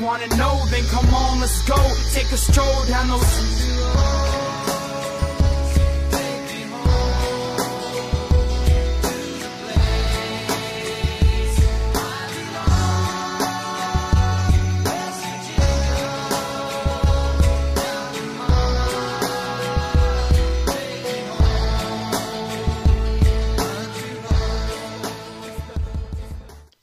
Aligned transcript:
wanna 0.00 0.28
know, 0.36 0.64
then 0.70 0.84
come 0.86 1.12
on, 1.14 1.40
let's 1.40 1.62
go. 1.68 1.76
Take 2.12 2.30
a 2.32 2.36
stroll 2.36 2.84
down 2.86 3.08
those. 3.08 3.62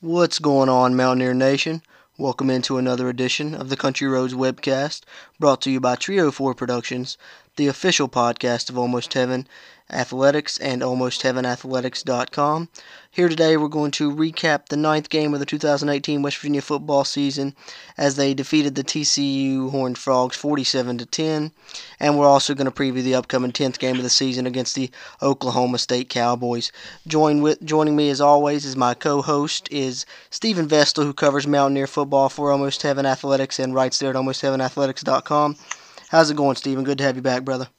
What's 0.01 0.39
going 0.39 0.69
on, 0.69 0.95
Mountaineer 0.95 1.33
Nation? 1.33 1.81
Welcome 2.19 2.49
into 2.49 2.77
another 2.77 3.07
edition 3.07 3.55
of 3.55 3.69
the 3.69 3.77
Country 3.77 4.05
Roads 4.05 4.33
webcast, 4.33 5.03
brought 5.39 5.61
to 5.61 5.71
you 5.71 5.79
by 5.79 5.95
Trio 5.95 6.31
4 6.31 6.53
Productions, 6.53 7.17
the 7.55 7.69
official 7.69 8.09
podcast 8.09 8.69
of 8.69 8.77
Almost 8.77 9.13
Heaven 9.13 9.47
Athletics 9.91 10.57
and 10.57 10.81
AlmostHeavenAthletics.com. 10.81 12.69
Here 13.11 13.27
today, 13.27 13.57
we're 13.57 13.67
going 13.67 13.89
to 13.91 14.15
recap 14.15 14.67
the 14.67 14.77
ninth 14.77 15.09
game 15.09 15.33
of 15.33 15.39
the 15.39 15.45
2018 15.45 16.21
West 16.21 16.37
Virginia 16.37 16.61
football 16.61 17.03
season 17.03 17.55
as 17.97 18.15
they 18.15 18.35
defeated 18.35 18.75
the 18.75 18.83
TCU 18.83 19.71
Horned 19.71 19.97
Frogs 19.97 20.37
47 20.37 20.99
to 20.99 21.05
10, 21.05 21.51
and 21.99 22.19
we're 22.19 22.27
also 22.27 22.53
going 22.53 22.65
to 22.65 22.71
preview 22.71 23.01
the 23.01 23.15
upcoming 23.15 23.51
10th 23.51 23.79
game 23.79 23.97
of 23.97 24.03
the 24.03 24.09
season 24.09 24.45
against 24.45 24.75
the 24.75 24.91
Oklahoma 25.21 25.79
State 25.79 26.07
Cowboys. 26.07 26.71
Join 27.07 27.41
with 27.41 27.63
joining 27.63 27.95
me 27.95 28.09
as 28.09 28.21
always 28.21 28.65
is 28.65 28.75
my 28.75 28.93
co-host 28.93 29.67
is 29.71 30.05
Steven 30.29 30.67
Vestal, 30.67 31.03
who 31.03 31.13
covers 31.13 31.47
Mountaineer 31.47 31.87
football 31.87 32.29
for 32.29 32.51
Almost 32.51 32.83
Heaven 32.83 33.07
Athletics 33.07 33.57
and 33.57 33.73
writes 33.73 33.97
there 33.97 34.11
at 34.11 34.15
AlmostHeavenAthletics.com. 34.15 35.55
How's 36.09 36.29
it 36.29 36.37
going, 36.37 36.55
Steven? 36.57 36.83
Good 36.83 36.99
to 36.99 37.03
have 37.03 37.15
you 37.15 37.21
back, 37.21 37.43
brother. 37.43 37.69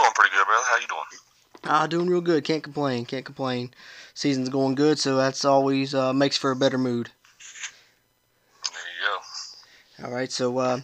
Going 0.00 0.12
pretty 0.14 0.34
good, 0.34 0.46
brother. 0.46 0.64
How 0.66 0.76
you 0.78 0.88
doing? 0.88 1.20
Ah, 1.64 1.86
doing 1.86 2.08
real 2.08 2.22
good. 2.22 2.42
Can't 2.42 2.62
complain. 2.62 3.04
Can't 3.04 3.26
complain. 3.26 3.70
Season's 4.14 4.48
going 4.48 4.74
good, 4.74 4.98
so 4.98 5.16
that's 5.16 5.44
always 5.44 5.94
uh, 5.94 6.14
makes 6.14 6.38
for 6.38 6.50
a 6.50 6.56
better 6.56 6.78
mood. 6.78 7.10
There 8.64 8.80
you 8.96 10.04
go. 10.04 10.06
All 10.06 10.14
right. 10.14 10.32
So, 10.32 10.56
uh, 10.56 10.80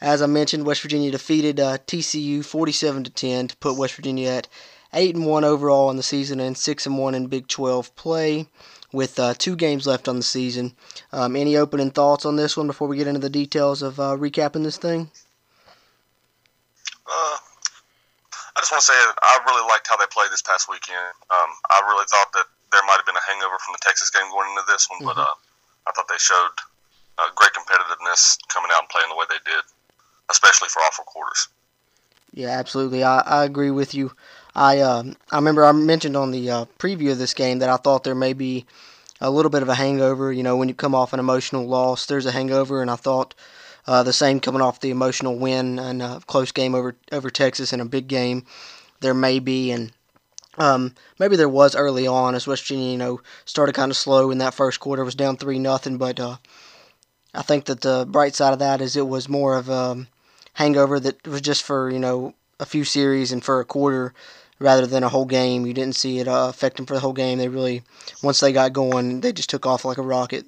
as 0.00 0.22
I 0.22 0.26
mentioned, 0.26 0.64
West 0.64 0.80
Virginia 0.80 1.10
defeated 1.10 1.60
uh, 1.60 1.76
TCU 1.86 2.42
47 2.42 3.04
to 3.04 3.10
10 3.10 3.48
to 3.48 3.56
put 3.58 3.76
West 3.76 3.96
Virginia 3.96 4.30
at 4.30 4.48
eight 4.94 5.14
and 5.14 5.26
one 5.26 5.44
overall 5.44 5.90
in 5.90 5.98
the 5.98 6.02
season 6.02 6.40
and 6.40 6.56
six 6.56 6.86
and 6.86 6.96
one 6.96 7.14
in 7.14 7.26
Big 7.26 7.48
12 7.48 7.94
play, 7.96 8.48
with 8.92 9.18
uh, 9.18 9.34
two 9.34 9.56
games 9.56 9.86
left 9.86 10.08
on 10.08 10.16
the 10.16 10.22
season. 10.22 10.74
Um, 11.12 11.36
any 11.36 11.54
opening 11.54 11.90
thoughts 11.90 12.24
on 12.24 12.36
this 12.36 12.56
one 12.56 12.66
before 12.66 12.88
we 12.88 12.96
get 12.96 13.08
into 13.08 13.20
the 13.20 13.28
details 13.28 13.82
of 13.82 14.00
uh, 14.00 14.16
recapping 14.16 14.62
this 14.62 14.78
thing? 14.78 15.10
Uh, 17.06 17.36
I 18.53 18.53
just 18.64 18.72
want 18.72 18.80
to 18.80 18.88
say 18.88 18.96
I 18.96 19.44
really 19.44 19.68
liked 19.68 19.84
how 19.92 20.00
they 20.00 20.08
played 20.08 20.32
this 20.32 20.40
past 20.40 20.72
weekend. 20.72 21.12
Um, 21.28 21.50
I 21.68 21.84
really 21.84 22.08
thought 22.08 22.32
that 22.32 22.48
there 22.72 22.80
might 22.88 22.96
have 22.96 23.04
been 23.04 23.20
a 23.20 23.26
hangover 23.28 23.60
from 23.60 23.76
the 23.76 23.82
Texas 23.84 24.08
game 24.08 24.24
going 24.32 24.48
into 24.56 24.64
this 24.64 24.88
one, 24.88 25.04
but 25.04 25.20
Mhm. 25.20 25.28
uh, 25.28 25.36
I 25.84 25.92
thought 25.92 26.08
they 26.08 26.16
showed 26.16 26.56
uh, 27.20 27.28
great 27.36 27.52
competitiveness 27.52 28.40
coming 28.48 28.72
out 28.72 28.80
and 28.80 28.88
playing 28.88 29.12
the 29.12 29.16
way 29.20 29.26
they 29.28 29.38
did, 29.44 29.62
especially 30.30 30.72
for 30.72 30.80
all 30.80 30.90
four 30.96 31.04
quarters. 31.04 31.48
Yeah, 32.32 32.48
absolutely. 32.56 33.04
I, 33.04 33.20
I 33.20 33.44
agree 33.44 33.70
with 33.70 33.94
you. 33.94 34.12
I 34.56 34.80
um 34.80 35.16
I 35.30 35.36
remember 35.36 35.64
I 35.64 35.72
mentioned 35.72 36.16
on 36.16 36.30
the 36.30 36.50
uh, 36.50 36.64
preview 36.78 37.12
of 37.12 37.18
this 37.18 37.34
game 37.34 37.58
that 37.58 37.68
I 37.68 37.76
thought 37.76 38.02
there 38.02 38.14
may 38.14 38.32
be 38.32 38.64
a 39.20 39.30
little 39.30 39.50
bit 39.50 39.62
of 39.62 39.68
a 39.68 39.74
hangover. 39.74 40.32
You 40.32 40.42
know, 40.42 40.56
when 40.56 40.68
you 40.68 40.74
come 40.74 40.94
off 40.94 41.12
an 41.12 41.20
emotional 41.20 41.66
loss, 41.66 42.06
there's 42.06 42.26
a 42.26 42.32
hangover, 42.32 42.80
and 42.80 42.90
I 42.90 42.96
thought 42.96 43.34
uh, 43.86 44.02
the 44.02 44.12
same 44.12 44.40
coming 44.40 44.62
off 44.62 44.80
the 44.80 44.90
emotional 44.90 45.38
win 45.38 45.78
and 45.78 46.02
a 46.02 46.20
close 46.26 46.52
game 46.52 46.74
over 46.74 46.96
over 47.12 47.30
Texas 47.30 47.72
in 47.72 47.80
a 47.80 47.84
big 47.84 48.08
game. 48.08 48.44
There 49.00 49.14
may 49.14 49.38
be, 49.38 49.70
and 49.70 49.92
um, 50.56 50.94
maybe 51.18 51.36
there 51.36 51.48
was 51.48 51.74
early 51.74 52.06
on 52.06 52.34
as 52.34 52.46
West 52.46 52.62
Virginia, 52.62 52.92
you 52.92 52.98
know, 52.98 53.20
started 53.44 53.74
kind 53.74 53.90
of 53.90 53.96
slow 53.96 54.30
in 54.30 54.38
that 54.38 54.54
first 54.54 54.80
quarter, 54.80 55.04
was 55.04 55.14
down 55.14 55.36
three 55.36 55.58
nothing. 55.58 55.98
But 55.98 56.18
uh, 56.18 56.36
I 57.34 57.42
think 57.42 57.66
that 57.66 57.82
the 57.82 58.06
bright 58.08 58.34
side 58.34 58.52
of 58.52 58.58
that 58.60 58.80
is 58.80 58.96
it 58.96 59.06
was 59.06 59.28
more 59.28 59.56
of 59.56 59.68
a 59.68 60.06
hangover 60.54 60.98
that 61.00 61.26
was 61.26 61.40
just 61.40 61.62
for 61.62 61.90
you 61.90 61.98
know 61.98 62.34
a 62.60 62.66
few 62.66 62.84
series 62.84 63.32
and 63.32 63.44
for 63.44 63.60
a 63.60 63.64
quarter 63.64 64.14
rather 64.58 64.86
than 64.86 65.02
a 65.02 65.08
whole 65.08 65.26
game. 65.26 65.66
You 65.66 65.74
didn't 65.74 65.96
see 65.96 66.20
it 66.20 66.28
uh, 66.28 66.46
affect 66.48 66.76
them 66.76 66.86
for 66.86 66.94
the 66.94 67.00
whole 67.00 67.12
game. 67.12 67.38
They 67.38 67.48
really, 67.48 67.82
once 68.22 68.40
they 68.40 68.52
got 68.52 68.72
going, 68.72 69.20
they 69.20 69.32
just 69.32 69.50
took 69.50 69.66
off 69.66 69.84
like 69.84 69.98
a 69.98 70.02
rocket. 70.02 70.46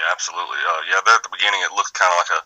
Yeah, 0.00 0.08
absolutely. 0.08 0.56
Uh, 0.64 0.80
yeah, 0.88 1.04
there 1.04 1.12
at 1.12 1.22
the 1.22 1.28
beginning 1.28 1.60
it 1.60 1.76
looked 1.76 1.92
kind 1.92 2.08
of 2.08 2.16
like 2.24 2.32
a, 2.32 2.42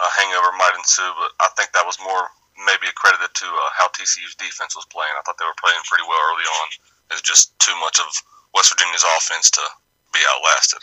a 0.00 0.08
hangover 0.16 0.48
might 0.56 0.72
ensue, 0.80 1.12
but 1.20 1.36
I 1.44 1.52
think 1.52 1.76
that 1.76 1.84
was 1.84 2.00
more 2.00 2.32
maybe 2.64 2.88
accredited 2.88 3.36
to 3.36 3.44
uh, 3.44 3.68
how 3.76 3.92
TCU's 3.92 4.32
defense 4.40 4.72
was 4.72 4.88
playing. 4.88 5.12
I 5.12 5.20
thought 5.20 5.36
they 5.36 5.44
were 5.44 5.60
playing 5.60 5.84
pretty 5.84 6.08
well 6.08 6.16
early 6.32 6.48
on. 6.48 6.66
It's 7.12 7.20
just 7.20 7.52
too 7.60 7.76
much 7.84 8.00
of 8.00 8.08
West 8.56 8.72
Virginia's 8.72 9.04
offense 9.20 9.50
to 9.52 9.64
be 10.16 10.20
outlasted. 10.24 10.80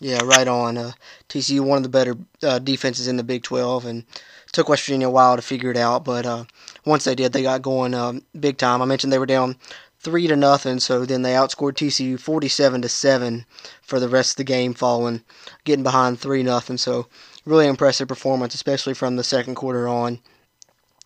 Yeah, 0.00 0.20
right 0.22 0.46
on. 0.46 0.76
Uh, 0.76 0.92
TCU 1.32 1.60
one 1.60 1.78
of 1.78 1.82
the 1.82 1.88
better 1.88 2.14
uh, 2.44 2.58
defenses 2.60 3.08
in 3.08 3.16
the 3.16 3.24
Big 3.24 3.42
12, 3.42 3.86
and 3.86 4.04
took 4.52 4.68
West 4.68 4.84
Virginia 4.84 5.08
a 5.08 5.10
while 5.10 5.36
to 5.36 5.42
figure 5.42 5.70
it 5.70 5.76
out. 5.76 6.04
But 6.04 6.26
uh, 6.26 6.44
once 6.84 7.04
they 7.04 7.14
did, 7.14 7.32
they 7.32 7.42
got 7.42 7.62
going 7.62 7.94
um, 7.94 8.22
big 8.38 8.58
time. 8.58 8.82
I 8.82 8.84
mentioned 8.84 9.12
they 9.12 9.18
were 9.18 9.26
down 9.26 9.56
three 10.00 10.26
to 10.26 10.36
nothing, 10.36 10.78
so 10.78 11.04
then 11.04 11.22
they 11.22 11.32
outscored 11.32 11.74
TCU 11.74 12.18
47 12.18 12.82
to 12.82 12.88
seven 12.88 13.44
for 13.82 13.98
the 13.98 14.08
rest 14.08 14.32
of 14.32 14.36
the 14.36 14.44
game, 14.44 14.74
following 14.74 15.22
getting 15.64 15.82
behind 15.82 16.20
three 16.20 16.42
nothing. 16.42 16.78
So 16.78 17.08
really 17.44 17.66
impressive 17.66 18.08
performance, 18.08 18.54
especially 18.54 18.94
from 18.94 19.16
the 19.16 19.24
second 19.24 19.56
quarter 19.56 19.88
on. 19.88 20.20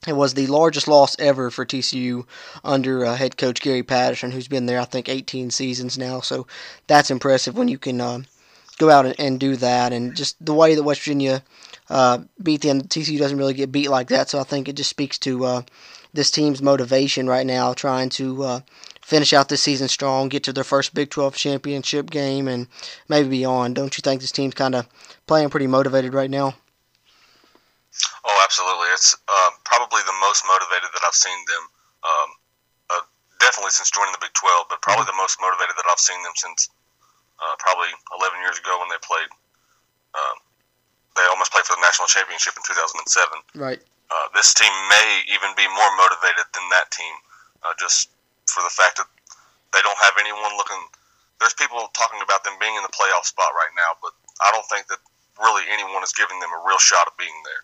It 0.07 0.17
was 0.17 0.35
the 0.35 0.49
largest 0.49 0.89
loss 0.89 1.15
ever 1.21 1.49
for 1.49 1.65
TCU 1.65 2.27
under 2.65 3.05
uh, 3.05 3.15
head 3.15 3.37
coach 3.37 3.61
Gary 3.61 3.85
Patterson, 3.85 4.33
who's 4.33 4.49
been 4.49 4.67
there, 4.67 4.81
I 4.81 4.85
think, 4.85 5.09
18 5.09 5.51
seasons 5.51 5.97
now. 5.97 6.21
So 6.21 6.49
that's 6.89 7.11
impressive 7.11 7.57
when 7.57 7.69
you 7.69 7.79
can 7.79 8.01
uh, 8.01 8.23
go 8.79 8.91
out 8.91 9.07
and, 9.07 9.19
and 9.21 9.39
do 9.39 9.55
that. 9.57 9.93
And 9.93 10.17
just 10.17 10.45
the 10.45 10.55
way 10.55 10.75
that 10.75 10.83
West 10.83 11.03
Virginia 11.03 11.45
uh, 11.89 12.19
beat 12.43 12.63
them, 12.63 12.81
TCU 12.83 13.17
doesn't 13.17 13.39
really 13.39 13.55
get 13.55 13.71
beat 13.71 13.91
like 13.91 14.09
that. 14.09 14.29
So 14.29 14.41
I 14.41 14.43
think 14.43 14.69
it 14.69 14.75
just 14.75 14.91
speaks 14.91 15.19
to 15.21 15.45
uh, 15.45 15.63
this 16.13 16.31
team's 16.31 16.63
motivation 16.63 17.27
right 17.27 17.47
now, 17.47 17.73
trying 17.73 18.09
to 18.11 18.43
uh, 18.43 18.61
finish 19.01 19.33
out 19.33 19.49
this 19.49 19.63
season 19.63 19.89
strong, 19.89 20.29
get 20.29 20.45
to 20.45 20.53
their 20.53 20.65
first 20.65 20.95
Big 20.95 21.11
12 21.11 21.37
championship 21.37 22.11
game, 22.11 22.49
and 22.49 22.69
maybe 23.09 23.29
beyond. 23.29 23.75
Don't 23.75 23.97
you 23.97 24.03
think 24.03 24.21
this 24.21 24.33
team's 24.33 24.55
kind 24.55 24.75
of 24.75 24.87
playing 25.27 25.51
pretty 25.51 25.67
motivated 25.67 26.15
right 26.15 26.31
now? 26.31 26.55
Oh, 28.25 28.41
absolutely. 28.45 28.89
It's 28.93 29.17
uh, 29.29 29.51
probably 29.65 30.01
the 30.07 30.17
most 30.21 30.45
motivated 30.47 30.89
that 30.93 31.03
I've 31.07 31.15
seen 31.15 31.37
them. 31.49 31.65
Um, 32.03 32.29
uh, 32.91 33.05
definitely 33.41 33.71
since 33.71 33.91
joining 33.91 34.13
the 34.13 34.23
Big 34.23 34.33
12, 34.33 34.67
but 34.69 34.81
probably 34.83 35.05
the 35.05 35.17
most 35.17 35.39
motivated 35.41 35.77
that 35.77 35.89
I've 35.91 36.01
seen 36.01 36.21
them 36.23 36.33
since 36.37 36.69
uh, 37.41 37.55
probably 37.59 37.91
11 38.17 38.41
years 38.41 38.59
ago 38.59 38.79
when 38.81 38.89
they 38.89 39.01
played. 39.03 39.29
Um, 40.15 40.37
they 41.17 41.25
almost 41.29 41.53
played 41.53 41.65
for 41.65 41.77
the 41.77 41.85
national 41.85 42.09
championship 42.09 42.57
in 42.57 42.63
2007. 42.65 43.61
Right. 43.61 43.81
Uh, 44.13 44.29
this 44.37 44.53
team 44.53 44.73
may 44.93 45.25
even 45.33 45.57
be 45.57 45.65
more 45.73 45.93
motivated 45.97 46.45
than 46.53 46.69
that 46.69 46.93
team, 46.93 47.15
uh, 47.65 47.73
just 47.81 48.13
for 48.45 48.61
the 48.61 48.69
fact 48.69 49.01
that 49.01 49.09
they 49.73 49.81
don't 49.81 49.97
have 50.05 50.21
anyone 50.21 50.53
looking. 50.61 50.81
There's 51.41 51.57
people 51.57 51.81
talking 51.97 52.21
about 52.21 52.45
them 52.45 52.61
being 52.61 52.77
in 52.77 52.85
the 52.85 52.93
playoff 52.93 53.25
spot 53.25 53.57
right 53.57 53.73
now, 53.73 53.97
but 54.05 54.13
I 54.45 54.53
don't 54.53 54.69
think 54.69 54.87
that 54.93 55.01
really 55.41 55.65
anyone 55.73 56.05
is 56.05 56.13
giving 56.13 56.39
them 56.45 56.53
a 56.53 56.61
real 56.69 56.79
shot 56.79 57.09
of 57.09 57.17
being 57.17 57.35
there. 57.49 57.63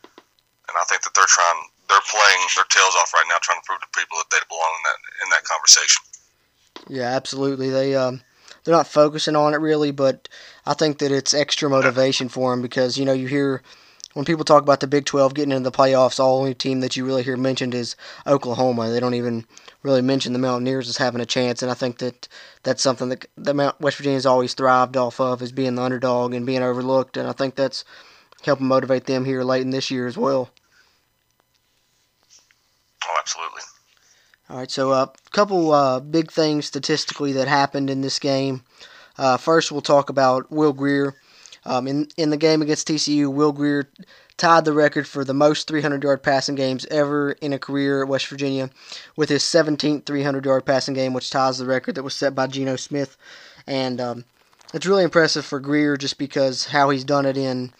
And 0.72 0.74
I 0.80 0.84
think 0.88 1.04
that 1.04 1.12
they're 1.12 1.28
trying, 1.28 1.68
they're 1.92 2.08
playing 2.08 2.42
their 2.56 2.68
tails 2.72 2.96
off 2.96 3.12
right 3.12 3.28
now, 3.28 3.36
trying 3.44 3.60
to 3.60 3.66
prove 3.68 3.84
to 3.84 3.92
people 3.92 4.16
that 4.16 4.32
they 4.32 4.40
belong 4.48 4.72
in 4.72 4.84
that 4.88 5.00
in 5.20 5.28
that 5.36 5.44
conversation. 5.44 6.00
Yeah, 6.88 7.12
absolutely. 7.12 7.68
They 7.68 7.92
um, 7.92 8.24
they're 8.64 8.74
not 8.74 8.88
focusing 8.88 9.36
on 9.36 9.54
it 9.54 9.60
really, 9.60 9.92
but 9.92 10.28
I 10.64 10.74
think 10.74 10.98
that 10.98 11.12
it's 11.12 11.34
extra 11.34 11.68
motivation 11.68 12.28
for 12.28 12.50
them 12.50 12.62
because 12.62 12.96
you 12.96 13.04
know 13.04 13.12
you 13.12 13.28
hear 13.28 13.62
when 14.18 14.24
people 14.24 14.44
talk 14.44 14.64
about 14.64 14.80
the 14.80 14.88
Big 14.88 15.04
12 15.04 15.32
getting 15.32 15.52
into 15.52 15.70
the 15.70 15.76
playoffs, 15.76 16.16
the 16.16 16.24
only 16.24 16.52
team 16.52 16.80
that 16.80 16.96
you 16.96 17.04
really 17.04 17.22
hear 17.22 17.36
mentioned 17.36 17.72
is 17.72 17.94
Oklahoma. 18.26 18.90
They 18.90 18.98
don't 18.98 19.14
even 19.14 19.46
really 19.84 20.02
mention 20.02 20.32
the 20.32 20.40
Mountaineers 20.40 20.88
as 20.88 20.96
having 20.96 21.20
a 21.20 21.24
chance, 21.24 21.62
and 21.62 21.70
I 21.70 21.74
think 21.74 21.98
that 21.98 22.26
that's 22.64 22.82
something 22.82 23.10
that 23.10 23.26
the 23.36 23.54
Mount 23.54 23.80
West 23.80 23.96
Virginia's 23.96 24.26
always 24.26 24.54
thrived 24.54 24.96
off 24.96 25.20
of 25.20 25.40
is 25.40 25.52
being 25.52 25.76
the 25.76 25.82
underdog 25.82 26.34
and 26.34 26.44
being 26.44 26.64
overlooked, 26.64 27.16
and 27.16 27.28
I 27.28 27.32
think 27.32 27.54
that's 27.54 27.84
helping 28.42 28.66
motivate 28.66 29.04
them 29.04 29.24
here 29.24 29.44
late 29.44 29.62
in 29.62 29.70
this 29.70 29.88
year 29.88 30.08
as 30.08 30.18
well. 30.18 30.50
Oh, 33.06 33.16
absolutely. 33.20 33.62
All 34.50 34.56
right, 34.56 34.68
so 34.68 34.90
a 34.90 35.02
uh, 35.02 35.06
couple 35.30 35.70
uh, 35.70 36.00
big 36.00 36.32
things 36.32 36.66
statistically 36.66 37.34
that 37.34 37.46
happened 37.46 37.88
in 37.88 38.00
this 38.00 38.18
game. 38.18 38.64
Uh, 39.16 39.36
first, 39.36 39.70
we'll 39.70 39.80
talk 39.80 40.10
about 40.10 40.50
Will 40.50 40.72
Grier. 40.72 41.14
Um, 41.68 41.86
in 41.86 42.08
in 42.16 42.30
the 42.30 42.38
game 42.38 42.62
against 42.62 42.88
TCU, 42.88 43.30
Will 43.32 43.52
Grier 43.52 43.90
tied 44.38 44.64
the 44.64 44.72
record 44.72 45.06
for 45.06 45.22
the 45.22 45.34
most 45.34 45.68
300-yard 45.68 46.22
passing 46.22 46.54
games 46.54 46.86
ever 46.90 47.32
in 47.32 47.52
a 47.52 47.58
career 47.58 48.02
at 48.02 48.08
West 48.08 48.26
Virginia, 48.28 48.70
with 49.16 49.28
his 49.28 49.42
17th 49.42 50.04
300-yard 50.04 50.64
passing 50.64 50.94
game, 50.94 51.12
which 51.12 51.28
ties 51.28 51.58
the 51.58 51.66
record 51.66 51.96
that 51.96 52.02
was 52.02 52.14
set 52.14 52.34
by 52.34 52.46
Geno 52.46 52.76
Smith. 52.76 53.18
And 53.66 54.00
um, 54.00 54.24
it's 54.72 54.86
really 54.86 55.04
impressive 55.04 55.44
for 55.44 55.60
Grier 55.60 55.98
just 55.98 56.16
because 56.16 56.64
how 56.66 56.88
he's 56.88 57.04
done 57.04 57.26
it 57.26 57.36
in. 57.36 57.72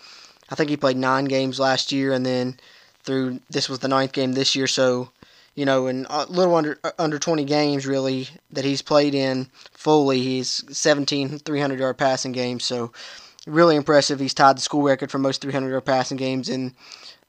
I 0.50 0.54
think 0.54 0.68
he 0.68 0.76
played 0.76 0.96
nine 0.96 1.24
games 1.24 1.58
last 1.58 1.90
year, 1.90 2.12
and 2.12 2.26
then 2.26 2.58
through 3.04 3.40
this 3.48 3.70
was 3.70 3.78
the 3.78 3.88
ninth 3.88 4.12
game 4.12 4.32
this 4.32 4.54
year. 4.54 4.66
So, 4.66 5.10
you 5.54 5.64
know, 5.64 5.86
in 5.86 6.06
a 6.10 6.26
little 6.26 6.54
under 6.54 6.78
under 6.98 7.18
20 7.18 7.44
games 7.44 7.86
really 7.86 8.28
that 8.50 8.66
he's 8.66 8.82
played 8.82 9.14
in 9.14 9.48
fully, 9.72 10.20
he's 10.20 10.62
17 10.70 11.38
300 11.38 11.78
yard 11.78 11.96
passing 11.96 12.32
games. 12.32 12.64
So, 12.64 12.92
really 13.48 13.76
impressive. 13.76 14.20
He's 14.20 14.34
tied 14.34 14.56
the 14.56 14.60
school 14.60 14.82
record 14.82 15.10
for 15.10 15.18
most 15.18 15.42
300 15.42 15.70
yard 15.70 15.84
passing 15.84 16.16
games 16.16 16.48
in 16.48 16.74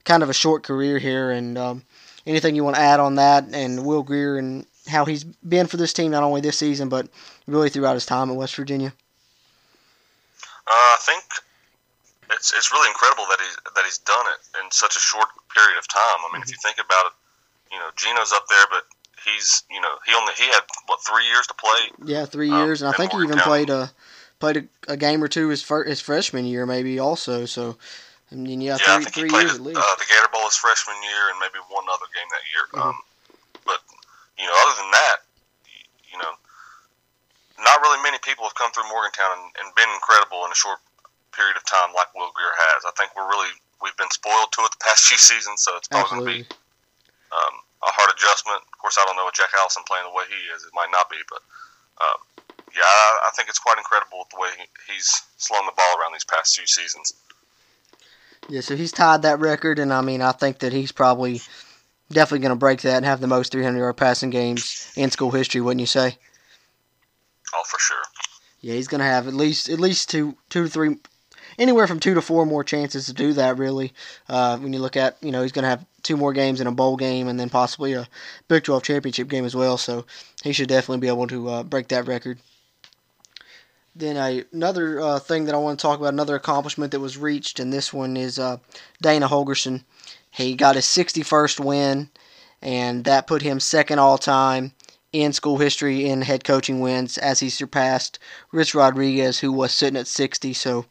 kind 0.04 0.22
of 0.22 0.30
a 0.30 0.34
short 0.34 0.62
career 0.62 0.98
here. 0.98 1.30
And 1.30 1.58
um, 1.58 1.82
anything 2.26 2.54
you 2.54 2.64
want 2.64 2.76
to 2.76 2.82
add 2.82 3.00
on 3.00 3.16
that 3.16 3.44
and 3.52 3.84
Will 3.84 4.02
Grier 4.02 4.38
and 4.38 4.66
how 4.88 5.04
he's 5.04 5.24
been 5.24 5.66
for 5.66 5.76
this 5.76 5.92
team, 5.92 6.10
not 6.10 6.22
only 6.22 6.40
this 6.40 6.58
season 6.58 6.88
but 6.88 7.08
really 7.46 7.68
throughout 7.68 7.94
his 7.94 8.06
time 8.06 8.30
at 8.30 8.36
West 8.36 8.54
Virginia. 8.56 8.92
Uh, 10.66 10.72
I 10.72 10.98
think 11.00 11.24
it's 12.32 12.52
it's 12.52 12.70
really 12.72 12.88
incredible 12.88 13.24
that 13.28 13.38
he 13.40 13.48
that 13.74 13.84
he's 13.84 13.98
done 13.98 14.26
it 14.26 14.62
in 14.64 14.70
such 14.70 14.96
a 14.96 15.00
short 15.00 15.28
period 15.54 15.78
of 15.78 15.88
time. 15.88 16.00
I 16.02 16.32
mean, 16.32 16.42
mm-hmm. 16.42 16.42
if 16.42 16.50
you 16.50 16.56
think 16.62 16.78
about 16.78 17.06
it, 17.06 17.12
you 17.72 17.78
know, 17.78 17.90
Geno's 17.96 18.32
up 18.32 18.46
there, 18.48 18.66
but 18.70 18.84
he's 19.24 19.64
you 19.70 19.80
know 19.80 19.94
he 20.06 20.14
only 20.14 20.32
he 20.34 20.44
had 20.44 20.62
what 20.86 21.00
three 21.04 21.26
years 21.26 21.46
to 21.48 21.54
play. 21.54 21.80
Yeah, 22.04 22.24
three 22.26 22.50
um, 22.50 22.66
years, 22.66 22.82
um, 22.82 22.86
and 22.86 22.94
I 22.94 22.96
think 22.96 23.12
he 23.12 23.18
even 23.18 23.38
County. 23.38 23.42
played 23.42 23.70
a 23.70 23.90
played 24.40 24.56
a, 24.56 24.92
a, 24.92 24.96
game 24.96 25.22
or 25.22 25.28
two 25.28 25.48
his 25.48 25.62
fir- 25.62 25.84
his 25.84 26.00
freshman 26.00 26.44
year 26.44 26.66
maybe 26.66 26.98
also. 26.98 27.46
So. 27.46 27.76
I 28.30 28.38
mean, 28.38 28.62
yeah, 28.62 28.78
yeah, 28.78 28.94
three, 28.94 28.94
I 28.94 28.98
think 29.02 29.26
he 29.26 29.26
played 29.26 29.50
at 29.50 29.58
least. 29.58 29.74
Uh, 29.74 29.96
the 29.98 30.06
Gator 30.06 30.30
Bowl 30.30 30.46
his 30.46 30.54
freshman 30.54 30.94
year, 31.02 31.34
and 31.34 31.42
maybe 31.42 31.58
one 31.66 31.82
other 31.90 32.06
game 32.14 32.30
that 32.30 32.46
year. 32.54 32.64
Mm-hmm. 32.70 32.94
Um, 32.94 32.96
but 33.66 33.82
you 34.38 34.46
know, 34.46 34.54
other 34.54 34.74
than 34.78 34.90
that, 34.94 35.16
you 36.14 36.18
know, 36.22 36.30
not 37.58 37.82
really 37.82 37.98
many 38.06 38.22
people 38.22 38.46
have 38.46 38.54
come 38.54 38.70
through 38.70 38.86
Morgantown 38.86 39.34
and, 39.34 39.46
and 39.58 39.66
been 39.74 39.90
incredible 39.98 40.46
in 40.46 40.54
a 40.54 40.58
short 40.58 40.78
period 41.34 41.58
of 41.58 41.64
time 41.66 41.90
like 41.90 42.06
Will 42.14 42.30
Grier 42.30 42.54
has. 42.70 42.86
I 42.86 42.92
think 42.94 43.12
we're 43.18 43.28
really 43.28 43.50
we've 43.82 43.96
been 43.96 44.10
spoiled 44.14 44.52
to 44.54 44.62
it 44.62 44.70
the 44.72 44.82
past 44.82 45.06
few 45.10 45.18
seasons, 45.18 45.62
so 45.64 45.74
it's 45.74 45.88
probably 45.88 46.06
going 46.06 46.22
to 46.22 46.30
be 46.30 46.42
um, 47.34 47.54
a 47.82 47.90
hard 47.90 48.14
adjustment. 48.14 48.62
Of 48.62 48.76
course, 48.78 48.94
I 48.94 49.04
don't 49.06 49.16
know 49.16 49.26
what 49.26 49.36
Jack 49.36 49.52
Allison 49.56 49.82
playing 49.86 50.06
the 50.06 50.14
way 50.14 50.26
he 50.30 50.40
is; 50.54 50.64
it 50.64 50.74
might 50.74 50.92
not 50.94 51.10
be, 51.10 51.20
but 51.26 51.42
um, 52.00 52.18
yeah, 52.74 52.82
I, 52.82 53.28
I, 53.28 53.30
think 53.36 53.48
it's 53.48 53.58
quite 53.58 53.78
incredible 53.78 54.26
the 54.30 54.40
way 54.40 54.48
he's 54.88 55.22
slung 55.36 55.66
the 55.66 55.72
ball 55.76 56.00
around 56.00 56.12
these 56.12 56.24
past 56.24 56.54
two 56.54 56.66
seasons. 56.66 57.14
Yeah, 58.48 58.60
so 58.60 58.76
he's 58.76 58.92
tied 58.92 59.22
that 59.22 59.38
record, 59.38 59.78
and 59.78 59.92
I 59.92 60.00
mean, 60.00 60.22
I 60.22 60.32
think 60.32 60.58
that 60.60 60.72
he's 60.72 60.92
probably 60.92 61.40
definitely 62.10 62.40
going 62.40 62.50
to 62.50 62.56
break 62.56 62.80
that 62.82 62.96
and 62.96 63.04
have 63.04 63.20
the 63.20 63.26
most 63.26 63.52
300 63.52 63.78
yard 63.78 63.96
passing 63.96 64.30
games 64.30 64.92
in 64.96 65.10
school 65.10 65.30
history, 65.30 65.60
wouldn't 65.60 65.80
you 65.80 65.86
say? 65.86 66.16
Oh, 67.54 67.62
for 67.66 67.78
sure. 67.78 68.02
Yeah, 68.60 68.74
he's 68.74 68.88
going 68.88 69.00
to 69.00 69.06
have 69.06 69.26
at 69.26 69.34
least 69.34 69.68
at 69.68 69.80
least 69.80 70.10
two 70.10 70.36
two 70.50 70.64
to 70.64 70.68
three 70.68 70.96
anywhere 71.58 71.86
from 71.86 71.98
two 71.98 72.14
to 72.14 72.22
four 72.22 72.44
more 72.44 72.62
chances 72.62 73.06
to 73.06 73.12
do 73.12 73.32
that. 73.32 73.58
Really, 73.58 73.92
uh, 74.28 74.58
when 74.58 74.72
you 74.72 74.80
look 74.80 74.96
at 74.96 75.16
you 75.22 75.32
know 75.32 75.42
he's 75.42 75.52
going 75.52 75.62
to 75.62 75.70
have 75.70 75.84
two 76.02 76.16
more 76.16 76.32
games 76.32 76.60
in 76.60 76.66
a 76.66 76.72
bowl 76.72 76.96
game 76.96 77.28
and 77.28 77.38
then 77.38 77.48
possibly 77.48 77.94
a 77.94 78.06
Big 78.48 78.64
12 78.64 78.82
championship 78.82 79.28
game 79.28 79.44
as 79.44 79.54
well. 79.54 79.76
So 79.78 80.04
he 80.42 80.52
should 80.52 80.68
definitely 80.68 81.00
be 81.00 81.08
able 81.08 81.26
to 81.28 81.48
uh, 81.48 81.62
break 81.62 81.88
that 81.88 82.06
record. 82.06 82.38
Then 83.94 84.44
another 84.52 85.00
uh, 85.00 85.18
thing 85.18 85.46
that 85.46 85.54
I 85.54 85.58
want 85.58 85.78
to 85.78 85.82
talk 85.82 85.98
about, 85.98 86.12
another 86.12 86.36
accomplishment 86.36 86.92
that 86.92 87.00
was 87.00 87.18
reached, 87.18 87.58
and 87.58 87.72
this 87.72 87.92
one 87.92 88.16
is 88.16 88.38
uh, 88.38 88.58
Dana 89.02 89.28
Holgorsen. 89.28 89.82
He 90.30 90.54
got 90.54 90.76
his 90.76 90.86
61st 90.86 91.60
win, 91.64 92.10
and 92.62 93.04
that 93.04 93.26
put 93.26 93.42
him 93.42 93.58
second 93.58 93.98
all 93.98 94.16
time 94.16 94.72
in 95.12 95.32
school 95.32 95.58
history 95.58 96.08
in 96.08 96.22
head 96.22 96.44
coaching 96.44 96.80
wins 96.80 97.18
as 97.18 97.40
he 97.40 97.50
surpassed 97.50 98.18
Rich 98.52 98.74
Rodriguez, 98.74 99.40
who 99.40 99.52
was 99.52 99.72
sitting 99.72 99.98
at 99.98 100.06
60. 100.06 100.52
So 100.52 100.86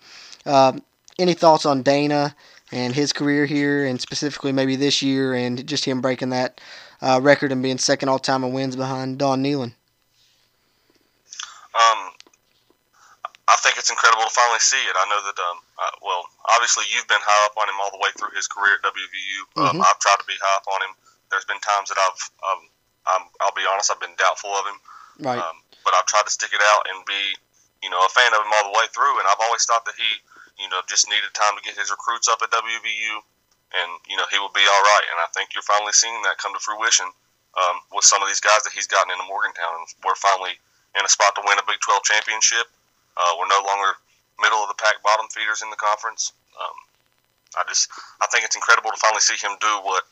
um, 0.46 0.84
any 1.18 1.34
thoughts 1.34 1.66
on 1.66 1.84
Dana 1.84 2.36
and 2.72 2.94
his 2.94 3.14
career 3.14 3.46
here, 3.46 3.86
and 3.86 4.00
specifically 4.02 4.52
maybe 4.52 4.76
this 4.76 5.02
year, 5.02 5.34
and 5.34 5.66
just 5.66 5.86
him 5.86 6.02
breaking 6.02 6.30
that 6.30 6.60
uh, 7.02 7.20
record 7.24 7.52
and 7.52 7.64
being 7.64 7.78
second 7.78 8.10
all 8.10 8.20
time 8.20 8.44
in 8.44 8.52
wins 8.52 8.76
behind 8.76 9.18
Don 9.20 9.42
Nehlen? 9.42 9.74
Um, 11.74 12.10
I 13.50 13.58
think 13.66 13.82
it's 13.82 13.90
incredible 13.90 14.30
to 14.30 14.34
finally 14.34 14.62
see 14.62 14.80
it. 14.86 14.94
I 14.94 15.10
know 15.10 15.22
that, 15.26 15.38
um, 15.42 15.58
uh, 15.82 15.96
well, 16.06 16.24
obviously 16.54 16.86
you've 16.94 17.10
been 17.10 17.22
high 17.22 17.44
up 17.50 17.58
on 17.58 17.66
him 17.66 17.82
all 17.82 17.90
the 17.90 17.98
way 17.98 18.14
through 18.14 18.32
his 18.38 18.46
career 18.46 18.78
at 18.78 18.86
WVU. 18.86 19.40
Um, 19.58 19.74
mm-hmm. 19.74 19.82
I've 19.82 19.98
tried 19.98 20.22
to 20.22 20.28
be 20.30 20.38
high 20.38 20.58
up 20.62 20.70
on 20.70 20.80
him. 20.86 20.94
There's 21.34 21.50
been 21.50 21.62
times 21.66 21.90
that 21.90 21.98
I've, 21.98 22.22
um, 22.46 22.62
i 23.10 23.18
will 23.42 23.58
be 23.58 23.66
honest, 23.66 23.90
I've 23.90 24.02
been 24.02 24.14
doubtful 24.22 24.54
of 24.54 24.70
him. 24.70 24.80
Right. 25.26 25.42
Um, 25.42 25.66
but 25.82 25.98
I've 25.98 26.06
tried 26.06 26.30
to 26.30 26.34
stick 26.34 26.54
it 26.54 26.62
out 26.62 26.86
and 26.94 27.02
be, 27.10 27.34
you 27.82 27.90
know, 27.90 28.06
a 28.06 28.12
fan 28.14 28.30
of 28.38 28.46
him 28.46 28.54
all 28.54 28.70
the 28.70 28.78
way 28.78 28.86
through. 28.94 29.18
And 29.18 29.26
I've 29.26 29.42
always 29.42 29.66
thought 29.66 29.84
that 29.90 29.98
he 29.98 30.22
you 30.60 30.68
know, 30.68 30.84
just 30.86 31.08
needed 31.08 31.32
time 31.32 31.56
to 31.56 31.64
get 31.64 31.80
his 31.80 31.90
recruits 31.90 32.28
up 32.28 32.44
at 32.44 32.52
WVU, 32.52 33.14
and 33.80 33.90
you 34.12 34.20
know 34.20 34.28
he 34.28 34.38
will 34.38 34.52
be 34.52 34.64
all 34.68 34.84
right. 34.84 35.08
And 35.10 35.18
I 35.24 35.28
think 35.32 35.56
you're 35.56 35.66
finally 35.66 35.96
seeing 35.96 36.20
that 36.28 36.38
come 36.38 36.52
to 36.54 36.60
fruition 36.60 37.08
um, 37.56 37.80
with 37.96 38.04
some 38.04 38.22
of 38.22 38.28
these 38.28 38.44
guys 38.44 38.62
that 38.68 38.76
he's 38.76 38.86
gotten 38.86 39.10
into 39.10 39.24
Morgantown. 39.26 39.80
And 39.80 39.88
we're 40.04 40.20
finally 40.20 40.60
in 41.00 41.02
a 41.02 41.10
spot 41.10 41.34
to 41.40 41.42
win 41.48 41.58
a 41.58 41.66
Big 41.66 41.80
12 41.80 42.04
championship. 42.04 42.68
Uh, 43.18 43.34
we're 43.38 43.50
no 43.50 43.62
longer 43.66 43.98
middle 44.42 44.60
of 44.60 44.70
the 44.70 44.80
pack 44.80 45.02
bottom 45.04 45.28
feeders 45.32 45.62
in 45.62 45.70
the 45.70 45.80
conference. 45.80 46.32
Um, 46.56 46.78
I 47.58 47.64
just 47.68 47.90
I 48.22 48.28
think 48.28 48.46
it's 48.46 48.56
incredible 48.56 48.92
to 48.92 49.00
finally 49.00 49.24
see 49.24 49.36
him 49.36 49.58
do 49.60 49.74
what 49.84 50.04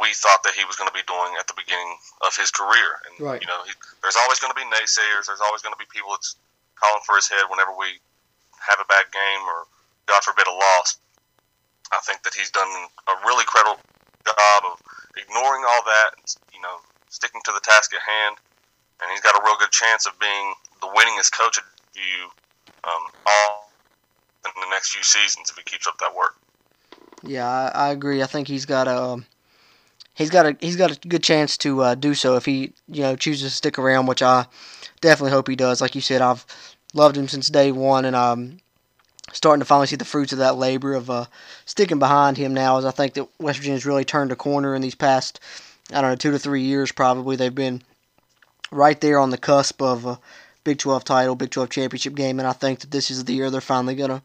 we 0.00 0.10
thought 0.14 0.42
that 0.42 0.54
he 0.54 0.64
was 0.66 0.74
going 0.74 0.90
to 0.90 0.96
be 0.96 1.06
doing 1.06 1.38
at 1.38 1.46
the 1.46 1.54
beginning 1.54 1.98
of 2.26 2.34
his 2.34 2.50
career. 2.50 2.98
And 3.06 3.14
right. 3.22 3.40
you 3.40 3.46
know, 3.46 3.62
he, 3.62 3.72
there's 4.02 4.18
always 4.18 4.42
going 4.42 4.50
to 4.50 4.58
be 4.58 4.66
naysayers. 4.66 5.30
There's 5.30 5.42
always 5.42 5.62
going 5.62 5.74
to 5.74 5.78
be 5.78 5.86
people 5.86 6.10
that's 6.10 6.34
calling 6.74 7.02
for 7.06 7.14
his 7.14 7.30
head 7.30 7.46
whenever 7.46 7.70
we 7.78 8.02
have 8.58 8.82
a 8.82 8.88
bad 8.90 9.06
game 9.14 9.42
or, 9.46 9.70
God 10.06 10.24
forbid, 10.26 10.50
a 10.50 10.54
loss. 10.54 10.98
I 11.92 12.00
think 12.02 12.26
that 12.26 12.34
he's 12.34 12.50
done 12.50 12.68
a 13.06 13.14
really 13.22 13.44
credible 13.46 13.78
job 14.26 14.60
of 14.66 14.82
ignoring 15.14 15.62
all 15.62 15.82
that, 15.86 16.18
you 16.50 16.60
know, 16.60 16.82
sticking 17.08 17.40
to 17.44 17.52
the 17.52 17.62
task 17.62 17.94
at 17.94 18.02
hand, 18.02 18.36
and 18.98 19.06
he's 19.12 19.20
got 19.20 19.38
a 19.38 19.42
real 19.44 19.54
good 19.60 19.70
chance 19.70 20.06
of 20.06 20.18
being 20.18 20.54
the 20.80 20.90
winningest 20.90 21.30
coach 21.30 21.58
at 21.58 21.64
you 21.96 22.28
um, 22.84 23.02
all 23.26 23.70
in 24.44 24.50
the 24.60 24.70
next 24.70 24.92
few 24.92 25.02
seasons 25.02 25.50
if 25.50 25.56
he 25.56 25.62
keeps 25.62 25.86
up 25.86 25.98
that 25.98 26.14
work. 26.14 26.36
Yeah, 27.22 27.48
I, 27.48 27.86
I 27.86 27.90
agree. 27.90 28.22
I 28.22 28.26
think 28.26 28.48
he's 28.48 28.66
got 28.66 28.86
a 28.86 29.22
he's 30.14 30.30
got 30.30 30.46
a 30.46 30.56
he's 30.60 30.76
got 30.76 30.92
a 30.92 31.08
good 31.08 31.22
chance 31.22 31.56
to 31.58 31.82
uh, 31.82 31.94
do 31.94 32.14
so 32.14 32.36
if 32.36 32.44
he 32.44 32.72
you 32.88 33.02
know 33.02 33.16
chooses 33.16 33.50
to 33.50 33.56
stick 33.56 33.78
around, 33.78 34.06
which 34.06 34.22
I 34.22 34.46
definitely 35.00 35.32
hope 35.32 35.48
he 35.48 35.56
does. 35.56 35.80
Like 35.80 35.94
you 35.94 36.00
said, 36.00 36.20
I've 36.20 36.46
loved 36.92 37.16
him 37.16 37.28
since 37.28 37.48
day 37.48 37.72
one, 37.72 38.04
and 38.04 38.16
I'm 38.16 38.60
starting 39.32 39.60
to 39.60 39.66
finally 39.66 39.86
see 39.86 39.96
the 39.96 40.04
fruits 40.04 40.32
of 40.32 40.38
that 40.38 40.56
labor 40.56 40.94
of 40.94 41.10
uh, 41.10 41.26
sticking 41.64 41.98
behind 41.98 42.36
him 42.36 42.54
now. 42.54 42.78
As 42.78 42.84
I 42.84 42.90
think 42.90 43.14
that 43.14 43.28
West 43.38 43.58
Virginia's 43.58 43.86
really 43.86 44.04
turned 44.04 44.32
a 44.32 44.36
corner 44.36 44.74
in 44.74 44.82
these 44.82 44.94
past, 44.94 45.40
I 45.90 46.00
don't 46.00 46.10
know, 46.10 46.16
two 46.16 46.30
to 46.30 46.38
three 46.38 46.62
years 46.62 46.92
probably. 46.92 47.36
They've 47.36 47.54
been 47.54 47.82
right 48.70 49.00
there 49.00 49.18
on 49.18 49.30
the 49.30 49.38
cusp 49.38 49.80
of 49.80 50.06
a 50.06 50.18
Big 50.64 50.78
12 50.78 51.04
title, 51.04 51.34
Big 51.34 51.50
12 51.50 51.70
championship 51.70 52.14
game, 52.14 52.38
and 52.38 52.48
I 52.48 52.52
think 52.52 52.80
that 52.80 52.90
this 52.90 53.10
is 53.10 53.24
the 53.24 53.34
year 53.34 53.50
they're 53.50 53.60
finally 53.60 53.94
going 53.94 54.10
to 54.10 54.22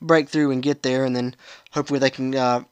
break 0.00 0.28
through 0.28 0.52
and 0.52 0.62
get 0.62 0.82
there, 0.82 1.04
and 1.04 1.14
then 1.14 1.34
hopefully 1.72 1.98
they 1.98 2.10
can 2.10 2.34
uh, 2.34 2.62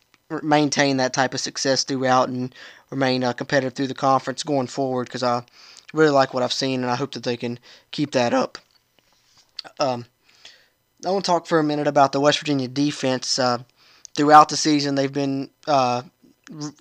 maintain 0.42 0.98
that 0.98 1.12
type 1.12 1.34
of 1.34 1.40
success 1.40 1.84
throughout 1.84 2.28
and 2.28 2.54
remain 2.90 3.25
uh, 3.25 3.32
competitive 3.32 3.75
through 3.75 3.88
the 3.88 3.94
conference 3.94 4.42
going 4.42 4.66
forward 4.66 5.08
because 5.08 5.22
I 5.22 5.44
really 5.92 6.10
like 6.10 6.32
what 6.32 6.42
I've 6.42 6.52
seen, 6.52 6.82
and 6.82 6.90
I 6.90 6.96
hope 6.96 7.12
that 7.12 7.25
they 7.25 7.37
can 7.37 7.58
keep 7.90 8.12
that 8.12 8.32
up. 8.32 8.58
Um, 9.80 10.06
I 11.04 11.10
want 11.10 11.25
to 11.25 11.30
talk 11.30 11.46
for 11.46 11.58
a 11.58 11.64
minute 11.64 11.87
about 11.87 12.12
the 12.12 12.20
West 12.20 12.38
Virginia 12.38 12.68
defense. 12.68 13.38
Uh, 13.38 13.58
throughout 14.16 14.48
the 14.48 14.56
season, 14.56 14.94
they've 14.94 15.12
been 15.12 15.50
uh, 15.66 16.02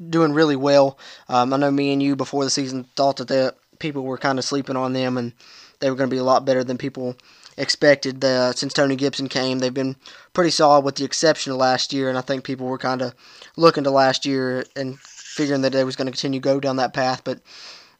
doing 0.09 0.33
really 0.33 0.55
well. 0.55 0.97
Um, 1.29 1.53
I 1.53 1.57
know 1.57 1.71
me 1.71 1.93
and 1.93 2.01
you 2.01 2.15
before 2.15 2.43
the 2.43 2.49
season 2.49 2.85
thought 2.95 3.17
that 3.17 3.27
the 3.27 3.55
people 3.79 4.03
were 4.03 4.17
kind 4.17 4.39
of 4.39 4.45
sleeping 4.45 4.75
on 4.75 4.93
them 4.93 5.17
and 5.17 5.33
they 5.79 5.89
were 5.89 5.95
going 5.95 6.09
to 6.09 6.13
be 6.13 6.19
a 6.19 6.23
lot 6.23 6.45
better 6.45 6.63
than 6.63 6.77
people 6.77 7.15
expected. 7.57 8.23
Uh, 8.23 8.53
since 8.53 8.73
Tony 8.73 8.95
Gibson 8.95 9.27
came, 9.29 9.59
they've 9.59 9.73
been 9.73 9.95
pretty 10.33 10.51
solid 10.51 10.85
with 10.85 10.95
the 10.95 11.05
exception 11.05 11.51
of 11.51 11.57
last 11.57 11.93
year, 11.93 12.09
and 12.09 12.17
I 12.17 12.21
think 12.21 12.43
people 12.43 12.67
were 12.67 12.77
kind 12.77 13.01
of 13.01 13.13
looking 13.55 13.83
to 13.83 13.91
last 13.91 14.25
year 14.25 14.65
and 14.75 14.99
figuring 14.99 15.61
that 15.61 15.73
they 15.73 15.83
was 15.83 15.95
going 15.95 16.07
to 16.07 16.11
continue 16.11 16.39
to 16.39 16.43
go 16.43 16.59
down 16.59 16.77
that 16.77 16.93
path, 16.93 17.23
but 17.23 17.39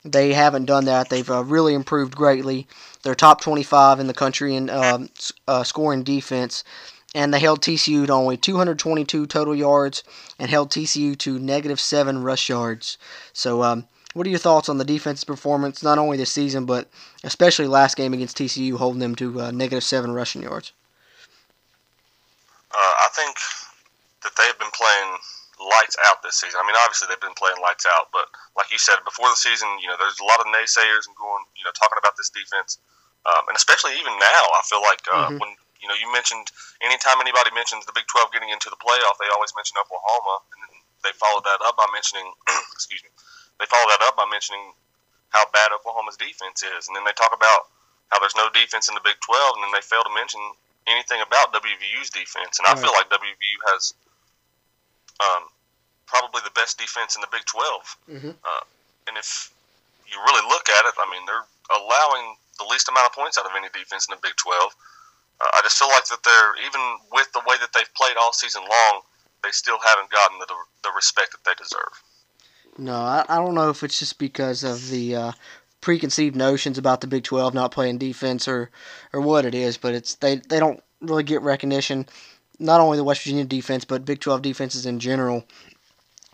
they 0.04 0.34
haven't 0.34 0.66
done 0.66 0.86
that. 0.86 1.10
They've 1.10 1.30
uh, 1.30 1.44
really 1.44 1.74
improved 1.74 2.16
greatly. 2.16 2.68
They're 3.04 3.16
top 3.16 3.42
25 3.42 4.00
in 4.00 4.08
the 4.08 4.14
country 4.14 4.56
in 4.56 4.70
um, 4.70 5.10
uh, 5.48 5.64
scoring 5.64 6.04
defense, 6.04 6.64
and 7.14 7.34
they 7.34 7.40
held 7.40 7.62
TCU 7.62 8.06
to 8.08 8.14
only 8.14 8.38
222 8.38 9.26
total 9.28 9.56
yards 9.56 10.04
and 10.40 10.50
held 10.50 10.70
TCU 10.70 11.18
to 11.20 11.40
negative 11.40 11.80
seven 11.80 12.24
rush 12.24 12.50
yards. 12.50 12.98
So, 13.34 13.64
um, 13.64 13.88
what 14.18 14.28
are 14.28 14.30
your 14.30 14.40
thoughts 14.40 14.68
on 14.68 14.78
the 14.78 14.86
defense's 14.86 15.24
performance, 15.24 15.84
not 15.84 15.98
only 15.98 16.18
this 16.18 16.32
season, 16.32 16.66
but 16.66 16.90
especially 17.24 17.68
last 17.68 17.96
game 17.96 18.14
against 18.14 18.38
TCU, 18.38 18.76
holding 18.78 19.00
them 19.00 19.16
to 19.16 19.42
uh, 19.42 19.52
negative 19.52 19.84
seven 19.84 20.12
rushing 20.12 20.42
yards? 20.44 20.74
Uh, 22.72 22.94
I 23.06 23.10
think 23.16 23.38
that 24.24 24.36
they've 24.36 24.60
been 24.60 24.74
playing 24.76 25.10
lights 25.58 25.96
out 26.10 26.22
this 26.22 26.36
season. 26.38 26.60
I 26.62 26.66
mean, 26.68 26.76
obviously 26.78 27.08
they've 27.10 27.22
been 27.24 27.38
playing 27.38 27.58
lights 27.62 27.86
out, 27.90 28.10
but 28.12 28.28
like 28.58 28.70
you 28.70 28.78
said 28.78 28.98
before 29.06 29.30
the 29.30 29.40
season, 29.40 29.70
you 29.82 29.88
know, 29.88 29.96
there's 29.98 30.20
a 30.20 30.28
lot 30.28 30.42
of 30.42 30.46
naysayers 30.52 31.08
and 31.08 31.16
going, 31.18 31.46
you 31.58 31.64
know, 31.66 31.74
talking 31.74 31.98
about 31.98 32.18
this 32.18 32.30
defense. 32.30 32.78
um, 33.28 33.44
and 33.52 33.58
especially 33.60 33.92
even 34.00 34.16
now, 34.24 34.44
I 34.56 34.62
feel 34.72 34.80
like 34.80 35.04
uh, 35.12 35.28
Mhm. 35.28 35.40
when 35.44 35.52
you 35.84 35.88
know 35.90 35.96
you 36.00 36.08
mentioned 36.14 36.48
anytime 36.80 37.20
anybody 37.20 37.52
mentions 37.52 37.84
the 37.86 37.92
Big 37.92 38.08
12 38.08 38.32
getting 38.32 38.48
into 38.56 38.70
the 38.70 38.78
playoff, 38.80 39.18
they 39.20 39.28
always 39.36 39.52
mention 39.54 39.76
Oklahoma, 39.78 40.40
and 40.56 40.60
then 40.64 40.74
they 41.04 41.12
followed 41.12 41.44
that 41.44 41.60
up 41.68 41.76
by 41.76 41.86
mentioning, 41.92 42.24
excuse 42.72 43.04
me, 43.04 43.10
they 43.60 43.66
followed 43.66 43.90
that 43.94 44.06
up 44.06 44.16
by 44.18 44.26
mentioning 44.30 44.74
how 45.30 45.44
bad 45.52 45.72
Oklahoma's 45.74 46.18
defense 46.18 46.64
is, 46.64 46.88
and 46.88 46.96
then 46.96 47.04
they 47.04 47.12
talk 47.14 47.34
about 47.36 47.68
how 48.10 48.20
there's 48.20 48.36
no 48.36 48.48
defense 48.56 48.88
in 48.88 48.96
the 48.96 49.04
Big 49.04 49.20
12, 49.20 49.56
and 49.60 49.64
then 49.68 49.72
they 49.76 49.84
fail 49.84 50.04
to 50.04 50.14
mention 50.16 50.40
anything 50.88 51.20
about 51.20 51.52
WVU's 51.52 52.10
defense, 52.10 52.60
and 52.60 52.66
I 52.68 52.76
feel 52.80 52.94
like 52.96 53.10
WVU 53.12 53.58
has 53.76 53.94
um, 55.20 55.50
probably 56.06 56.40
the 56.46 56.54
best 56.56 56.78
defense 56.80 57.16
in 57.16 57.22
the 57.22 57.28
Big 57.32 57.44
12. 57.46 57.98
Mhm. 58.08 58.36
Uh, 58.44 58.64
and 59.08 59.18
if 59.18 59.52
you 60.08 60.16
really 60.24 60.48
look 60.48 60.70
at 60.70 60.86
it, 60.86 60.96
I 60.98 61.10
mean, 61.12 61.26
they're 61.26 61.44
allowing 61.76 62.38
the 62.60 62.66
least 62.66 62.88
amount 62.88 63.08
of 63.08 63.14
points 63.14 63.38
out 63.38 63.46
of 63.46 63.52
any 63.56 63.68
defense 63.70 64.08
in 64.08 64.16
the 64.16 64.22
Big 64.24 64.36
12. 64.38 64.74
Uh, 65.42 65.50
I 65.54 65.62
just 65.62 65.78
feel 65.78 65.90
like 65.90 66.06
that 66.06 66.24
they're, 66.24 66.56
even 66.66 66.82
with 67.12 67.32
the 67.34 67.42
way 67.46 67.58
that 67.60 67.74
they've 67.74 67.94
played 67.94 68.16
all 68.16 68.32
season 68.32 68.64
long, 68.64 69.02
they 69.44 69.52
still 69.52 69.78
haven't 69.84 70.10
gotten 70.10 70.40
the, 70.40 70.48
the 70.84 70.92
respect 70.96 71.32
that 71.34 71.44
they 71.44 71.54
deserve. 71.62 71.94
No, 72.78 72.96
I, 72.96 73.26
I 73.28 73.38
don't 73.38 73.56
know 73.56 73.70
if 73.70 73.84
it's 73.84 74.00
just 74.00 74.20
because 74.20 74.64
of 74.64 74.90
the 74.90 75.16
uh, 75.16 75.32
preconceived 75.82 76.36
notions 76.36 76.78
about 76.78 77.02
the 77.02 77.08
Big 77.08 77.24
12 77.24 77.54
not 77.54 77.72
playing 77.72 77.98
defense 77.98 78.48
or, 78.48 78.70
or 79.14 79.22
what 79.22 79.46
it 79.46 79.56
is, 79.56 79.78
but 79.78 79.94
it's 79.96 80.16
they, 80.16 80.36
they 80.36 80.60
don't 80.60 80.82
really 81.02 81.24
get 81.24 81.42
recognition, 81.42 82.08
not 82.60 82.80
only 82.82 82.98
the 82.98 83.04
West 83.04 83.24
Virginia 83.24 83.46
defense, 83.46 83.86
but 83.86 84.06
Big 84.06 84.20
12 84.20 84.42
defenses 84.42 84.86
in 84.86 85.00
general. 85.00 85.44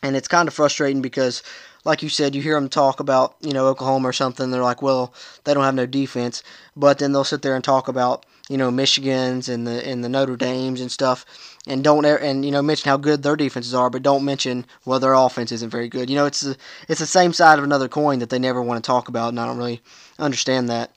And 0.02 0.18
it's 0.18 0.28
kind 0.28 0.50
of 0.50 0.54
frustrating 0.54 1.02
because, 1.02 1.44
like 1.86 2.04
you 2.04 2.10
said, 2.10 2.36
you 2.36 2.42
hear 2.42 2.56
them 2.56 2.68
talk 2.68 3.00
about, 3.00 3.36
you 3.40 3.54
know, 3.54 3.68
Oklahoma 3.68 4.10
or 4.10 4.14
something. 4.14 4.52
They're 4.52 4.62
like, 4.62 4.82
well, 4.82 5.14
they 5.46 5.54
don't 5.54 5.64
have 5.64 5.76
no 5.76 5.86
defense. 5.86 6.44
But 6.76 7.00
then 7.00 7.14
they'll 7.14 7.24
sit 7.24 7.42
there 7.42 7.56
and 7.56 7.64
talk 7.64 7.88
about, 7.88 8.26
you 8.50 8.58
know, 8.58 8.70
Michigan's 8.70 9.48
and 9.48 9.66
the 9.66 9.88
and 9.88 10.04
the 10.04 10.10
Notre 10.10 10.36
Dames 10.36 10.82
and 10.82 10.92
stuff, 10.92 11.26
and 11.68 11.84
don't 11.84 12.06
and 12.06 12.44
you 12.44 12.52
know 12.52 12.62
mention 12.62 12.90
how 12.90 12.98
good 12.98 13.24
their 13.24 13.36
defenses 13.36 13.74
are, 13.74 13.90
but 13.90 14.04
don't 14.04 14.26
mention 14.26 14.66
well 14.86 15.00
their 15.00 15.14
offense 15.14 15.52
isn't 15.52 15.70
very 15.70 15.88
good. 15.88 16.10
You 16.10 16.16
know, 16.16 16.26
it's 16.26 16.42
the 16.42 16.58
it's 16.88 17.00
the 17.00 17.06
same 17.06 17.34
side 17.34 17.58
of 17.58 17.64
another 17.64 17.88
coin 17.88 18.20
that 18.20 18.30
they 18.30 18.40
never 18.40 18.62
want 18.62 18.84
to 18.84 18.88
talk 18.88 19.08
about, 19.08 19.30
and 19.30 19.40
I 19.40 19.46
don't 19.46 19.58
really 19.58 19.82
understand 20.20 20.70
that. 20.70 20.92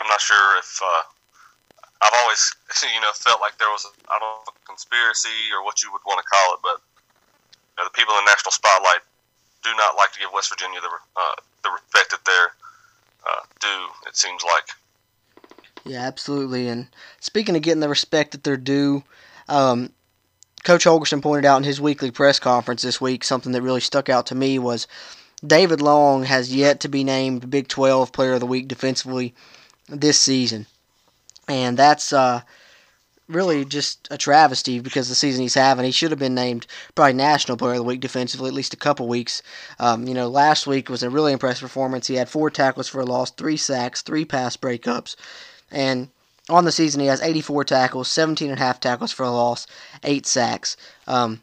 I'm 0.00 0.08
not 0.08 0.20
sure 0.20 0.58
if 0.58 0.80
uh, 0.84 1.02
I've 2.02 2.12
always, 2.22 2.54
you 2.94 3.00
know, 3.00 3.10
felt 3.14 3.40
like 3.40 3.58
there 3.58 3.70
was 3.70 3.86
a, 3.86 3.92
I 4.12 4.18
don't 4.20 4.28
know, 4.28 4.52
a 4.52 4.66
conspiracy 4.68 5.50
or 5.56 5.64
what 5.64 5.82
you 5.82 5.90
would 5.92 6.02
want 6.06 6.20
to 6.22 6.26
call 6.28 6.54
it, 6.54 6.60
but 6.62 6.78
you 7.74 7.82
know, 7.82 7.84
the 7.88 7.96
people 7.96 8.14
in 8.14 8.24
the 8.24 8.30
national 8.30 8.52
spotlight 8.52 9.00
do 9.64 9.74
not 9.74 9.96
like 9.96 10.12
to 10.12 10.20
give 10.20 10.30
West 10.32 10.50
Virginia 10.50 10.80
the 10.80 10.92
uh, 11.16 11.36
the 11.64 11.70
respect 11.70 12.12
that 12.12 12.22
they're 12.28 12.52
uh, 13.26 13.42
due. 13.58 13.86
It 14.06 14.16
seems 14.16 14.44
like. 14.44 14.68
Yeah, 15.86 16.02
absolutely. 16.02 16.68
And 16.68 16.88
speaking 17.20 17.56
of 17.56 17.62
getting 17.62 17.80
the 17.80 17.88
respect 17.88 18.32
that 18.32 18.42
they're 18.42 18.56
due, 18.56 19.04
um, 19.48 19.92
Coach 20.64 20.84
Holgorsen 20.84 21.22
pointed 21.22 21.44
out 21.46 21.58
in 21.58 21.62
his 21.64 21.80
weekly 21.80 22.10
press 22.10 22.40
conference 22.40 22.82
this 22.82 23.00
week 23.00 23.22
something 23.22 23.52
that 23.52 23.62
really 23.62 23.80
stuck 23.80 24.08
out 24.08 24.26
to 24.26 24.34
me 24.34 24.58
was 24.58 24.88
David 25.46 25.80
Long 25.80 26.24
has 26.24 26.52
yet 26.54 26.80
to 26.80 26.88
be 26.88 27.04
named 27.04 27.50
Big 27.50 27.68
12 27.68 28.12
Player 28.12 28.32
of 28.34 28.40
the 28.40 28.46
Week 28.46 28.66
defensively 28.66 29.32
this 29.88 30.20
season. 30.20 30.66
And 31.46 31.76
that's 31.76 32.12
uh, 32.12 32.40
really 33.28 33.64
just 33.64 34.08
a 34.10 34.18
travesty 34.18 34.80
because 34.80 35.08
the 35.08 35.14
season 35.14 35.42
he's 35.42 35.54
having. 35.54 35.84
He 35.84 35.92
should 35.92 36.10
have 36.10 36.18
been 36.18 36.34
named 36.34 36.66
probably 36.96 37.12
National 37.12 37.56
Player 37.56 37.74
of 37.74 37.78
the 37.78 37.84
Week 37.84 38.00
defensively 38.00 38.48
at 38.48 38.54
least 38.54 38.74
a 38.74 38.78
couple 38.78 39.06
weeks. 39.06 39.42
Um, 39.78 40.08
you 40.08 40.14
know, 40.14 40.28
last 40.28 40.66
week 40.66 40.88
was 40.88 41.04
a 41.04 41.10
really 41.10 41.32
impressive 41.32 41.62
performance. 41.62 42.08
He 42.08 42.16
had 42.16 42.28
four 42.28 42.50
tackles 42.50 42.88
for 42.88 43.00
a 43.00 43.04
loss, 43.04 43.30
three 43.30 43.56
sacks, 43.56 44.02
three 44.02 44.24
pass 44.24 44.56
breakups. 44.56 45.14
And 45.70 46.08
on 46.48 46.64
the 46.64 46.72
season, 46.72 47.00
he 47.00 47.06
has 47.06 47.20
84 47.20 47.64
tackles, 47.64 48.08
17 48.08 48.50
and 48.50 48.58
a 48.58 48.62
half 48.62 48.80
tackles 48.80 49.12
for 49.12 49.24
a 49.24 49.30
loss, 49.30 49.66
eight 50.04 50.26
sacks. 50.26 50.76
Um, 51.06 51.40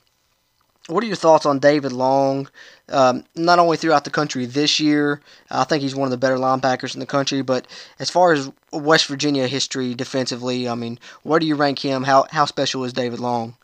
what 0.88 1.04
are 1.04 1.08
your 1.08 1.16
thoughts 1.16 1.46
on 1.46 1.60
David 1.60 1.94
Long? 1.94 2.50
Um, 2.90 3.24
not 3.36 3.60
only 3.60 3.78
throughout 3.78 4.04
the 4.04 4.10
country 4.10 4.46
this 4.46 4.80
year, 4.80 5.22
I 5.50 5.64
think 5.64 5.82
he's 5.82 5.96
one 5.96 6.08
of 6.08 6.12
the 6.12 6.18
better 6.18 6.36
linebackers 6.36 6.94
in 6.94 7.00
the 7.00 7.06
country, 7.06 7.42
but 7.42 7.68
as 8.00 8.10
far 8.10 8.34
as 8.34 8.52
West 8.72 9.06
Virginia 9.06 9.48
history 9.48 9.96
defensively, 9.96 10.68
I 10.68 10.76
mean, 10.76 11.00
where 11.24 11.40
do 11.40 11.46
you 11.46 11.56
rank 11.56 11.80
him? 11.80 12.04
How 12.04 12.26
how 12.30 12.44
special 12.46 12.84
is 12.84 12.92
David 12.92 13.20
Long? 13.20 13.56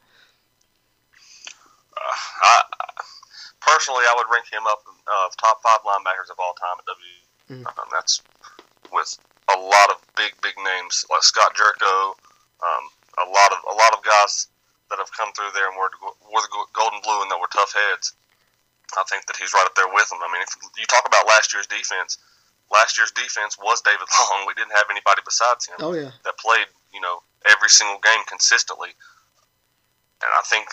Uh, 1.97 1.99
I, 2.41 2.61
personally, 3.59 4.05
I 4.07 4.13
would 4.15 4.27
rank 4.31 4.45
him 4.51 4.65
up 4.65 4.83
uh, 5.05 5.29
top 5.37 5.61
five 5.61 5.79
linebackers 5.81 6.31
of 6.31 6.39
all 6.39 6.53
time 6.53 6.77
at 6.79 6.85
W. 6.85 7.63
Mm. 7.63 7.67
Um, 7.67 7.87
that's 7.91 8.21
with 8.93 9.17
a 9.55 9.57
lot 9.59 9.89
of 9.89 9.97
big, 10.15 10.33
big 10.41 10.53
names 10.57 11.05
like 11.09 11.23
Scott 11.23 11.55
Jerko, 11.55 12.13
um, 12.61 12.83
a 13.17 13.27
lot 13.27 13.49
of 13.51 13.59
a 13.69 13.75
lot 13.75 13.93
of 13.93 14.03
guys 14.03 14.47
that 14.89 14.97
have 14.99 15.11
come 15.13 15.31
through 15.33 15.53
there 15.53 15.69
and 15.69 15.77
were 15.77 15.91
were 16.29 16.41
the 16.41 16.51
golden 16.73 16.99
blue 17.01 17.21
and 17.21 17.29
that 17.31 17.39
were 17.39 17.51
tough 17.51 17.73
heads. 17.73 18.13
I 18.97 19.03
think 19.05 19.25
that 19.29 19.37
he's 19.37 19.53
right 19.53 19.65
up 19.65 19.75
there 19.75 19.89
with 19.89 20.09
them. 20.09 20.17
I 20.25 20.29
mean, 20.33 20.41
if 20.41 20.49
you 20.77 20.85
talk 20.89 21.05
about 21.05 21.29
last 21.29 21.53
year's 21.53 21.69
defense, 21.69 22.17
last 22.73 22.97
year's 22.97 23.13
defense 23.13 23.57
was 23.61 23.81
David 23.81 24.09
Long. 24.31 24.49
We 24.49 24.57
didn't 24.57 24.73
have 24.73 24.89
anybody 24.89 25.21
besides 25.25 25.69
him 25.69 25.77
Oh 25.79 25.93
yeah, 25.93 26.11
that 26.25 26.37
played, 26.37 26.69
you 26.93 27.01
know, 27.01 27.21
every 27.45 27.69
single 27.69 27.99
game 28.01 28.25
consistently. 28.25 28.89
And 30.19 30.31
I 30.35 30.43
think, 30.49 30.67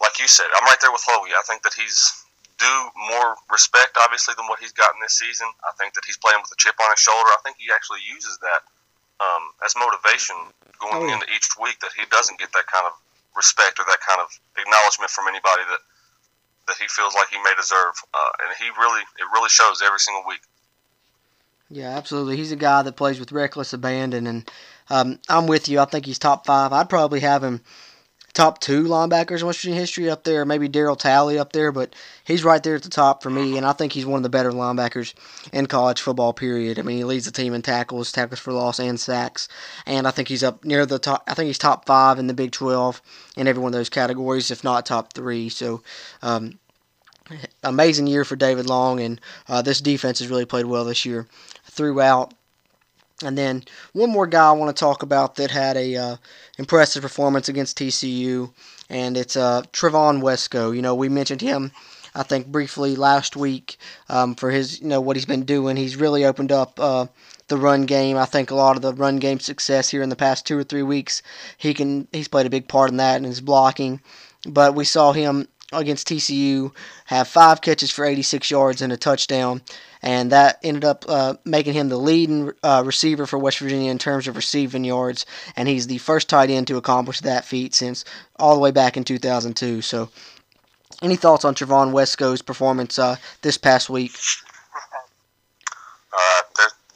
like 0.00 0.20
you 0.20 0.28
said, 0.28 0.46
I'm 0.54 0.64
right 0.64 0.78
there 0.80 0.92
with 0.92 1.02
Hoagie. 1.02 1.34
I 1.34 1.42
think 1.42 1.62
that 1.62 1.74
he's 1.74 2.12
due 2.60 2.80
more 3.08 3.34
respect, 3.50 3.96
obviously, 3.96 4.36
than 4.36 4.44
what 4.46 4.60
he's 4.60 4.76
gotten 4.76 5.00
this 5.00 5.16
season. 5.16 5.48
I 5.64 5.72
think 5.80 5.96
that 5.96 6.04
he's 6.04 6.20
playing 6.20 6.44
with 6.44 6.52
a 6.52 6.58
chip 6.60 6.76
on 6.76 6.92
his 6.92 7.00
shoulder. 7.00 7.32
I 7.32 7.40
think 7.42 7.56
he 7.58 7.72
actually 7.72 8.04
uses 8.04 8.36
that 8.44 8.60
um, 9.24 9.56
as 9.64 9.72
motivation 9.80 10.36
going 10.78 11.00
Oh, 11.00 11.06
yeah. 11.08 11.16
into 11.16 11.26
each 11.32 11.48
week 11.56 11.80
that 11.80 11.96
he 11.96 12.04
doesn't 12.12 12.38
get 12.38 12.52
that 12.52 12.68
kind 12.68 12.84
of 12.84 12.92
respect 13.36 13.80
or 13.80 13.88
that 13.88 14.00
kind 14.04 14.20
of 14.20 14.28
acknowledgement 14.60 15.08
from 15.10 15.26
anybody 15.28 15.64
that 15.72 15.80
that 16.68 16.76
he 16.76 16.86
feels 16.86 17.14
like 17.16 17.28
he 17.32 17.38
may 17.42 17.54
deserve. 17.56 17.96
Uh, 18.14 18.32
and 18.46 18.54
he 18.60 18.68
really, 18.78 19.00
it 19.18 19.26
really 19.32 19.48
shows 19.48 19.82
every 19.82 19.98
single 19.98 20.22
week. 20.28 20.40
yeah, 21.68 21.96
absolutely. 21.96 22.36
He's 22.36 22.52
a 22.52 22.56
guy 22.56 22.82
that 22.82 22.96
plays 22.96 23.18
with 23.18 23.32
reckless 23.32 23.72
abandon, 23.72 24.26
and 24.26 24.50
um, 24.88 25.18
I'm 25.28 25.46
with 25.46 25.68
you. 25.68 25.80
I 25.80 25.84
think 25.86 26.06
he's 26.06 26.18
top 26.18 26.46
five. 26.46 26.72
I'd 26.72 26.88
probably 26.90 27.20
have 27.20 27.42
him 27.42 27.60
top 28.32 28.60
two 28.60 28.84
linebackers 28.84 29.40
in 29.40 29.46
West 29.46 29.60
Virginia 29.60 29.80
history 29.80 30.08
up 30.08 30.24
there, 30.24 30.44
maybe 30.44 30.68
Darryl 30.68 30.98
Talley 30.98 31.38
up 31.38 31.52
there, 31.52 31.72
but 31.72 31.94
he's 32.24 32.44
right 32.44 32.62
there 32.62 32.76
at 32.76 32.82
the 32.82 32.88
top 32.88 33.22
for 33.22 33.30
me, 33.30 33.56
and 33.56 33.66
I 33.66 33.72
think 33.72 33.92
he's 33.92 34.06
one 34.06 34.18
of 34.18 34.22
the 34.22 34.28
better 34.28 34.52
linebackers 34.52 35.14
in 35.52 35.66
college 35.66 36.00
football. 36.00 36.32
Period. 36.32 36.78
I 36.78 36.82
mean, 36.82 36.98
he 36.98 37.04
leads 37.04 37.24
the 37.24 37.32
team 37.32 37.54
in 37.54 37.62
tackles, 37.62 38.12
tackles 38.12 38.40
for 38.40 38.52
loss, 38.52 38.78
and 38.78 38.98
sacks, 38.98 39.48
and 39.86 40.06
I 40.06 40.10
think 40.10 40.28
he's 40.28 40.44
up 40.44 40.64
near 40.64 40.86
the 40.86 40.98
top. 40.98 41.24
I 41.26 41.34
think 41.34 41.48
he's 41.48 41.58
top 41.58 41.86
five 41.86 42.18
in 42.18 42.26
the 42.26 42.34
Big 42.34 42.52
Twelve 42.52 43.02
in 43.36 43.48
every 43.48 43.62
one 43.62 43.74
of 43.74 43.78
those 43.78 43.88
categories, 43.88 44.50
if 44.50 44.64
not 44.64 44.86
top 44.86 45.12
three. 45.12 45.48
So. 45.48 45.82
Um, 46.22 46.58
Amazing 47.62 48.08
year 48.08 48.24
for 48.24 48.34
David 48.34 48.66
Long, 48.66 48.98
and 48.98 49.20
uh, 49.48 49.62
this 49.62 49.80
defense 49.80 50.18
has 50.18 50.26
really 50.26 50.46
played 50.46 50.64
well 50.64 50.84
this 50.84 51.06
year 51.06 51.28
throughout. 51.64 52.34
And 53.22 53.36
then 53.36 53.64
one 53.92 54.10
more 54.10 54.26
guy 54.26 54.48
I 54.48 54.52
want 54.52 54.74
to 54.74 54.80
talk 54.80 55.02
about 55.02 55.36
that 55.36 55.50
had 55.50 55.76
a 55.76 55.96
uh, 55.96 56.16
impressive 56.58 57.02
performance 57.02 57.48
against 57.48 57.78
TCU, 57.78 58.52
and 58.88 59.16
it's 59.16 59.36
uh, 59.36 59.62
Trevon 59.72 60.22
Wesco. 60.22 60.74
You 60.74 60.80
know, 60.80 60.94
we 60.94 61.08
mentioned 61.10 61.42
him, 61.42 61.70
I 62.14 62.22
think, 62.22 62.46
briefly 62.46 62.96
last 62.96 63.36
week 63.36 63.76
um, 64.08 64.34
for 64.34 64.50
his, 64.50 64.80
you 64.80 64.88
know, 64.88 65.00
what 65.02 65.16
he's 65.16 65.26
been 65.26 65.44
doing. 65.44 65.76
He's 65.76 65.96
really 65.96 66.24
opened 66.24 66.50
up 66.50 66.80
uh, 66.80 67.06
the 67.48 67.58
run 67.58 67.84
game. 67.84 68.16
I 68.16 68.24
think 68.24 68.50
a 68.50 68.54
lot 68.54 68.76
of 68.76 68.82
the 68.82 68.94
run 68.94 69.18
game 69.18 69.38
success 69.38 69.90
here 69.90 70.02
in 70.02 70.08
the 70.08 70.16
past 70.16 70.46
two 70.46 70.56
or 70.56 70.64
three 70.64 70.82
weeks, 70.82 71.22
he 71.58 71.74
can, 71.74 72.08
he's 72.12 72.28
played 72.28 72.46
a 72.46 72.50
big 72.50 72.68
part 72.68 72.90
in 72.90 72.96
that 72.96 73.16
and 73.16 73.26
his 73.26 73.42
blocking. 73.42 74.00
But 74.46 74.74
we 74.74 74.84
saw 74.86 75.12
him 75.12 75.46
against 75.72 76.08
TCU 76.08 76.72
have 77.06 77.28
five 77.28 77.60
catches 77.60 77.90
for 77.90 78.04
86 78.04 78.50
yards 78.50 78.82
and 78.82 78.92
a 78.92 78.96
touchdown 78.96 79.62
and 80.02 80.32
that 80.32 80.58
ended 80.62 80.84
up 80.84 81.04
uh, 81.08 81.34
making 81.44 81.74
him 81.74 81.88
the 81.88 81.96
leading 81.96 82.52
uh, 82.62 82.82
receiver 82.84 83.26
for 83.26 83.38
West 83.38 83.58
Virginia 83.58 83.90
in 83.90 83.98
terms 83.98 84.26
of 84.28 84.36
receiving 84.36 84.84
yards, 84.84 85.26
and 85.56 85.68
he's 85.68 85.86
the 85.86 85.98
first 85.98 86.28
tight 86.28 86.50
end 86.50 86.66
to 86.68 86.76
accomplish 86.76 87.20
that 87.20 87.44
feat 87.44 87.74
since 87.74 88.04
all 88.36 88.54
the 88.54 88.60
way 88.60 88.70
back 88.70 88.96
in 88.96 89.04
2002. 89.04 89.82
So, 89.82 90.08
any 91.02 91.16
thoughts 91.16 91.44
on 91.44 91.54
Trevon 91.54 91.92
Wesco's 91.92 92.42
performance 92.42 92.98
uh, 92.98 93.16
this 93.42 93.56
past 93.56 93.90
week? 93.90 94.12
Uh, 96.12 96.42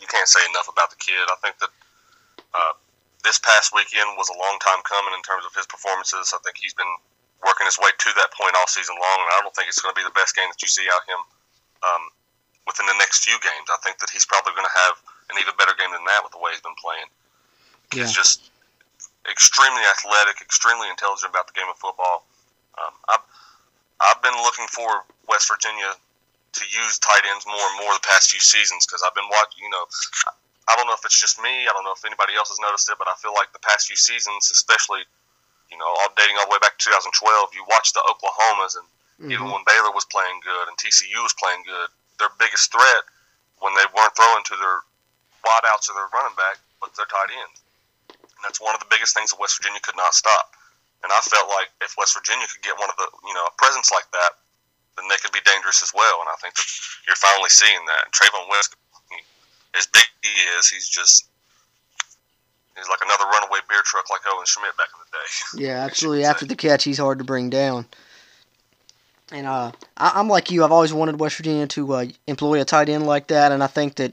you 0.01 0.07
can't 0.07 0.29
say 0.29 0.41
enough 0.51 0.69
about 0.69 0.91
the 0.91 0.97
kid. 0.97 1.25
I 1.29 1.37
think 1.43 1.59
that 1.59 1.71
uh, 2.53 2.73
this 3.23 3.39
past 3.39 3.73
weekend 3.75 4.17
was 4.17 4.29
a 4.29 4.39
long 4.39 4.59
time 4.61 4.83
coming 4.85 5.15
in 5.17 5.23
terms 5.23 5.45
of 5.47 5.55
his 5.55 5.67
performances. 5.67 6.33
I 6.35 6.39
think 6.45 6.57
he's 6.61 6.75
been 6.75 6.91
working 7.47 7.65
his 7.65 7.79
way 7.79 7.93
to 7.93 8.11
that 8.17 8.33
point 8.33 8.57
all 8.57 8.67
season 8.67 8.97
long, 8.97 9.19
and 9.21 9.31
I 9.37 9.41
don't 9.41 9.55
think 9.55 9.69
it's 9.69 9.81
going 9.81 9.95
to 9.95 9.99
be 9.99 10.05
the 10.05 10.17
best 10.17 10.37
game 10.37 10.49
that 10.49 10.61
you 10.61 10.69
see 10.69 10.85
out 10.89 11.05
him 11.09 11.21
um, 11.85 12.05
within 12.67 12.87
the 12.87 12.97
next 12.99 13.25
few 13.25 13.37
games. 13.41 13.69
I 13.69 13.79
think 13.85 14.01
that 14.01 14.09
he's 14.09 14.25
probably 14.25 14.57
going 14.57 14.69
to 14.69 14.77
have 14.89 14.97
an 15.33 15.37
even 15.41 15.53
better 15.57 15.77
game 15.77 15.93
than 15.93 16.05
that 16.05 16.25
with 16.25 16.33
the 16.33 16.41
way 16.41 16.53
he's 16.53 16.65
been 16.65 16.77
playing. 16.81 17.09
Yeah. 17.93 18.09
He's 18.09 18.17
just 18.17 18.51
extremely 19.29 19.85
athletic, 19.89 20.41
extremely 20.41 20.89
intelligent 20.89 21.33
about 21.33 21.49
the 21.49 21.57
game 21.57 21.69
of 21.69 21.77
football. 21.77 22.25
Um, 22.77 22.95
I've, 23.09 23.25
I've 24.01 24.21
been 24.21 24.37
looking 24.45 24.69
for 24.69 25.05
West 25.29 25.49
Virginia 25.49 25.97
to 26.55 26.65
use 26.71 26.99
tight 27.03 27.25
ends 27.27 27.45
more 27.47 27.67
and 27.75 27.77
more 27.83 27.93
the 27.95 28.07
past 28.07 28.31
few 28.31 28.41
seasons 28.41 28.87
because 28.87 29.03
I've 29.03 29.15
been 29.15 29.29
watching. 29.31 29.65
You 29.65 29.73
know, 29.75 29.85
I 30.71 30.77
don't 30.77 30.87
know 30.87 30.95
if 30.97 31.05
it's 31.05 31.19
just 31.19 31.43
me. 31.43 31.67
I 31.67 31.73
don't 31.75 31.83
know 31.83 31.95
if 31.95 32.05
anybody 32.07 32.39
else 32.39 32.49
has 32.55 32.61
noticed 32.63 32.89
it, 32.89 32.99
but 32.99 33.11
I 33.11 33.15
feel 33.19 33.35
like 33.35 33.51
the 33.53 33.63
past 33.63 33.91
few 33.91 33.99
seasons, 33.99 34.51
especially, 34.55 35.03
you 35.71 35.79
know, 35.79 35.89
all 35.89 36.11
dating 36.15 36.39
all 36.39 36.47
the 36.47 36.55
way 36.55 36.63
back 36.63 36.79
to 36.79 36.91
2012, 36.95 37.53
you 37.53 37.67
watch 37.67 37.93
the 37.93 38.03
Oklahomas 38.07 38.79
and 38.79 38.87
mm-hmm. 39.19 39.33
even 39.35 39.51
when 39.51 39.67
Baylor 39.67 39.91
was 39.91 40.07
playing 40.07 40.39
good 40.47 40.71
and 40.71 40.79
TCU 40.79 41.19
was 41.27 41.35
playing 41.35 41.67
good, 41.67 41.91
their 42.19 42.33
biggest 42.39 42.71
threat 42.71 43.05
when 43.61 43.75
they 43.75 43.87
weren't 43.97 44.15
throwing 44.17 44.45
to 44.45 44.57
their 44.57 44.85
wideouts 45.45 45.89
or 45.91 45.95
their 45.97 46.11
running 46.13 46.37
back 46.37 46.61
was 46.81 46.93
their 46.97 47.09
tight 47.09 47.33
end. 47.33 47.55
And 48.23 48.43
that's 48.43 48.61
one 48.61 48.75
of 48.75 48.81
the 48.81 48.91
biggest 48.91 49.17
things 49.17 49.31
that 49.31 49.41
West 49.41 49.61
Virginia 49.61 49.81
could 49.81 49.97
not 49.97 50.15
stop. 50.15 50.57
And 51.05 51.13
I 51.13 51.21
felt 51.21 51.49
like 51.53 51.69
if 51.85 51.97
West 52.01 52.17
Virginia 52.17 52.49
could 52.49 52.65
get 52.65 52.81
one 52.81 52.89
of 52.89 52.97
the, 52.97 53.09
you 53.29 53.35
know, 53.37 53.45
a 53.45 53.55
presence 53.61 53.93
like 53.93 54.09
that, 54.17 54.41
then 54.97 55.05
they 55.13 55.21
could 55.21 55.33
be 55.33 55.45
dangerous 55.45 55.83
as 55.85 55.93
well. 55.93 56.25
And 56.25 56.29
I 56.33 56.37
think 56.41 56.57
that 56.57 56.69
you're 57.07 57.21
finally 57.21 57.53
seeing 57.53 57.83
that. 57.85 58.09
And 58.09 58.13
Trevon 58.15 58.49
West, 58.49 58.73
he, 59.11 59.21
as 59.77 59.87
big 59.87 60.09
he 60.23 60.33
is, 60.57 60.69
he's 60.69 60.89
just 60.89 61.29
he's 62.77 62.89
like 62.89 63.01
another 63.05 63.25
runaway 63.25 63.61
beer 63.69 63.83
truck 63.85 64.09
like 64.11 64.23
Owen 64.27 64.47
Schmidt 64.47 64.77
back 64.77 64.89
in 64.95 65.01
the 65.05 65.11
day. 65.13 65.69
Yeah, 65.69 65.85
absolutely. 65.87 66.25
After 66.25 66.47
the 66.47 66.57
catch, 66.57 66.85
he's 66.85 66.99
hard 66.99 67.19
to 67.19 67.25
bring 67.25 67.51
down. 67.51 67.87
And 69.33 69.47
uh, 69.47 69.73
I, 69.97 70.21
am 70.21 70.29
like 70.29 70.51
you. 70.51 70.65
I've 70.65 70.73
always 70.73 70.93
wanted 70.93 71.19
West 71.19 71.37
Virginia 71.37 71.67
to 71.69 71.95
uh, 71.95 72.07
employ 72.27 72.61
a 72.61 72.65
tight 72.65 72.89
end 72.89 73.07
like 73.07 73.29
that, 73.29 73.53
and 73.53 73.63
I 73.63 73.67
think 73.67 73.97
that 73.97 74.13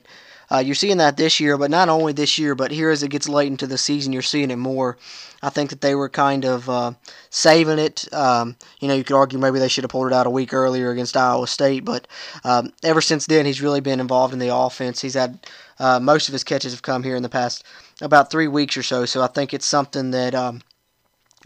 uh, 0.52 0.60
you're 0.60 0.76
seeing 0.76 0.98
that 0.98 1.16
this 1.16 1.40
year, 1.40 1.58
but 1.58 1.72
not 1.72 1.88
only 1.88 2.12
this 2.12 2.38
year, 2.38 2.56
but 2.56 2.72
here 2.72 2.90
as 2.90 3.04
it 3.04 3.10
gets 3.10 3.30
late 3.30 3.48
into 3.48 3.68
the 3.68 3.78
season, 3.78 4.12
you're 4.12 4.22
seeing 4.22 4.52
it 4.52 4.58
more. 4.58 4.98
I 5.42 5.50
think 5.50 5.70
that 5.70 5.80
they 5.80 5.96
were 5.96 6.10
kind 6.10 6.46
of 6.46 6.70
uh, 6.70 6.92
saving 7.30 7.80
it. 7.80 8.12
Um, 8.14 8.58
you 8.82 8.90
know, 8.90 8.94
you 8.94 9.06
could 9.06 9.16
argue 9.16 9.40
maybe 9.40 9.60
they 9.60 9.70
should 9.70 9.86
have 9.86 9.92
pulled 9.92 10.08
it 10.08 10.14
out 10.14 10.28
a 10.28 10.32
week 10.32 10.54
earlier 10.54 10.92
against 10.92 11.16
Iowa 11.16 11.48
State, 11.48 11.86
but 11.86 12.06
um, 12.44 12.74
ever 12.84 13.00
since 13.00 13.26
then, 13.26 13.46
he's 13.46 13.62
really 13.62 13.80
been 13.80 14.02
involved 14.02 14.34
in 14.34 14.40
the 14.40 14.54
offense. 14.54 15.02
He's 15.02 15.14
had 15.14 15.40
uh, 15.80 16.00
most 16.02 16.28
of 16.28 16.34
his 16.34 16.44
catches 16.44 16.74
have 16.74 16.82
come 16.82 17.04
here 17.04 17.16
in 17.16 17.24
the 17.24 17.30
past 17.30 17.64
about 18.02 18.30
three 18.30 18.48
weeks 18.48 18.76
or 18.76 18.84
so, 18.84 19.06
so 19.06 19.22
I 19.22 19.28
think 19.28 19.54
it's 19.54 19.66
something 19.66 20.12
that. 20.12 20.36
Um, 20.36 20.62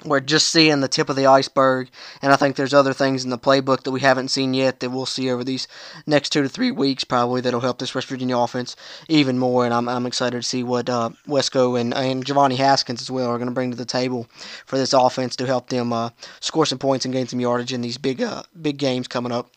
we're 0.03 0.19
just 0.19 0.49
seeing 0.49 0.81
the 0.81 0.89
tip 0.89 1.09
of 1.09 1.15
the 1.15 1.25
iceberg, 1.25 1.89
and 2.21 2.33
I 2.33 2.35
think 2.35 2.55
there's 2.55 2.73
other 2.73 2.91
things 2.91 3.23
in 3.23 3.29
the 3.29 3.37
playbook 3.37 3.83
that 3.83 3.91
we 3.91 4.01
haven't 4.01 4.27
seen 4.27 4.53
yet 4.53 4.81
that 4.81 4.89
we'll 4.89 5.05
see 5.05 5.31
over 5.31 5.43
these 5.43 5.69
next 6.05 6.31
two 6.31 6.43
to 6.43 6.49
three 6.49 6.71
weeks 6.71 7.05
probably 7.05 7.39
that'll 7.39 7.61
help 7.61 7.79
this 7.79 7.95
West 7.95 8.07
Virginia 8.07 8.37
offense 8.37 8.75
even 9.07 9.39
more. 9.39 9.63
And 9.63 9.73
I'm, 9.73 9.87
I'm 9.87 10.05
excited 10.05 10.35
to 10.35 10.47
see 10.47 10.63
what 10.63 10.89
uh, 10.89 11.11
Wesco 11.27 11.79
and, 11.79 11.93
and 11.93 12.25
Jovani 12.25 12.57
Haskins 12.57 13.01
as 13.01 13.09
well 13.09 13.29
are 13.29 13.37
going 13.37 13.47
to 13.47 13.53
bring 13.53 13.71
to 13.71 13.77
the 13.77 13.85
table 13.85 14.27
for 14.65 14.77
this 14.77 14.91
offense 14.91 15.35
to 15.37 15.45
help 15.45 15.69
them 15.69 15.93
uh, 15.93 16.09
score 16.41 16.65
some 16.65 16.79
points 16.79 17.05
and 17.05 17.13
gain 17.13 17.27
some 17.27 17.39
yardage 17.39 17.71
in 17.71 17.81
these 17.81 17.97
big 17.97 18.21
uh, 18.21 18.43
big 18.61 18.77
games 18.77 19.07
coming 19.07 19.31
up. 19.31 19.49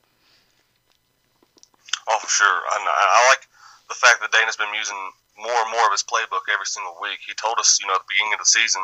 Oh, 2.09 2.19
for 2.21 2.29
sure. 2.29 2.47
I, 2.47 2.79
I 2.79 3.29
like 3.31 3.49
the 3.89 3.95
fact 3.95 4.21
that 4.21 4.31
Dana's 4.31 4.57
been 4.57 4.73
using 4.73 4.97
more 5.37 5.63
and 5.63 5.71
more 5.73 5.87
of 5.87 5.93
his 5.93 6.03
playbook 6.05 6.47
every 6.53 6.67
single 6.67 6.97
week. 7.03 7.19
He 7.27 7.35
told 7.35 7.59
us, 7.59 7.79
you 7.81 7.89
know, 7.89 7.95
at 7.95 8.01
the 8.01 8.15
beginning 8.15 8.35
of 8.35 8.39
the 8.39 8.47
season 8.47 8.83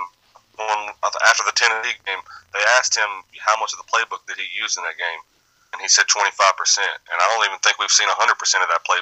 when 0.56 0.80
after 1.26 1.44
the 1.44 1.54
Tennessee 1.54 1.96
game, 2.06 2.22
they 2.52 2.62
asked 2.78 2.96
him 2.96 3.08
how 3.40 3.58
much 3.58 3.72
of 3.74 3.78
the 3.78 3.88
playbook 3.90 4.26
did 4.26 4.38
he 4.38 4.46
use 4.54 4.76
in 4.76 4.84
that 4.84 4.98
game, 4.98 5.20
and 5.72 5.82
he 5.82 5.88
said 5.88 6.06
25 6.08 6.56
percent. 6.56 6.96
And 7.10 7.16
I 7.18 7.24
don't 7.34 7.46
even 7.46 7.58
think 7.60 7.78
we've 7.78 7.92
seen 7.92 8.08
100 8.08 8.38
percent 8.38 8.62
of 8.62 8.70
that 8.70 8.84
play 8.84 8.98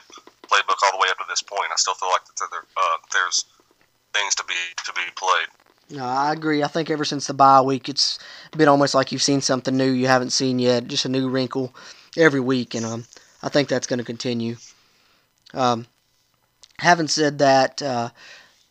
playbook 0.48 0.80
all 0.84 0.92
the 0.92 1.02
way 1.02 1.08
up 1.10 1.18
to 1.18 1.28
this 1.28 1.42
point. 1.42 1.70
I 1.72 1.76
still 1.76 1.94
feel 1.94 2.10
like 2.10 2.24
that 2.26 2.36
there, 2.50 2.64
uh, 2.76 2.96
there's 3.12 3.44
things 4.12 4.34
to 4.36 4.44
be 4.44 4.58
to 4.84 4.92
be 4.92 5.06
played. 5.16 5.48
No, 5.90 6.04
I 6.04 6.32
agree. 6.32 6.62
I 6.62 6.68
think 6.68 6.88
ever 6.90 7.04
since 7.04 7.26
the 7.26 7.34
bye 7.34 7.60
week, 7.60 7.88
it's 7.88 8.18
been 8.56 8.68
almost 8.68 8.94
like 8.94 9.12
you've 9.12 9.22
seen 9.22 9.40
something 9.40 9.76
new 9.76 9.90
you 9.90 10.06
haven't 10.06 10.30
seen 10.30 10.58
yet, 10.58 10.88
just 10.88 11.04
a 11.04 11.08
new 11.08 11.28
wrinkle 11.28 11.74
every 12.16 12.40
week, 12.40 12.74
and 12.74 12.86
um, 12.86 13.04
I 13.42 13.48
think 13.48 13.68
that's 13.68 13.86
going 13.86 13.98
to 13.98 14.04
continue. 14.04 14.56
Um, 15.52 15.86
having 16.78 17.08
said 17.08 17.38
that, 17.38 17.82
uh, 17.82 18.10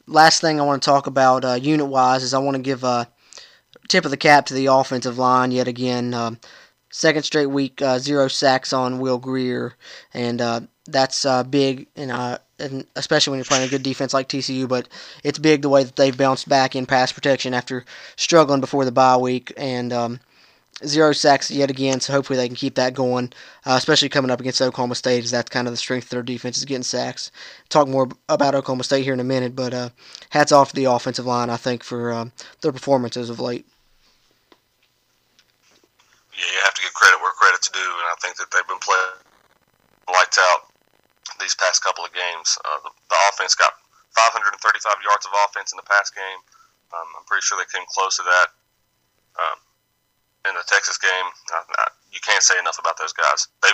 last 0.07 0.41
thing 0.41 0.59
I 0.59 0.63
want 0.63 0.81
to 0.81 0.85
talk 0.85 1.07
about 1.07 1.45
uh, 1.45 1.53
unit 1.53 1.87
wise 1.87 2.23
is 2.23 2.33
I 2.33 2.39
want 2.39 2.55
to 2.55 2.61
give 2.61 2.83
a 2.83 3.07
tip 3.87 4.05
of 4.05 4.11
the 4.11 4.17
cap 4.17 4.45
to 4.47 4.53
the 4.53 4.67
offensive 4.67 5.17
line 5.17 5.51
yet 5.51 5.67
again. 5.67 6.13
Um, 6.13 6.39
second 6.91 7.23
straight 7.23 7.47
week, 7.47 7.81
uh, 7.81 7.99
zero 7.99 8.27
sacks 8.27 8.73
on 8.73 8.99
Will 8.99 9.17
Grier, 9.17 9.73
and 10.13 10.41
uh, 10.41 10.61
that's 10.85 11.25
uh, 11.25 11.43
big, 11.43 11.87
and, 11.95 12.11
uh, 12.11 12.37
and 12.59 12.85
especially 12.95 13.31
when 13.31 13.39
you're 13.39 13.45
playing 13.45 13.67
a 13.67 13.71
good 13.71 13.83
defense 13.83 14.13
like 14.13 14.29
TCU. 14.29 14.67
But 14.67 14.87
it's 15.23 15.39
big 15.39 15.61
the 15.61 15.69
way 15.69 15.83
that 15.83 15.95
they've 15.95 16.17
bounced 16.17 16.47
back 16.47 16.75
in 16.75 16.85
pass 16.85 17.11
protection 17.11 17.53
after 17.53 17.85
struggling 18.15 18.61
before 18.61 18.85
the 18.85 18.91
bye 18.91 19.17
week, 19.17 19.51
and 19.57 19.91
um, 19.93 20.19
zero 20.85 21.13
sacks 21.13 21.51
yet 21.51 21.69
again, 21.69 21.99
so 21.99 22.13
hopefully 22.13 22.37
they 22.37 22.47
can 22.47 22.55
keep 22.55 22.75
that 22.75 22.93
going, 22.93 23.31
uh, 23.65 23.75
especially 23.77 24.09
coming 24.09 24.31
up 24.31 24.39
against 24.39 24.61
Oklahoma 24.61 24.95
State, 24.95 25.23
as 25.23 25.31
that's 25.31 25.49
kind 25.49 25.67
of 25.67 25.73
the 25.73 25.77
strength 25.77 26.05
of 26.05 26.09
their 26.09 26.23
defense 26.23 26.57
is 26.57 26.65
getting 26.65 26.83
sacks. 26.83 27.31
Talk 27.69 27.87
more 27.87 28.09
about 28.29 28.55
Oklahoma 28.55 28.83
State 28.83 29.03
here 29.03 29.13
in 29.13 29.19
a 29.19 29.25
minute, 29.25 29.55
but 29.55 29.73
uh, 29.73 29.89
hats 30.29 30.51
off 30.51 30.69
to 30.69 30.75
the 30.75 30.85
offensive 30.85 31.25
line, 31.25 31.49
I 31.49 31.57
think, 31.57 31.83
for 31.83 32.11
uh, 32.11 32.25
their 32.61 32.71
performances 32.71 33.29
of 33.29 33.39
late. 33.39 33.65
Yeah, 36.33 36.45
you 36.47 36.61
have 36.65 36.73
to 36.73 36.81
give 36.81 36.93
credit 36.93 37.21
where 37.21 37.31
credit's 37.33 37.69
due, 37.69 37.79
and 37.79 38.07
I 38.09 38.15
think 38.21 38.37
that 38.37 38.49
they've 38.51 38.67
been 38.67 38.79
playing 38.79 39.21
lights 40.09 40.39
out 40.39 40.71
these 41.39 41.55
past 41.55 41.83
couple 41.83 42.05
of 42.05 42.13
games. 42.13 42.57
Uh, 42.65 42.79
the, 42.83 42.91
the, 43.09 43.17
offense 43.29 43.55
got 43.55 43.73
535 44.13 44.57
yards 45.05 45.25
of 45.25 45.33
offense 45.47 45.71
in 45.71 45.77
the 45.77 45.87
past 45.89 46.13
game. 46.13 46.41
Um, 46.93 47.07
I'm 47.17 47.25
pretty 47.25 47.41
sure 47.41 47.57
they 47.57 47.69
came 47.71 47.85
close 47.89 48.17
to 48.17 48.23
that. 48.23 48.47
Um, 49.39 49.57
in 50.47 50.53
the 50.55 50.65
Texas 50.65 50.97
game, 50.97 51.27
you 52.11 52.19
can't 52.19 52.43
say 52.43 52.57
enough 52.59 52.79
about 52.79 52.97
those 52.97 53.13
guys. 53.13 53.47
They 53.61 53.69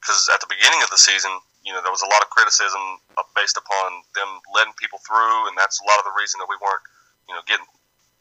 because 0.00 0.28
at 0.32 0.40
the 0.40 0.50
beginning 0.50 0.82
of 0.82 0.90
the 0.90 1.00
season, 1.00 1.32
you 1.66 1.74
know, 1.74 1.82
there 1.82 1.90
was 1.90 2.02
a 2.02 2.10
lot 2.10 2.22
of 2.22 2.30
criticism 2.30 3.02
based 3.34 3.58
upon 3.58 4.02
them 4.14 4.40
letting 4.54 4.72
people 4.78 5.02
through, 5.02 5.48
and 5.50 5.58
that's 5.58 5.82
a 5.82 5.86
lot 5.86 5.98
of 5.98 6.06
the 6.06 6.14
reason 6.14 6.38
that 6.38 6.46
we 6.46 6.54
weren't, 6.62 6.84
you 7.26 7.34
know, 7.34 7.42
getting 7.50 7.66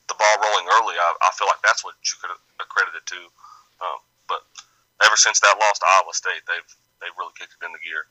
the 0.10 0.18
ball 0.18 0.36
rolling 0.42 0.66
early. 0.66 0.98
I, 0.98 1.14
I 1.22 1.30
feel 1.38 1.48
like 1.48 1.62
that's 1.62 1.86
what 1.86 1.94
you 2.02 2.18
could 2.22 2.34
accredit 2.58 2.98
it 2.98 3.06
to. 3.06 3.22
Um, 3.86 4.00
but 4.28 4.42
ever 5.06 5.16
since 5.16 5.40
that 5.42 5.56
loss 5.62 5.78
to 5.80 5.86
Iowa 5.86 6.14
State, 6.14 6.44
they've 6.50 6.72
they've 7.02 7.18
really 7.18 7.34
kicked 7.38 7.54
it 7.54 7.66
into 7.66 7.80
gear. 7.86 8.04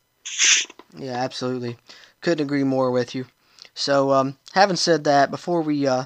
Yeah, 0.97 1.18
absolutely. 1.18 1.77
Couldn't 2.20 2.47
agree 2.47 2.64
more 2.64 2.90
with 2.90 3.14
you. 3.14 3.27
So, 3.75 4.12
um, 4.12 4.38
having 4.53 4.77
said 4.77 5.05
that, 5.05 5.31
before 5.31 5.61
we 5.61 5.87
uh, 5.87 6.05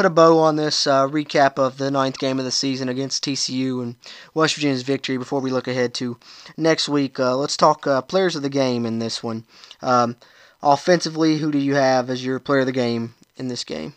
put 0.00 0.06
a 0.06 0.08
bow 0.08 0.38
on 0.38 0.56
this 0.56 0.86
uh, 0.86 1.06
recap 1.06 1.58
of 1.58 1.76
the 1.76 1.90
ninth 1.90 2.18
game 2.18 2.38
of 2.38 2.44
the 2.46 2.50
season 2.50 2.88
against 2.88 3.22
TCU 3.22 3.82
and 3.82 3.96
West 4.32 4.54
Virginia's 4.54 4.80
victory 4.80 5.18
before 5.18 5.42
we 5.44 5.50
look 5.50 5.68
ahead 5.68 5.92
to 5.92 6.16
next 6.56 6.88
week. 6.88 7.20
Uh, 7.20 7.36
let's 7.36 7.54
talk 7.54 7.86
uh, 7.86 8.00
players 8.00 8.34
of 8.34 8.40
the 8.40 8.48
game 8.48 8.86
in 8.86 8.98
this 8.98 9.22
one. 9.22 9.44
Um, 9.82 10.16
offensively, 10.62 11.36
who 11.36 11.52
do 11.52 11.58
you 11.58 11.74
have 11.74 12.08
as 12.08 12.24
your 12.24 12.40
player 12.40 12.60
of 12.60 12.66
the 12.66 12.72
game 12.72 13.12
in 13.36 13.48
this 13.48 13.62
game? 13.62 13.92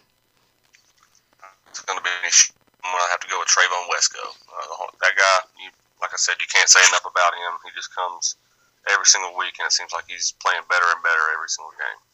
It's 1.69 1.79
going 1.79 1.97
to 1.97 2.03
be. 2.03 2.11
I'm 2.11 2.91
going 2.91 3.05
to 3.07 3.11
have 3.11 3.21
to 3.21 3.29
go 3.31 3.39
with 3.39 3.47
Trevon 3.47 3.87
Wesco. 3.87 4.27
Uh, 4.27 4.91
that 4.99 5.15
guy, 5.15 5.47
you, 5.63 5.71
like 6.01 6.11
I 6.11 6.17
said, 6.17 6.35
you 6.41 6.47
can't 6.51 6.67
say 6.67 6.83
enough 6.89 7.07
about 7.07 7.31
him. 7.31 7.63
He 7.63 7.71
just 7.79 7.95
comes 7.95 8.35
every 8.91 9.05
single 9.05 9.37
week, 9.37 9.55
and 9.57 9.67
it 9.67 9.71
seems 9.71 9.93
like 9.93 10.03
he's 10.09 10.33
playing 10.43 10.63
better 10.67 10.83
and 10.83 11.01
better 11.01 11.31
every 11.31 11.47
single 11.47 11.71
game. 11.79 12.12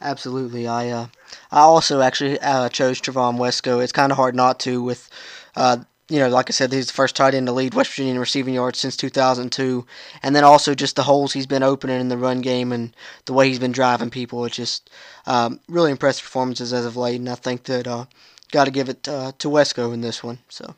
Absolutely. 0.00 0.66
I 0.66 0.90
uh, 0.90 1.06
I 1.50 1.60
also 1.60 2.00
actually 2.00 2.38
uh, 2.40 2.68
chose 2.68 3.00
Trevon 3.00 3.38
Wesco. 3.38 3.82
It's 3.82 3.92
kind 3.92 4.12
of 4.12 4.16
hard 4.16 4.34
not 4.34 4.60
to 4.60 4.82
with, 4.82 5.08
uh, 5.56 5.78
you 6.08 6.18
know, 6.18 6.28
like 6.28 6.50
I 6.50 6.52
said, 6.52 6.72
he's 6.72 6.88
the 6.88 6.92
first 6.92 7.16
tight 7.16 7.34
end 7.34 7.46
to 7.46 7.52
lead 7.52 7.74
West 7.74 7.90
Virginia 7.90 8.12
in 8.14 8.18
receiving 8.18 8.54
yards 8.54 8.78
since 8.78 8.96
2002, 8.96 9.86
and 10.22 10.36
then 10.36 10.44
also 10.44 10.74
just 10.74 10.96
the 10.96 11.04
holes 11.04 11.32
he's 11.32 11.46
been 11.46 11.62
opening 11.62 12.00
in 12.00 12.08
the 12.08 12.18
run 12.18 12.40
game 12.40 12.72
and 12.72 12.94
the 13.24 13.32
way 13.32 13.48
he's 13.48 13.58
been 13.58 13.72
driving 13.72 14.10
people. 14.10 14.44
It's 14.44 14.56
just 14.56 14.90
um, 15.26 15.60
really 15.68 15.90
impressive 15.90 16.24
performances 16.24 16.72
as 16.72 16.84
of 16.84 16.96
late, 16.96 17.20
and 17.20 17.28
I 17.28 17.36
think 17.36 17.64
that 17.64 17.86
uh, 17.86 18.04
got 18.52 18.64
to 18.64 18.70
give 18.70 18.88
it 18.88 19.08
uh, 19.08 19.32
to 19.38 19.48
Wesco 19.48 19.92
in 19.94 20.00
this 20.00 20.22
one. 20.22 20.38
So. 20.48 20.74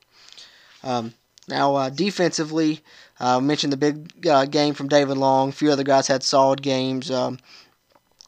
Um, 0.84 1.14
now, 1.48 1.76
uh, 1.76 1.90
defensively, 1.90 2.80
I 3.20 3.34
uh, 3.34 3.40
mentioned 3.40 3.72
the 3.72 3.76
big 3.76 4.26
uh, 4.26 4.46
game 4.46 4.74
from 4.74 4.88
David 4.88 5.16
Long. 5.16 5.50
A 5.50 5.52
few 5.52 5.70
other 5.70 5.84
guys 5.84 6.08
had 6.08 6.22
solid 6.22 6.60
games. 6.60 7.10
Um, 7.10 7.38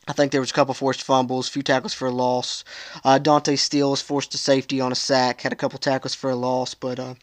I 0.08 0.12
think 0.12 0.32
there 0.32 0.40
was 0.40 0.50
a 0.50 0.54
couple 0.54 0.72
forced 0.72 1.02
fumbles, 1.02 1.48
a 1.48 1.50
few 1.50 1.62
tackles 1.62 1.92
for 1.92 2.08
a 2.08 2.10
loss. 2.10 2.64
Uh, 3.04 3.18
Dante 3.18 3.56
Stills 3.56 3.90
was 3.90 4.02
forced 4.02 4.32
to 4.32 4.38
safety 4.38 4.80
on 4.80 4.90
a 4.90 4.94
sack, 4.94 5.42
had 5.42 5.52
a 5.52 5.56
couple 5.56 5.78
tackles 5.78 6.14
for 6.14 6.30
a 6.30 6.34
loss. 6.34 6.72
But 6.72 6.98
uh, 6.98 7.14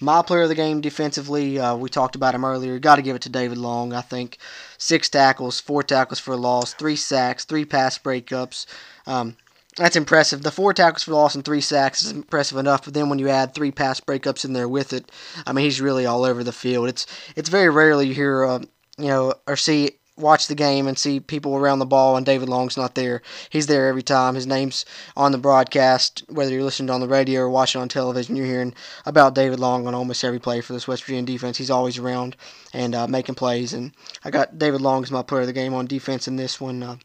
my 0.00 0.20
player 0.22 0.42
of 0.42 0.48
the 0.48 0.56
game 0.56 0.80
defensively, 0.80 1.60
uh, 1.60 1.76
we 1.76 1.88
talked 1.88 2.16
about 2.16 2.34
him 2.34 2.44
earlier. 2.44 2.78
Got 2.80 2.96
to 2.96 3.02
give 3.02 3.14
it 3.14 3.22
to 3.22 3.28
David 3.28 3.58
Long. 3.58 3.92
I 3.92 4.00
think 4.00 4.38
six 4.76 5.08
tackles, 5.08 5.60
four 5.60 5.84
tackles 5.84 6.18
for 6.18 6.34
a 6.34 6.36
loss, 6.36 6.74
three 6.74 6.96
sacks, 6.96 7.44
three 7.44 7.64
pass 7.64 7.98
breakups. 7.98 8.66
Um, 9.06 9.36
that's 9.76 9.96
impressive. 9.96 10.42
The 10.42 10.50
four 10.50 10.72
tackles 10.72 11.02
for 11.02 11.12
loss 11.12 11.34
and 11.34 11.44
three 11.44 11.60
sacks 11.60 12.02
is 12.02 12.12
impressive 12.12 12.58
enough, 12.58 12.84
but 12.84 12.94
then 12.94 13.08
when 13.08 13.18
you 13.18 13.28
add 13.28 13.54
three 13.54 13.72
pass 13.72 14.00
breakups 14.00 14.44
in 14.44 14.52
there 14.52 14.68
with 14.68 14.92
it, 14.92 15.10
I 15.46 15.52
mean 15.52 15.64
he's 15.64 15.80
really 15.80 16.06
all 16.06 16.24
over 16.24 16.44
the 16.44 16.52
field. 16.52 16.88
It's 16.88 17.06
it's 17.34 17.48
very 17.48 17.68
rarely 17.68 18.08
you 18.08 18.14
hear 18.14 18.44
uh, 18.44 18.60
you 18.98 19.08
know 19.08 19.34
or 19.48 19.56
see 19.56 19.98
watch 20.16 20.46
the 20.46 20.54
game 20.54 20.86
and 20.86 20.98
see 20.98 21.18
people 21.18 21.56
around 21.56 21.80
the 21.80 21.86
ball 21.86 22.16
and 22.16 22.24
David 22.24 22.48
Long's 22.48 22.76
not 22.76 22.94
there. 22.94 23.22
He's 23.50 23.66
there 23.66 23.88
every 23.88 24.02
time. 24.02 24.34
His 24.34 24.46
name's 24.46 24.84
on 25.16 25.32
the 25.32 25.38
broadcast, 25.38 26.22
whether 26.28 26.52
you're 26.52 26.62
listening 26.62 26.90
on 26.90 27.00
the 27.00 27.08
radio 27.08 27.42
or 27.42 27.50
watching 27.50 27.80
on 27.80 27.88
television. 27.88 28.36
You're 28.36 28.46
hearing 28.46 28.74
about 29.06 29.34
David 29.34 29.58
Long 29.58 29.86
on 29.86 29.94
almost 29.94 30.22
every 30.22 30.38
play 30.38 30.60
for 30.60 30.72
this 30.72 30.86
West 30.86 31.04
Virginia 31.04 31.24
defense. 31.24 31.58
He's 31.58 31.70
always 31.70 31.98
around 31.98 32.36
and 32.72 32.94
uh, 32.94 33.06
making 33.08 33.34
plays. 33.34 33.72
And 33.72 33.92
I 34.24 34.30
got 34.30 34.58
David 34.58 34.80
Long 34.80 35.02
as 35.02 35.10
my 35.10 35.22
player 35.22 35.42
of 35.42 35.46
the 35.48 35.52
game 35.52 35.74
on 35.74 35.86
defense 35.86 36.28
in 36.28 36.36
this 36.36 36.60
one. 36.60 36.82
Uh, 36.82 36.96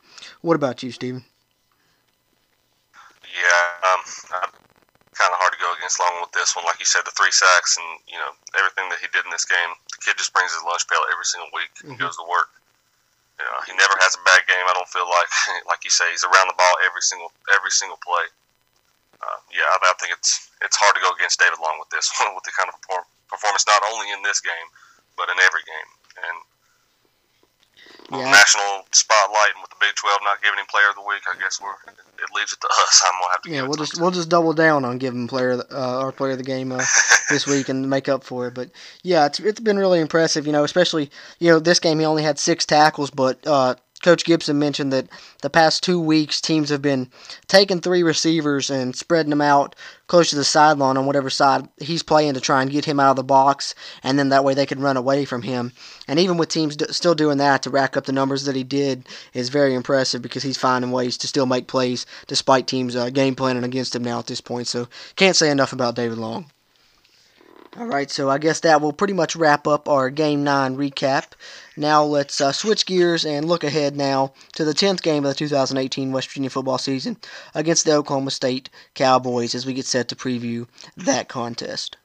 what 0.41 0.55
about 0.55 0.83
you, 0.83 0.91
Steven? 0.91 1.23
Yeah, 3.23 3.89
um, 3.93 4.01
kind 5.19 5.35
of 5.35 5.39
hard 5.43 5.51
to 5.51 5.59
go 5.59 5.67
against 5.75 5.99
Long 5.99 6.15
with 6.23 6.31
this 6.31 6.55
one. 6.55 6.63
Like 6.63 6.79
you 6.79 6.87
said, 6.87 7.03
the 7.03 7.11
three 7.11 7.31
sacks 7.31 7.75
and 7.77 7.85
you 8.07 8.17
know 8.17 8.31
everything 8.55 8.87
that 8.89 9.03
he 9.03 9.07
did 9.11 9.27
in 9.27 9.31
this 9.31 9.45
game. 9.45 9.75
The 9.91 9.99
kid 9.99 10.17
just 10.17 10.31
brings 10.31 10.55
his 10.55 10.63
lunch 10.63 10.87
pail 10.87 11.03
every 11.11 11.27
single 11.27 11.51
week 11.51 11.69
and 11.83 11.93
mm-hmm. 11.93 12.01
goes 12.01 12.15
to 12.15 12.25
work. 12.25 12.58
You 13.39 13.71
he 13.71 13.73
never 13.79 13.95
has 14.03 14.19
a 14.19 14.21
bad 14.27 14.43
game. 14.51 14.63
I 14.67 14.75
don't 14.75 14.89
feel 14.91 15.07
like, 15.07 15.31
like 15.71 15.87
you 15.87 15.91
say, 15.91 16.11
he's 16.11 16.27
around 16.27 16.51
the 16.51 16.59
ball 16.59 16.75
every 16.83 17.01
single 17.01 17.31
every 17.55 17.71
single 17.71 17.97
play. 18.03 18.27
Uh, 19.19 19.39
yeah, 19.51 19.67
I, 19.67 19.79
I 19.79 19.95
think 19.99 20.11
it's 20.11 20.51
it's 20.59 20.75
hard 20.75 20.95
to 20.95 21.01
go 21.01 21.11
against 21.15 21.39
David 21.39 21.59
Long 21.63 21.79
with 21.79 21.89
this 21.89 22.11
one, 22.19 22.35
with 22.35 22.43
the 22.43 22.51
kind 22.51 22.67
of 22.67 22.75
performance 23.31 23.63
not 23.63 23.79
only 23.87 24.11
in 24.11 24.23
this 24.23 24.43
game 24.43 24.67
but 25.19 25.27
in 25.27 25.35
every 25.43 25.67
game. 25.67 25.89
And 26.23 26.35
yeah. 28.11 28.31
national 28.31 28.85
spotlight, 28.91 29.53
and 29.55 29.61
with 29.61 29.71
the 29.71 29.79
Big 29.79 29.95
Twelve 29.95 30.19
not 30.23 30.41
giving 30.41 30.59
him 30.59 30.65
Player 30.69 30.89
of 30.89 30.95
the 30.95 31.07
Week, 31.07 31.21
I 31.27 31.37
guess 31.39 31.61
we're 31.61 31.75
it 32.21 32.29
leaves 32.35 32.53
it 32.53 32.61
to 32.61 32.67
us. 32.67 33.03
I'm 33.07 33.19
gonna 33.19 33.31
have 33.31 33.41
to. 33.43 33.49
Yeah, 33.51 33.61
we'll 33.63 33.77
just 33.77 33.99
we'll 33.99 34.11
just 34.11 34.29
double 34.29 34.53
down 34.53 34.85
on 34.85 34.97
giving 34.97 35.27
player 35.27 35.63
uh, 35.71 35.99
our 35.99 36.11
Player 36.11 36.33
of 36.33 36.37
the 36.37 36.43
Game 36.43 36.71
uh, 36.71 36.83
this 37.29 37.47
week 37.47 37.69
and 37.69 37.89
make 37.89 38.09
up 38.09 38.23
for 38.23 38.47
it. 38.47 38.53
But 38.53 38.71
yeah, 39.03 39.25
it's 39.25 39.39
it's 39.39 39.59
been 39.59 39.77
really 39.77 39.99
impressive. 39.99 40.45
You 40.45 40.53
know, 40.53 40.63
especially 40.63 41.09
you 41.39 41.49
know 41.49 41.59
this 41.59 41.79
game 41.79 41.99
he 41.99 42.05
only 42.05 42.23
had 42.23 42.39
six 42.39 42.65
tackles, 42.65 43.09
but 43.09 43.45
uh, 43.47 43.75
Coach 44.01 44.23
Gibson 44.23 44.57
mentioned 44.57 44.93
that 44.93 45.07
the 45.41 45.49
past 45.49 45.83
two 45.83 45.99
weeks 45.99 46.39
teams 46.39 46.69
have 46.69 46.81
been 46.81 47.09
taking 47.47 47.81
three 47.81 48.01
receivers 48.01 48.69
and 48.69 48.95
spreading 48.95 49.29
them 49.29 49.41
out 49.41 49.75
close 50.07 50.29
to 50.29 50.35
the 50.35 50.43
sideline 50.43 50.97
on 50.97 51.05
whatever 51.05 51.29
side 51.29 51.67
he's 51.77 52.01
playing 52.01 52.33
to 52.33 52.39
try 52.39 52.61
and 52.61 52.71
get 52.71 52.85
him 52.85 52.99
out 52.99 53.11
of 53.11 53.15
the 53.17 53.23
box, 53.23 53.75
and 54.01 54.17
then 54.17 54.29
that 54.29 54.43
way 54.43 54.53
they 54.53 54.65
can 54.65 54.79
run 54.79 54.97
away 54.97 55.25
from 55.25 55.41
him. 55.41 55.71
And 56.07 56.19
even 56.19 56.37
with 56.37 56.49
teams 56.49 56.77
still 56.95 57.15
doing 57.15 57.37
that 57.37 57.63
to 57.63 57.69
rack 57.69 57.97
up 57.97 58.05
the 58.05 58.11
numbers 58.11 58.45
that 58.45 58.55
he 58.55 58.63
did 58.63 59.07
is 59.33 59.49
very 59.49 59.73
impressive 59.73 60.21
because 60.21 60.43
he's 60.43 60.57
finding 60.57 60.91
ways 60.91 61.17
to 61.17 61.27
still 61.27 61.45
make 61.45 61.67
plays 61.67 62.05
despite 62.27 62.67
teams 62.67 62.95
uh, 62.95 63.09
game 63.09 63.35
planning 63.35 63.63
against 63.63 63.95
him 63.95 64.03
now 64.03 64.19
at 64.19 64.27
this 64.27 64.41
point. 64.41 64.67
So 64.67 64.87
can't 65.15 65.35
say 65.35 65.51
enough 65.51 65.73
about 65.73 65.95
David 65.95 66.17
Long. 66.17 66.51
All 67.77 67.85
right, 67.85 68.09
so 68.09 68.29
I 68.29 68.39
guess 68.39 68.61
that 68.61 68.81
will 68.81 68.91
pretty 68.91 69.13
much 69.13 69.35
wrap 69.35 69.67
up 69.67 69.87
our 69.87 70.09
Game 70.09 70.43
9 70.43 70.75
recap. 70.75 71.33
Now 71.77 72.03
let's 72.03 72.41
uh, 72.41 72.51
switch 72.51 72.85
gears 72.87 73.25
and 73.25 73.47
look 73.47 73.63
ahead 73.63 73.95
now 73.95 74.33
to 74.55 74.65
the 74.65 74.73
10th 74.73 75.03
game 75.03 75.23
of 75.23 75.29
the 75.29 75.35
2018 75.35 76.11
West 76.11 76.29
Virginia 76.29 76.49
football 76.49 76.79
season 76.79 77.17
against 77.53 77.85
the 77.85 77.93
Oklahoma 77.93 78.31
State 78.31 78.69
Cowboys 78.95 79.53
as 79.53 79.67
we 79.67 79.73
get 79.73 79.85
set 79.85 80.07
to 80.09 80.15
preview 80.15 80.67
that 80.97 81.29
contest. 81.29 81.95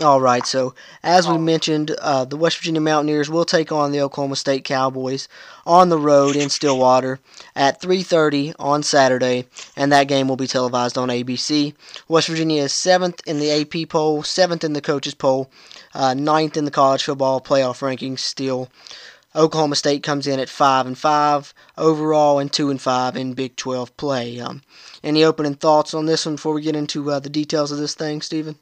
All 0.00 0.20
right, 0.20 0.46
so 0.46 0.76
as 1.02 1.26
we 1.26 1.38
mentioned, 1.38 1.90
uh, 1.90 2.24
the 2.24 2.36
West 2.36 2.58
Virginia 2.58 2.80
Mountaineers 2.80 3.28
will 3.28 3.44
take 3.44 3.72
on 3.72 3.90
the 3.90 4.00
Oklahoma 4.00 4.36
State 4.36 4.62
Cowboys 4.62 5.26
on 5.66 5.88
the 5.88 5.98
road 5.98 6.36
in 6.36 6.50
Stillwater 6.50 7.18
at 7.56 7.80
3:30 7.80 8.54
on 8.60 8.84
Saturday, 8.84 9.46
and 9.74 9.90
that 9.90 10.06
game 10.06 10.28
will 10.28 10.36
be 10.36 10.46
televised 10.46 10.96
on 10.96 11.10
ABC. 11.10 11.74
West 12.06 12.28
Virginia 12.28 12.62
is 12.62 12.72
seventh 12.72 13.20
in 13.26 13.40
the 13.40 13.50
AP 13.50 13.86
poll, 13.88 14.22
seventh 14.22 14.62
in 14.62 14.72
the 14.72 14.80
coaches 14.80 15.14
poll, 15.14 15.50
uh, 15.96 16.14
ninth 16.14 16.56
in 16.56 16.64
the 16.64 16.70
college 16.70 17.02
football 17.02 17.40
playoff 17.40 17.80
rankings. 17.80 18.20
Still, 18.20 18.68
Oklahoma 19.34 19.74
State 19.74 20.04
comes 20.04 20.28
in 20.28 20.38
at 20.38 20.48
five 20.48 20.86
and 20.86 20.96
five 20.96 21.52
overall, 21.76 22.38
and 22.38 22.52
two 22.52 22.70
and 22.70 22.80
five 22.80 23.16
in 23.16 23.34
Big 23.34 23.56
12 23.56 23.96
play. 23.96 24.38
Um, 24.38 24.62
any 25.02 25.24
opening 25.24 25.56
thoughts 25.56 25.92
on 25.92 26.06
this 26.06 26.24
one 26.24 26.36
before 26.36 26.54
we 26.54 26.62
get 26.62 26.76
into 26.76 27.10
uh, 27.10 27.18
the 27.18 27.28
details 27.28 27.72
of 27.72 27.78
this 27.78 27.96
thing, 27.96 28.22
Steven? 28.22 28.60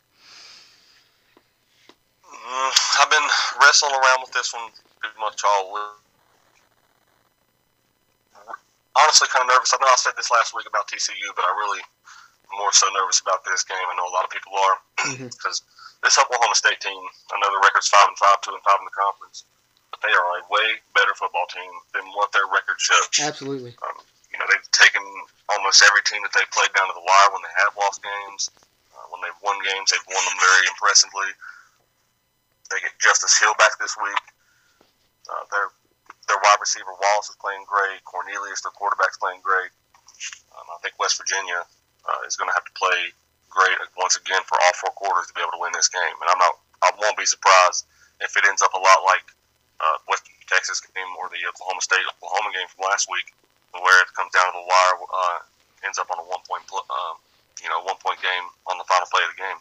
I've 2.56 3.12
been 3.12 3.28
wrestling 3.60 3.92
around 3.92 4.24
with 4.24 4.32
this 4.32 4.52
one 4.52 4.72
pretty 5.00 5.18
much 5.20 5.44
all 5.44 5.72
week. 5.72 6.00
Honestly, 8.96 9.28
kind 9.28 9.44
of 9.44 9.52
nervous. 9.52 9.76
I 9.76 9.78
know 9.84 9.92
I 9.92 10.00
said 10.00 10.16
this 10.16 10.32
last 10.32 10.56
week 10.56 10.64
about 10.64 10.88
TCU, 10.88 11.28
but 11.36 11.44
I 11.44 11.52
really 11.60 11.84
more 12.56 12.72
so 12.72 12.88
nervous 12.96 13.20
about 13.20 13.44
this 13.44 13.60
game. 13.60 13.76
I 13.76 13.92
know 14.00 14.08
a 14.08 14.14
lot 14.14 14.24
of 14.24 14.32
people 14.32 14.56
are 14.56 14.76
because 15.36 15.60
mm-hmm. 15.60 16.00
this 16.00 16.16
Oklahoma 16.16 16.56
State 16.56 16.80
team. 16.80 16.96
I 17.28 17.36
know 17.44 17.52
the 17.52 17.60
record's 17.60 17.92
five 17.92 18.08
and 18.08 18.16
five, 18.16 18.40
two 18.40 18.56
and 18.56 18.64
five 18.64 18.80
in 18.80 18.88
the 18.88 18.96
conference, 18.96 19.44
but 19.92 20.00
they 20.00 20.14
are 20.16 20.40
a 20.40 20.42
way 20.48 20.80
better 20.96 21.12
football 21.12 21.44
team 21.52 21.68
than 21.92 22.08
what 22.16 22.32
their 22.32 22.48
record 22.48 22.80
shows. 22.80 23.04
Absolutely. 23.20 23.76
Um, 23.84 24.00
you 24.32 24.40
know, 24.40 24.48
they've 24.48 24.70
taken 24.72 25.04
almost 25.52 25.84
every 25.84 26.00
team 26.08 26.24
that 26.24 26.32
they've 26.32 26.50
played 26.56 26.72
down 26.72 26.88
to 26.88 26.96
the 26.96 27.04
wire 27.04 27.30
when 27.36 27.44
they 27.44 27.54
have 27.68 27.76
lost 27.76 28.00
games. 28.00 28.48
Uh, 28.96 29.04
when 29.12 29.20
they've 29.20 29.40
won 29.44 29.60
games, 29.60 29.92
they've 29.92 30.08
won 30.08 30.24
them 30.24 30.38
very 30.40 30.64
impressively. 30.72 31.28
They 32.70 32.80
get 32.80 32.94
Justice 32.98 33.38
Hill 33.38 33.54
back 33.58 33.78
this 33.78 33.94
week. 33.98 34.22
Uh, 35.26 35.44
their 35.50 35.68
their 36.26 36.38
wide 36.42 36.58
receiver 36.58 36.90
Wallace 36.90 37.30
is 37.30 37.38
playing 37.38 37.62
great. 37.66 38.02
Cornelius, 38.02 38.62
their 38.62 38.74
quarterback's 38.74 39.18
playing 39.18 39.42
great. 39.46 39.70
Um, 40.54 40.66
I 40.74 40.78
think 40.82 40.98
West 40.98 41.18
Virginia 41.18 41.62
uh, 41.62 42.20
is 42.26 42.34
going 42.34 42.50
to 42.50 42.56
have 42.56 42.66
to 42.66 42.74
play 42.74 43.14
great 43.46 43.78
once 43.94 44.18
again 44.18 44.42
for 44.44 44.58
all 44.58 44.74
four 44.82 44.92
quarters 44.98 45.30
to 45.30 45.34
be 45.34 45.42
able 45.42 45.54
to 45.54 45.62
win 45.62 45.70
this 45.70 45.86
game. 45.86 46.16
And 46.18 46.26
I'm 46.26 46.40
not, 46.42 46.58
I 46.82 46.90
won't 46.98 47.14
be 47.14 47.26
surprised 47.26 47.86
if 48.18 48.34
it 48.34 48.42
ends 48.44 48.60
up 48.60 48.74
a 48.74 48.80
lot 48.80 49.06
like 49.06 49.26
uh, 49.78 49.96
West 50.10 50.26
Texas 50.50 50.82
game 50.82 51.10
or 51.20 51.30
the 51.30 51.40
Oklahoma 51.46 51.82
State 51.82 52.02
Oklahoma 52.18 52.50
game 52.50 52.66
from 52.74 52.90
last 52.90 53.06
week, 53.06 53.30
where 53.70 53.98
it 54.02 54.10
comes 54.18 54.32
down 54.34 54.50
to 54.50 54.54
the 54.56 54.66
wire, 54.66 54.94
uh, 54.98 55.38
ends 55.86 55.98
up 56.00 56.10
on 56.10 56.18
a 56.18 56.26
one 56.26 56.42
point, 56.48 56.64
uh, 56.70 57.14
you 57.62 57.68
know, 57.70 57.82
one 57.86 57.98
point 58.02 58.18
game 58.18 58.46
on 58.66 58.78
the 58.78 58.86
final 58.88 59.06
play 59.12 59.22
of 59.22 59.30
the 59.30 59.40
game. 59.40 59.58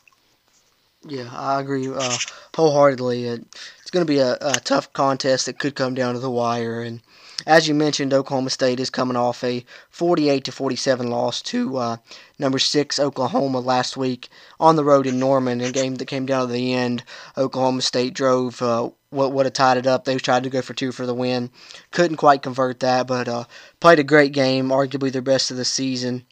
Yeah, 1.08 1.30
I 1.32 1.62
agree 1.62 1.88
uh, 1.88 2.18
wholeheartedly. 2.56 3.26
It's 3.26 3.92
going 3.92 4.06
to 4.06 4.12
be 4.12 4.20
a, 4.20 4.38
a, 4.42 4.60
tough 4.64 4.92
contest 4.94 5.46
that 5.46 5.60
could 5.60 5.76
come 5.76 5.94
down 5.94 6.16
to 6.16 6.20
the 6.20 6.32
wire. 6.32 6.82
And 6.82 7.02
as 7.46 7.68
you 7.68 7.76
mentioned, 7.76 8.12
Oklahoma 8.14 8.50
State 8.50 8.80
is 8.80 8.90
coming 8.90 9.16
off 9.16 9.44
a 9.44 9.64
48 9.92 10.46
to 10.46 10.52
47 10.52 11.08
loss 11.12 11.44
to 11.44 11.78
uh, 11.78 11.98
number 12.40 12.58
six 12.58 12.98
Oklahoma 12.98 13.60
last 13.60 13.98
week 13.98 14.30
on 14.60 14.76
the 14.76 14.84
road 14.84 15.06
in 15.06 15.20
Norman. 15.20 15.62
A 15.62 15.72
game 15.72 15.96
that 15.96 16.08
came 16.08 16.26
down 16.26 16.48
to 16.48 16.54
the 16.54 16.74
end. 16.74 17.04
Oklahoma 17.38 17.84
State 17.84 18.16
drove 18.16 18.60
uh, 18.64 18.90
what 19.12 19.32
would 19.32 19.46
have 19.46 19.54
tied 19.54 19.78
it 19.78 19.88
up. 19.88 20.06
They 20.06 20.18
tried 20.18 20.44
to 20.44 20.50
go 20.50 20.62
for 20.62 20.74
two 20.74 20.92
for 20.92 21.06
the 21.06 21.14
win, 21.14 21.52
couldn't 21.92 22.18
quite 22.18 22.42
convert 22.42 22.80
that, 22.80 23.06
but 23.06 23.28
uh, 23.28 23.46
played 23.80 24.00
a 24.00 24.04
great 24.04 24.34
game, 24.34 24.70
arguably 24.70 25.12
their 25.12 25.22
best 25.22 25.52
of 25.52 25.58
the 25.58 25.66
season. 25.66 26.26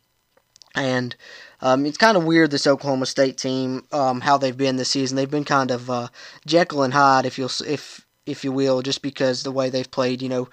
And 0.75 1.15
um, 1.63 1.85
it's 1.85 1.97
kind 1.97 2.17
of 2.17 2.25
weird 2.25 2.51
this 2.51 2.67
Oklahoma 2.67 3.05
State 3.05 3.37
team, 3.37 3.85
um, 3.93 4.19
how 4.19 4.37
they've 4.37 4.57
been 4.57 4.75
this 4.75 4.89
season. 4.89 5.15
They've 5.15 5.31
been 5.31 5.45
kind 5.45 5.71
of 5.71 5.89
uh, 5.89 6.09
Jekyll 6.45 6.83
and 6.83 6.93
Hyde, 6.93 7.25
if 7.25 7.37
you'll 7.37 7.49
if 7.65 8.05
if 8.25 8.43
you 8.43 8.51
will, 8.51 8.81
just 8.81 9.01
because 9.01 9.43
the 9.43 9.51
way 9.51 9.69
they've 9.69 9.89
played. 9.89 10.21
You 10.21 10.27
know, 10.27 10.49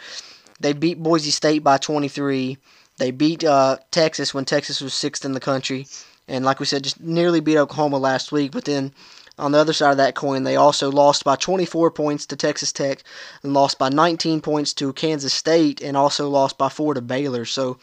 they 0.60 0.72
beat 0.72 1.02
Boise 1.02 1.32
State 1.32 1.64
by 1.64 1.78
23. 1.78 2.58
They 2.98 3.10
beat 3.10 3.42
uh, 3.42 3.78
Texas 3.90 4.32
when 4.32 4.44
Texas 4.44 4.80
was 4.80 4.94
sixth 4.94 5.24
in 5.24 5.32
the 5.32 5.40
country, 5.40 5.88
and 6.28 6.44
like 6.44 6.60
we 6.60 6.66
said, 6.66 6.84
just 6.84 7.00
nearly 7.00 7.40
beat 7.40 7.58
Oklahoma 7.58 7.98
last 7.98 8.30
week. 8.30 8.52
But 8.52 8.64
then 8.64 8.94
on 9.36 9.50
the 9.50 9.58
other 9.58 9.72
side 9.72 9.90
of 9.90 9.96
that 9.96 10.14
coin, 10.14 10.44
they 10.44 10.54
also 10.54 10.92
lost 10.92 11.24
by 11.24 11.34
24 11.34 11.90
points 11.90 12.24
to 12.26 12.36
Texas 12.36 12.70
Tech, 12.70 13.02
and 13.42 13.52
lost 13.52 13.80
by 13.80 13.88
19 13.88 14.40
points 14.42 14.72
to 14.74 14.92
Kansas 14.92 15.34
State, 15.34 15.82
and 15.82 15.96
also 15.96 16.28
lost 16.28 16.56
by 16.56 16.68
four 16.68 16.94
to 16.94 17.00
Baylor. 17.00 17.44
So 17.46 17.78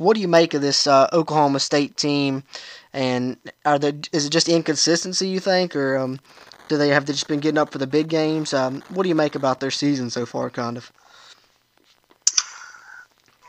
what 0.00 0.14
do 0.14 0.22
you 0.22 0.28
make 0.28 0.54
of 0.54 0.62
this 0.62 0.86
uh, 0.86 1.08
Oklahoma 1.12 1.60
State 1.60 1.98
team? 1.98 2.42
And 2.94 3.36
are 3.66 3.78
they, 3.78 4.00
is 4.12 4.24
it 4.24 4.30
just 4.30 4.48
inconsistency 4.48 5.28
you 5.28 5.40
think, 5.40 5.76
or 5.76 5.98
um, 5.98 6.18
do 6.68 6.78
they 6.80 6.88
have 6.88 7.04
just 7.04 7.28
been 7.28 7.38
getting 7.38 7.58
up 7.58 7.70
for 7.70 7.76
the 7.76 7.86
big 7.86 8.08
games? 8.08 8.54
Um, 8.54 8.82
what 8.88 9.02
do 9.02 9.10
you 9.10 9.14
make 9.14 9.34
about 9.34 9.60
their 9.60 9.70
season 9.70 10.08
so 10.08 10.24
far, 10.24 10.48
kind 10.48 10.78
of? 10.78 10.90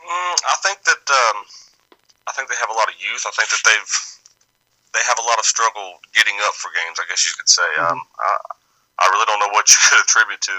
Mm, 0.04 0.36
I 0.44 0.56
think 0.60 0.84
that 0.84 1.00
um, 1.08 1.40
I 2.28 2.32
think 2.36 2.50
they 2.50 2.60
have 2.60 2.68
a 2.68 2.76
lot 2.76 2.88
of 2.88 3.00
youth. 3.00 3.24
I 3.24 3.32
think 3.32 3.48
that 3.48 3.62
they've 3.64 3.94
they 4.92 5.00
have 5.08 5.16
a 5.18 5.26
lot 5.26 5.38
of 5.38 5.46
struggle 5.48 6.04
getting 6.12 6.36
up 6.44 6.52
for 6.52 6.68
games. 6.76 7.00
I 7.00 7.08
guess 7.08 7.24
you 7.24 7.32
could 7.32 7.48
say. 7.48 7.64
Mm-hmm. 7.80 7.96
Um, 7.96 8.00
I, 8.20 8.28
I 9.00 9.08
really 9.08 9.24
don't 9.24 9.40
know 9.40 9.56
what 9.56 9.72
you 9.72 9.80
could 9.88 10.04
attribute 10.04 10.42
to 10.52 10.56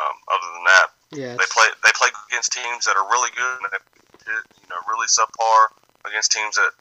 um, 0.00 0.16
other 0.32 0.48
than 0.48 0.64
that. 0.64 0.88
Yeah, 1.12 1.36
they 1.36 1.48
play 1.52 1.68
they 1.84 1.92
play 1.92 2.08
against 2.32 2.56
teams 2.56 2.88
that 2.88 2.96
are 2.96 3.04
really 3.12 3.30
good 3.36 3.60
and 3.60 3.68
they 3.68 3.84
you 4.26 4.68
know, 4.68 4.80
really 4.88 5.06
subpar 5.06 5.72
against 6.06 6.32
teams 6.32 6.56
that 6.56 6.72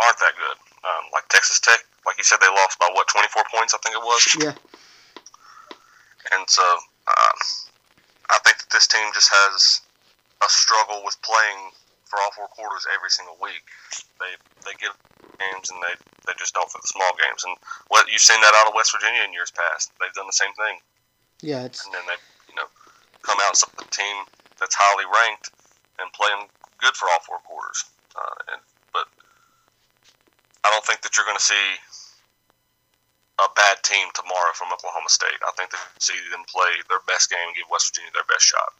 aren't 0.00 0.18
that 0.18 0.34
good. 0.36 0.58
Um, 0.86 1.04
like 1.12 1.26
Texas 1.28 1.58
Tech, 1.60 1.80
like 2.06 2.18
you 2.18 2.24
said, 2.24 2.38
they 2.40 2.48
lost 2.48 2.78
by 2.78 2.88
what, 2.92 3.08
24 3.08 3.42
points, 3.52 3.74
I 3.74 3.78
think 3.82 3.96
it 3.96 4.04
was? 4.04 4.22
Yeah. 4.38 4.54
And 6.34 6.44
so 6.48 6.62
um, 6.62 7.38
I 8.30 8.38
think 8.42 8.58
that 8.58 8.70
this 8.70 8.86
team 8.86 9.06
just 9.14 9.30
has 9.30 9.80
a 10.42 10.48
struggle 10.50 11.02
with 11.04 11.16
playing 11.22 11.70
for 12.06 12.18
all 12.22 12.30
four 12.34 12.48
quarters 12.50 12.86
every 12.94 13.10
single 13.10 13.36
week. 13.42 13.66
They 14.18 14.34
they 14.62 14.74
get 14.78 14.94
games, 15.38 15.70
and 15.70 15.78
they 15.82 15.94
they 16.26 16.34
just 16.38 16.54
don't 16.54 16.70
for 16.70 16.78
the 16.82 16.90
small 16.90 17.14
games. 17.18 17.42
And 17.46 17.54
what 17.88 18.10
you've 18.10 18.22
seen 18.22 18.40
that 18.40 18.54
out 18.62 18.70
of 18.70 18.74
West 18.74 18.94
Virginia 18.94 19.22
in 19.22 19.34
years 19.34 19.50
past. 19.50 19.92
They've 19.98 20.14
done 20.14 20.26
the 20.26 20.38
same 20.38 20.54
thing. 20.54 20.78
Yeah, 21.42 21.66
it's 21.66 21.84
and 21.84 21.94
then 21.94 22.02
they 22.06 22.18
you 22.50 22.56
know 22.58 22.66
come 23.22 23.38
out 23.46 23.58
a 23.58 23.86
team 23.90 24.26
that's 24.58 24.74
highly 24.74 25.06
ranked 25.06 25.50
and 26.00 26.12
playing 26.12 26.48
good 26.78 26.94
for 26.94 27.06
all 27.06 27.20
four 27.26 27.38
quarters. 27.38 27.84
Uh, 28.14 28.52
and, 28.52 28.60
but 28.92 29.06
I 30.64 30.70
don't 30.70 30.84
think 30.84 31.02
that 31.02 31.16
you're 31.16 31.26
going 31.26 31.38
to 31.38 31.42
see 31.42 31.68
a 33.38 33.48
bad 33.54 33.82
team 33.82 34.08
tomorrow 34.14 34.52
from 34.54 34.72
Oklahoma 34.72 35.08
State. 35.08 35.40
I 35.46 35.52
think 35.56 35.70
they 35.70 35.78
see 35.98 36.16
them 36.30 36.44
play 36.48 36.72
their 36.88 37.00
best 37.06 37.30
game 37.30 37.44
and 37.46 37.54
give 37.54 37.66
West 37.70 37.92
Virginia 37.92 38.10
their 38.14 38.24
best 38.28 38.44
shot. 38.44 38.72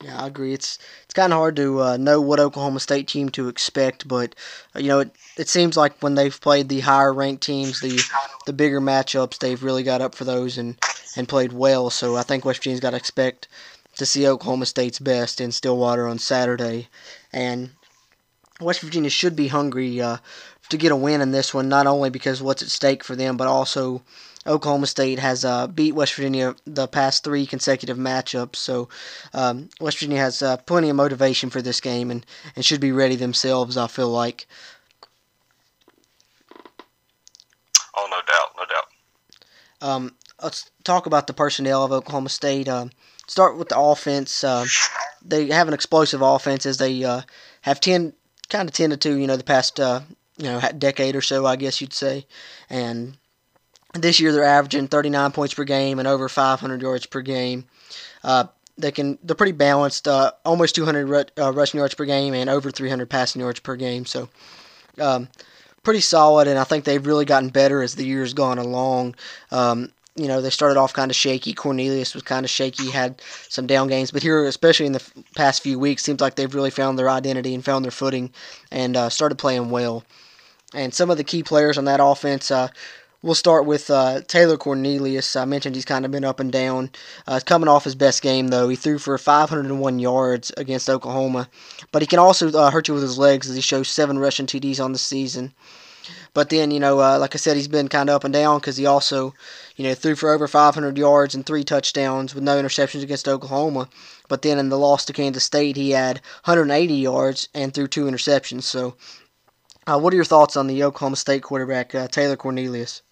Yeah, 0.00 0.22
I 0.22 0.28
agree. 0.28 0.52
It's 0.52 0.78
it's 1.04 1.14
kind 1.14 1.32
of 1.32 1.38
hard 1.38 1.56
to 1.56 1.82
uh, 1.82 1.96
know 1.96 2.20
what 2.20 2.38
Oklahoma 2.38 2.78
State 2.78 3.08
team 3.08 3.30
to 3.30 3.48
expect, 3.48 4.06
but 4.06 4.36
uh, 4.76 4.78
you 4.78 4.86
know 4.86 5.00
it, 5.00 5.10
it 5.36 5.48
seems 5.48 5.76
like 5.76 6.00
when 6.00 6.14
they've 6.14 6.40
played 6.40 6.68
the 6.68 6.80
higher 6.80 7.12
ranked 7.12 7.42
teams, 7.42 7.80
the 7.80 8.00
the 8.46 8.52
bigger 8.52 8.80
matchups, 8.80 9.38
they've 9.38 9.62
really 9.62 9.82
got 9.82 10.00
up 10.00 10.14
for 10.14 10.22
those 10.22 10.56
and 10.56 10.78
and 11.16 11.28
played 11.28 11.52
well. 11.52 11.90
So 11.90 12.14
I 12.14 12.22
think 12.22 12.44
West 12.44 12.60
Virginia's 12.60 12.78
got 12.78 12.90
to 12.90 12.96
expect 12.96 13.48
to 13.98 14.06
see 14.06 14.26
Oklahoma 14.26 14.66
State's 14.66 14.98
best 14.98 15.40
in 15.40 15.52
Stillwater 15.52 16.06
on 16.06 16.18
Saturday, 16.18 16.88
and 17.32 17.70
West 18.60 18.80
Virginia 18.80 19.10
should 19.10 19.36
be 19.36 19.48
hungry 19.48 20.00
uh, 20.00 20.18
to 20.68 20.76
get 20.76 20.92
a 20.92 20.96
win 20.96 21.20
in 21.20 21.30
this 21.30 21.54
one, 21.54 21.68
not 21.68 21.86
only 21.86 22.10
because 22.10 22.42
what's 22.42 22.62
at 22.62 22.68
stake 22.68 23.04
for 23.04 23.16
them, 23.16 23.36
but 23.36 23.46
also 23.46 24.02
Oklahoma 24.46 24.86
State 24.86 25.18
has 25.18 25.44
uh, 25.44 25.66
beat 25.66 25.94
West 25.94 26.14
Virginia 26.14 26.54
the 26.64 26.88
past 26.88 27.22
three 27.24 27.46
consecutive 27.46 27.96
matchups. 27.96 28.56
So 28.56 28.88
um, 29.34 29.68
West 29.80 29.98
Virginia 29.98 30.18
has 30.18 30.42
uh, 30.42 30.56
plenty 30.58 30.88
of 30.88 30.96
motivation 30.96 31.50
for 31.50 31.62
this 31.62 31.80
game 31.80 32.10
and, 32.10 32.24
and 32.56 32.64
should 32.64 32.80
be 32.80 32.92
ready 32.92 33.16
themselves, 33.16 33.76
I 33.76 33.86
feel 33.86 34.10
like. 34.10 34.46
Oh, 37.96 38.08
no 38.10 38.18
doubt, 38.26 38.50
no 38.56 38.64
doubt. 38.64 38.84
Um, 39.80 40.14
let's 40.42 40.70
talk 40.84 41.06
about 41.06 41.26
the 41.26 41.32
personnel 41.32 41.84
of 41.84 41.92
Oklahoma 41.92 42.28
State. 42.28 42.68
Uh, 42.68 42.86
start 43.28 43.56
with 43.56 43.68
the 43.68 43.78
offense. 43.78 44.42
Uh, 44.42 44.66
they 45.24 45.46
have 45.48 45.68
an 45.68 45.74
explosive 45.74 46.22
offense 46.22 46.66
as 46.66 46.78
they 46.78 47.04
uh, 47.04 47.22
have 47.62 47.80
ten, 47.80 48.12
kind 48.48 48.68
of 48.68 48.74
tended 48.74 49.00
to, 49.02 49.16
you 49.16 49.26
know, 49.26 49.36
the 49.36 49.44
past 49.44 49.78
uh, 49.78 50.00
you 50.36 50.44
know 50.46 50.60
decade 50.76 51.14
or 51.14 51.22
so, 51.22 51.46
I 51.46 51.56
guess 51.56 51.80
you'd 51.80 51.92
say, 51.92 52.26
and 52.68 53.16
this 53.94 54.20
year 54.20 54.32
they're 54.32 54.44
averaging 54.44 54.88
39 54.88 55.32
points 55.32 55.54
per 55.54 55.64
game 55.64 55.98
and 55.98 56.06
over 56.06 56.28
500 56.28 56.82
yards 56.82 57.06
per 57.06 57.20
game. 57.20 57.64
Uh, 58.22 58.44
they 58.76 58.92
can 58.92 59.18
they're 59.22 59.34
pretty 59.34 59.52
balanced, 59.52 60.06
uh, 60.06 60.32
almost 60.44 60.74
200 60.74 61.32
uh, 61.38 61.52
rushing 61.52 61.78
yards 61.78 61.94
per 61.94 62.04
game 62.04 62.34
and 62.34 62.48
over 62.48 62.70
300 62.70 63.10
passing 63.10 63.40
yards 63.40 63.60
per 63.60 63.76
game. 63.76 64.06
So 64.06 64.28
um, 65.00 65.28
pretty 65.82 66.00
solid, 66.00 66.46
and 66.48 66.58
I 66.58 66.64
think 66.64 66.84
they've 66.84 67.04
really 67.04 67.24
gotten 67.24 67.48
better 67.48 67.82
as 67.82 67.94
the 67.94 68.06
years 68.06 68.34
gone 68.34 68.58
along. 68.58 69.16
Um, 69.50 69.90
you 70.18 70.28
know, 70.28 70.40
they 70.40 70.50
started 70.50 70.78
off 70.78 70.92
kind 70.92 71.10
of 71.10 71.16
shaky. 71.16 71.52
Cornelius 71.52 72.14
was 72.14 72.22
kind 72.22 72.44
of 72.44 72.50
shaky, 72.50 72.90
had 72.90 73.22
some 73.48 73.66
down 73.66 73.88
games, 73.88 74.10
but 74.10 74.22
here, 74.22 74.44
especially 74.44 74.86
in 74.86 74.92
the 74.92 75.04
past 75.34 75.62
few 75.62 75.78
weeks, 75.78 76.02
seems 76.02 76.20
like 76.20 76.34
they've 76.34 76.54
really 76.54 76.70
found 76.70 76.98
their 76.98 77.08
identity 77.08 77.54
and 77.54 77.64
found 77.64 77.84
their 77.84 77.92
footing 77.92 78.30
and 78.70 78.96
uh, 78.96 79.08
started 79.08 79.38
playing 79.38 79.70
well. 79.70 80.04
And 80.74 80.92
some 80.92 81.10
of 81.10 81.16
the 81.16 81.24
key 81.24 81.42
players 81.42 81.78
on 81.78 81.86
that 81.86 82.00
offense, 82.02 82.50
uh, 82.50 82.68
We'll 83.20 83.34
start 83.34 83.66
with 83.66 83.90
uh, 83.90 84.20
Taylor 84.28 84.56
Cornelius. 84.56 85.34
I 85.34 85.44
mentioned 85.44 85.74
he's 85.74 85.84
kind 85.84 86.04
of 86.04 86.12
been 86.12 86.24
up 86.24 86.38
and 86.38 86.52
down. 86.52 86.90
Uh, 87.26 87.40
coming 87.44 87.68
off 87.68 87.82
his 87.82 87.96
best 87.96 88.22
game, 88.22 88.46
though. 88.46 88.68
He 88.68 88.76
threw 88.76 88.98
for 88.98 89.18
501 89.18 89.98
yards 89.98 90.52
against 90.56 90.88
Oklahoma. 90.88 91.48
But 91.90 92.02
he 92.02 92.06
can 92.06 92.20
also 92.20 92.52
uh, 92.52 92.70
hurt 92.70 92.86
you 92.86 92.94
with 92.94 93.02
his 93.02 93.18
legs 93.18 93.50
as 93.50 93.56
he 93.56 93.60
shows 93.60 93.88
seven 93.88 94.20
rushing 94.20 94.46
TDs 94.46 94.78
on 94.82 94.92
the 94.92 94.98
season. 94.98 95.52
But 96.34 96.50
then, 96.50 96.70
you 96.70 96.80
know, 96.80 97.00
uh, 97.00 97.18
like 97.18 97.34
I 97.34 97.38
said, 97.38 97.56
he's 97.56 97.68
been 97.68 97.88
kind 97.88 98.08
of 98.08 98.16
up 98.16 98.24
and 98.24 98.32
down 98.32 98.58
because 98.58 98.76
he 98.76 98.86
also, 98.86 99.34
you 99.76 99.84
know, 99.84 99.94
threw 99.94 100.14
for 100.14 100.32
over 100.32 100.46
500 100.46 100.96
yards 100.96 101.34
and 101.34 101.44
three 101.44 101.64
touchdowns 101.64 102.34
with 102.34 102.44
no 102.44 102.60
interceptions 102.60 103.02
against 103.02 103.28
Oklahoma. 103.28 103.88
But 104.28 104.42
then 104.42 104.58
in 104.58 104.68
the 104.68 104.78
loss 104.78 105.04
to 105.06 105.12
Kansas 105.12 105.44
State, 105.44 105.76
he 105.76 105.90
had 105.90 106.16
180 106.44 106.94
yards 106.94 107.48
and 107.54 107.72
threw 107.72 107.86
two 107.86 108.04
interceptions. 108.04 108.64
So, 108.64 108.96
uh, 109.86 109.98
what 109.98 110.12
are 110.12 110.16
your 110.16 110.24
thoughts 110.24 110.56
on 110.56 110.66
the 110.66 110.84
Oklahoma 110.84 111.16
State 111.16 111.42
quarterback, 111.42 111.94
uh, 111.94 112.08
Taylor 112.08 112.36
Cornelius? 112.36 113.02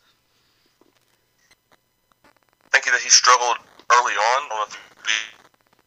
thinking 2.76 2.92
that 2.92 3.00
he 3.00 3.08
struggled 3.08 3.56
early 3.90 4.12
on, 4.12 4.68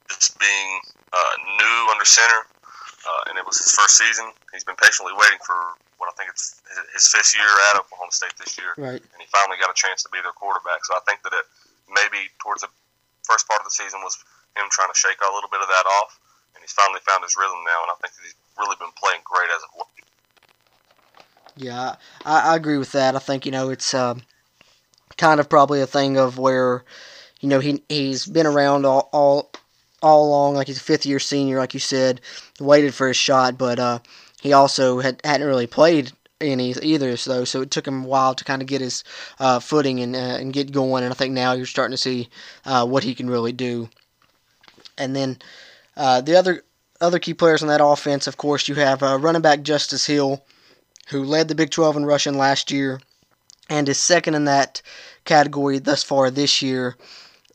just 0.09 0.39
being 0.39 0.69
uh, 1.13 1.33
new 1.57 1.91
under 1.91 2.03
center, 2.03 2.41
uh, 2.65 3.29
and 3.29 3.37
it 3.37 3.45
was 3.45 3.57
his 3.57 3.71
first 3.71 3.95
season. 3.95 4.25
He's 4.51 4.63
been 4.63 4.75
patiently 4.75 5.13
waiting 5.15 5.37
for 5.45 5.55
what 5.99 6.09
I 6.09 6.15
think 6.15 6.31
it's 6.31 6.57
his 6.95 7.05
fifth 7.11 7.35
year 7.35 7.51
at 7.71 7.79
Oklahoma 7.83 8.11
State 8.11 8.33
this 8.39 8.57
year, 8.57 8.73
right. 8.79 8.99
and 8.99 9.19
he 9.19 9.27
finally 9.29 9.59
got 9.59 9.69
a 9.69 9.77
chance 9.77 10.01
to 10.07 10.09
be 10.09 10.23
their 10.23 10.33
quarterback. 10.33 10.83
So 10.87 10.95
I 10.95 11.03
think 11.05 11.21
that 11.27 11.35
it 11.35 11.45
maybe 11.91 12.31
towards 12.39 12.63
the 12.63 12.71
first 13.27 13.47
part 13.47 13.59
of 13.59 13.67
the 13.67 13.75
season 13.75 13.99
was 14.01 14.17
him 14.55 14.65
trying 14.71 14.89
to 14.89 14.97
shake 14.97 15.19
a 15.21 15.29
little 15.29 15.51
bit 15.51 15.61
of 15.61 15.69
that 15.69 15.85
off, 16.01 16.17
and 16.55 16.63
he's 16.63 16.73
finally 16.73 17.03
found 17.05 17.21
his 17.21 17.37
rhythm 17.37 17.61
now, 17.67 17.85
and 17.85 17.91
I 17.93 17.97
think 18.01 18.15
that 18.15 18.23
he's 18.25 18.39
really 18.57 18.79
been 18.79 18.95
playing 18.97 19.21
great 19.27 19.51
as 19.53 19.61
of 19.61 19.71
late. 19.77 20.07
Yeah, 21.59 21.99
I, 22.25 22.53
I 22.53 22.55
agree 22.55 22.79
with 22.79 22.95
that. 22.95 23.13
I 23.13 23.21
think 23.21 23.45
you 23.45 23.51
know 23.51 23.69
it's. 23.69 23.93
Um, 23.93 24.23
kind 25.19 25.39
of 25.39 25.49
probably 25.49 25.81
a 25.81 25.87
thing 25.87 26.17
of 26.17 26.39
where, 26.39 26.83
you 27.41 27.49
know, 27.49 27.59
he 27.59 27.83
he's 27.89 28.25
been 28.25 28.47
around 28.47 28.85
all 28.85 29.09
all, 29.11 29.51
all 30.01 30.27
along, 30.27 30.55
like 30.55 30.67
he's 30.67 30.77
a 30.77 30.81
fifth 30.81 31.05
year 31.05 31.19
senior, 31.19 31.59
like 31.59 31.73
you 31.73 31.79
said, 31.79 32.21
waited 32.59 32.93
for 32.95 33.07
his 33.07 33.17
shot, 33.17 33.57
but 33.57 33.77
uh, 33.77 33.99
he 34.41 34.53
also 34.53 34.99
had 34.99 35.21
hadn't 35.23 35.47
really 35.47 35.67
played 35.67 36.11
any 36.41 36.71
either, 36.71 37.17
so 37.17 37.43
so 37.43 37.61
it 37.61 37.71
took 37.71 37.87
him 37.87 38.05
a 38.05 38.07
while 38.07 38.33
to 38.35 38.45
kind 38.45 38.61
of 38.61 38.67
get 38.67 38.81
his 38.81 39.03
uh, 39.39 39.59
footing 39.59 39.99
and 39.99 40.15
uh, 40.15 40.37
and 40.39 40.53
get 40.53 40.71
going, 40.71 41.03
and 41.03 41.11
I 41.11 41.15
think 41.15 41.33
now 41.33 41.53
you're 41.53 41.65
starting 41.65 41.93
to 41.93 41.97
see 41.97 42.29
uh, 42.65 42.85
what 42.85 43.03
he 43.03 43.15
can 43.15 43.29
really 43.29 43.51
do. 43.51 43.89
And 44.97 45.15
then 45.15 45.37
uh, 45.97 46.21
the 46.21 46.35
other 46.37 46.63
other 47.01 47.19
key 47.19 47.33
players 47.33 47.61
on 47.61 47.67
that 47.69 47.83
offense, 47.83 48.27
of 48.27 48.37
course, 48.37 48.67
you 48.67 48.75
have 48.75 49.03
uh, 49.03 49.17
running 49.17 49.41
back 49.41 49.61
Justice 49.61 50.05
Hill, 50.05 50.43
who 51.09 51.23
led 51.23 51.47
the 51.47 51.55
Big 51.55 51.71
12 51.71 51.97
in 51.97 52.05
rushing 52.05 52.37
last 52.37 52.71
year 52.71 52.99
and 53.69 53.87
is 53.87 53.99
second 53.99 54.35
in 54.35 54.45
that 54.45 54.81
category 55.25 55.79
thus 55.79 56.03
far 56.03 56.31
this 56.31 56.61
year. 56.61 56.97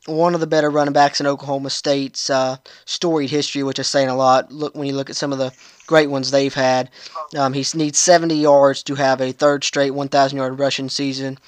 One 0.06 0.34
of 0.34 0.40
the 0.40 0.46
better 0.46 0.68
running 0.70 0.92
backs 0.92 1.20
in 1.20 1.26
Oklahoma 1.26 1.70
State's 1.70 2.28
uh, 2.28 2.56
storied 2.84 3.30
history, 3.30 3.62
which 3.62 3.78
is 3.78 3.86
saying 3.86 4.08
a 4.08 4.16
lot. 4.16 4.52
Look 4.52 4.74
when 4.74 4.86
you 4.86 4.94
look 4.94 5.08
at 5.08 5.16
some 5.16 5.32
of 5.32 5.38
the 5.38 5.52
great 5.86 6.10
ones 6.10 6.30
they've 6.30 6.52
had. 6.52 6.90
Um, 7.36 7.52
he 7.54 7.64
needs 7.74 7.98
70 7.98 8.34
yards 8.34 8.82
to 8.84 8.96
have 8.96 9.20
a 9.20 9.32
third 9.32 9.64
straight 9.64 9.92
1,000 9.92 10.36
yard 10.36 10.58
rushing 10.58 10.88
season. 10.90 11.38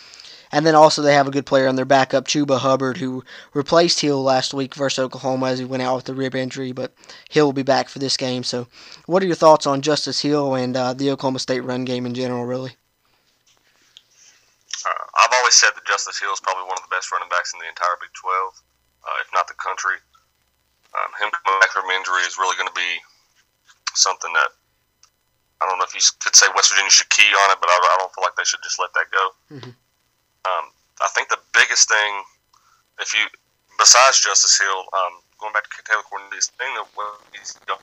And 0.53 0.65
then 0.65 0.75
also 0.75 1.03
they 1.03 1.15
have 1.15 1.27
a 1.27 1.33
good 1.33 1.45
player 1.45 1.69
on 1.69 1.77
their 1.77 1.85
backup, 1.85 2.27
Chuba 2.27 2.59
Hubbard, 2.59 2.99
who 2.99 3.25
replaced 3.53 4.01
Hill 4.01 4.23
last 4.23 4.55
week 4.55 4.75
versus 4.75 5.01
Oklahoma 5.01 5.47
as 5.47 5.59
he 5.59 5.65
went 5.65 5.83
out 5.83 5.97
with 5.97 6.09
a 6.09 6.15
rib 6.15 6.35
injury, 6.35 6.73
but 6.73 6.95
Hill 7.29 7.47
will 7.47 7.53
be 7.53 7.63
back 7.63 7.89
for 7.89 7.99
this 7.99 8.17
game. 8.17 8.45
So, 8.45 8.69
what 9.07 9.23
are 9.23 9.27
your 9.27 9.35
thoughts 9.35 9.67
on 9.67 9.83
Justice 9.83 10.21
Hill 10.21 10.55
and 10.55 10.77
uh, 10.77 10.95
the 10.95 11.11
Oklahoma 11.11 11.41
State 11.41 11.61
run 11.61 11.85
game 11.85 12.07
in 12.07 12.15
general, 12.15 12.45
really? 12.45 12.77
I've 15.17 15.33
always 15.41 15.57
said 15.57 15.73
that 15.73 15.85
Justice 15.89 16.21
Hill 16.21 16.33
is 16.33 16.41
probably 16.45 16.69
one 16.69 16.77
of 16.77 16.85
the 16.85 16.93
best 16.93 17.09
running 17.11 17.29
backs 17.33 17.57
in 17.57 17.59
the 17.59 17.69
entire 17.69 17.97
Big 17.99 18.13
12, 18.13 18.29
uh, 18.29 19.17
if 19.25 19.29
not 19.33 19.49
the 19.49 19.57
country. 19.57 19.97
Um, 20.93 21.11
him 21.21 21.33
coming 21.33 21.61
back 21.61 21.73
from 21.73 21.89
injury 21.93 22.25
is 22.29 22.37
really 22.37 22.57
going 22.57 22.69
to 22.69 22.79
be 22.79 23.01
something 23.97 24.33
that 24.37 24.53
I 25.61 25.65
don't 25.65 25.81
know 25.81 25.89
if 25.89 25.97
you 25.97 26.05
could 26.21 26.37
say 26.37 26.47
West 26.53 26.69
Virginia 26.69 26.93
should 26.93 27.09
key 27.09 27.29
on 27.33 27.49
it, 27.53 27.59
but 27.61 27.73
I, 27.73 27.77
I 27.81 27.97
don't 28.01 28.13
feel 28.13 28.25
like 28.25 28.37
they 28.37 28.45
should 28.45 28.61
just 28.61 28.77
let 28.77 28.93
that 28.93 29.09
go. 29.09 29.25
Mm-hmm. 29.49 29.73
Um, 30.45 30.65
I 31.01 31.09
think 31.17 31.33
the 31.33 31.41
biggest 31.57 31.89
thing, 31.89 32.13
if 33.01 33.17
you 33.17 33.25
besides 33.81 34.21
Justice 34.21 34.57
Hill, 34.61 34.85
um, 34.93 35.25
going 35.41 35.53
back 35.57 35.65
to 35.69 35.81
Taylor 35.85 36.05
Cornelius, 36.05 36.53
thing 36.61 36.73
that 36.77 36.89
well, 36.97 37.17
he's 37.33 37.57
you 37.65 37.73
know, 37.73 37.81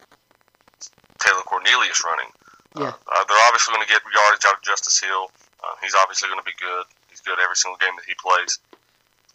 Taylor 1.18 1.46
Cornelius 1.50 2.02
running, 2.06 2.30
yeah. 2.78 2.94
uh, 2.94 3.24
they're 3.26 3.46
obviously 3.50 3.74
going 3.74 3.86
to 3.86 3.90
get 3.90 4.06
yardage 4.06 4.46
out 4.46 4.58
of 4.58 4.62
Justice 4.62 5.02
Hill. 5.02 5.34
Uh, 5.62 5.74
he's 5.82 5.98
obviously 5.98 6.30
going 6.30 6.42
to 6.42 6.46
be 6.46 6.58
good. 6.62 6.86
Good 7.26 7.40
every 7.40 7.56
single 7.56 7.78
game 7.78 7.96
that 7.96 8.06
he 8.06 8.14
plays. 8.20 8.60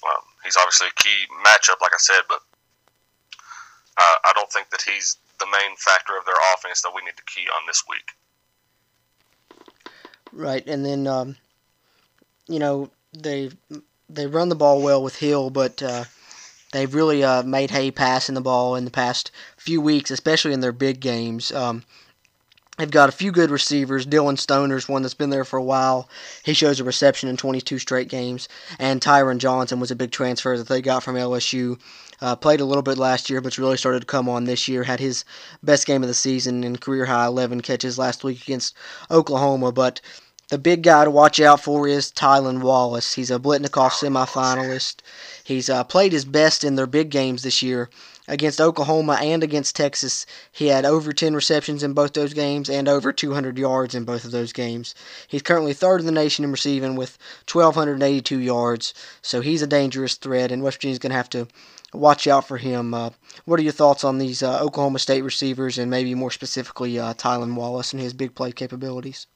Um, 0.05 0.23
he's 0.45 0.57
obviously 0.57 0.89
a 0.89 1.03
key 1.03 1.27
matchup, 1.45 1.81
like 1.81 1.93
I 1.93 1.99
said, 1.99 2.23
but 2.29 2.41
uh, 3.99 4.17
I 4.25 4.33
don't 4.35 4.51
think 4.53 4.71
that 4.71 4.83
he's 4.83 5.17
the 5.41 5.47
main 5.47 5.77
factor 5.77 6.17
of 6.17 6.25
their 6.25 6.37
offense 6.55 6.83
that 6.83 6.93
we 6.95 7.03
need 7.03 7.17
to 7.17 7.25
key 7.25 7.47
on 7.57 7.67
this 7.67 7.85
week. 7.89 8.11
Right, 10.33 10.67
and 10.67 10.85
then 10.85 11.07
um, 11.07 11.37
you 12.47 12.59
know 12.59 12.91
they 13.13 13.51
they 14.09 14.27
run 14.27 14.49
the 14.49 14.55
ball 14.55 14.83
well 14.83 15.03
with 15.03 15.17
Hill, 15.17 15.51
but 15.51 15.83
uh, 15.83 16.05
they've 16.73 16.95
really 16.95 17.25
uh, 17.25 17.43
made 17.43 17.71
hay 17.71 17.91
passing 17.91 18.35
the 18.35 18.41
ball 18.41 18.77
in 18.77 18.85
the 18.85 18.91
past 18.91 19.31
few 19.57 19.81
weeks, 19.81 20.11
especially 20.11 20.53
in 20.53 20.61
their 20.61 20.73
big 20.73 21.01
games. 21.01 21.51
Um, 21.53 21.85
They've 22.79 22.89
got 22.89 23.09
a 23.09 23.13
few 23.13 23.33
good 23.33 23.51
receivers. 23.51 24.07
Dillon 24.07 24.37
Stoner's 24.37 24.89
one 24.89 25.03
that's 25.03 25.13
been 25.13 25.31
there 25.31 25.45
for 25.45 25.59
a 25.59 25.63
while. 25.63 26.09
He 26.45 26.55
shows 26.55 26.79
a 26.79 26.85
reception 26.85 27.29
in 27.29 27.37
22 27.37 27.81
straight 27.81 28.09
games. 28.09 28.49
And 28.79 29.01
Tyron 29.01 29.39
Johnson 29.39 29.81
was 29.81 29.91
a 29.91 29.97
big 29.97 30.13
transfer 30.13 30.57
that 30.57 30.69
they 30.69 30.81
got 30.81 31.03
from 31.03 31.17
LSU. 31.17 31.81
Uh, 32.21 32.37
played 32.37 32.61
a 32.61 32.65
little 32.65 32.83
bit 32.83 32.97
last 32.97 33.29
year, 33.29 33.41
but 33.41 33.59
really 33.59 33.77
started 33.77 34.01
to 34.01 34.07
come 34.07 34.29
on 34.29 34.45
this 34.45 34.69
year. 34.69 34.85
Had 34.85 35.01
his 35.01 35.25
best 35.61 35.87
game 35.87 36.05
of 36.05 36.09
the 36.09 36.15
season 36.15 36.63
in 36.63 36.77
career 36.77 37.07
high 37.07 37.27
11 37.27 37.63
catches 37.63 37.99
last 37.99 38.23
week 38.23 38.43
against 38.43 38.77
Oklahoma. 39.11 39.73
But 39.73 40.01
the 40.49 40.59
big 40.59 40.85
guy 40.85 41.05
to 41.05 41.11
watch 41.11 41.41
out 41.41 41.61
for 41.61 41.89
is 41.89 42.13
Tylan 42.13 42.63
Wallace. 42.63 43.15
He's 43.15 43.33
a 43.33 43.41
Biletnikoff 43.41 43.91
semifinalist. 43.91 45.01
He's 45.43 45.69
uh, 45.69 45.83
played 45.83 46.13
his 46.13 46.25
best 46.25 46.63
in 46.63 46.77
their 46.77 46.87
big 46.87 47.11
games 47.11 47.43
this 47.43 47.61
year 47.61 47.91
against 48.29 48.61
Oklahoma 48.61 49.19
and 49.21 49.43
against 49.43 49.75
Texas. 49.75 50.27
He 50.53 50.69
had 50.69 50.85
over 50.85 51.13
10 51.13 51.35
receptions 51.35 51.83
in 51.83 51.95
both 51.95 52.13
those 52.13 52.35
games 52.35 52.71
and 52.71 52.89
over 52.89 53.13
200 53.13 53.59
yards 53.59 53.95
in 53.95 54.05
both 54.05 54.25
of 54.25 54.31
those 54.31 54.53
games. 54.53 54.95
He's 55.27 55.43
currently 55.43 55.73
third 55.73 56.01
in 56.01 56.07
the 56.07 56.13
nation 56.13 56.45
in 56.45 56.53
receiving 56.53 56.95
with 56.95 57.19
1,282 57.51 58.39
yards, 58.39 58.95
so 59.23 59.41
he's 59.41 59.63
a 59.63 59.67
dangerous 59.67 60.15
threat, 60.15 60.53
and 60.53 60.63
West 60.63 60.77
Virginia's 60.77 60.99
going 60.99 61.11
to 61.11 61.17
have 61.17 61.31
to 61.31 61.49
watch 61.93 62.27
out 62.27 62.47
for 62.47 62.59
him. 62.59 62.95
Uh, 62.95 63.11
what 63.45 63.59
are 63.59 63.63
your 63.65 63.73
thoughts 63.73 64.05
on 64.05 64.19
these 64.19 64.43
uh, 64.43 64.61
Oklahoma 64.61 64.99
State 64.99 65.23
receivers 65.23 65.79
and 65.79 65.91
maybe 65.91 66.15
more 66.15 66.31
specifically 66.31 66.99
uh, 66.99 67.15
Tylan 67.15 67.55
Wallace 67.55 67.93
and 67.93 68.03
his 68.03 68.13
big 68.13 68.35
play 68.35 68.53
capabilities? 68.53 69.27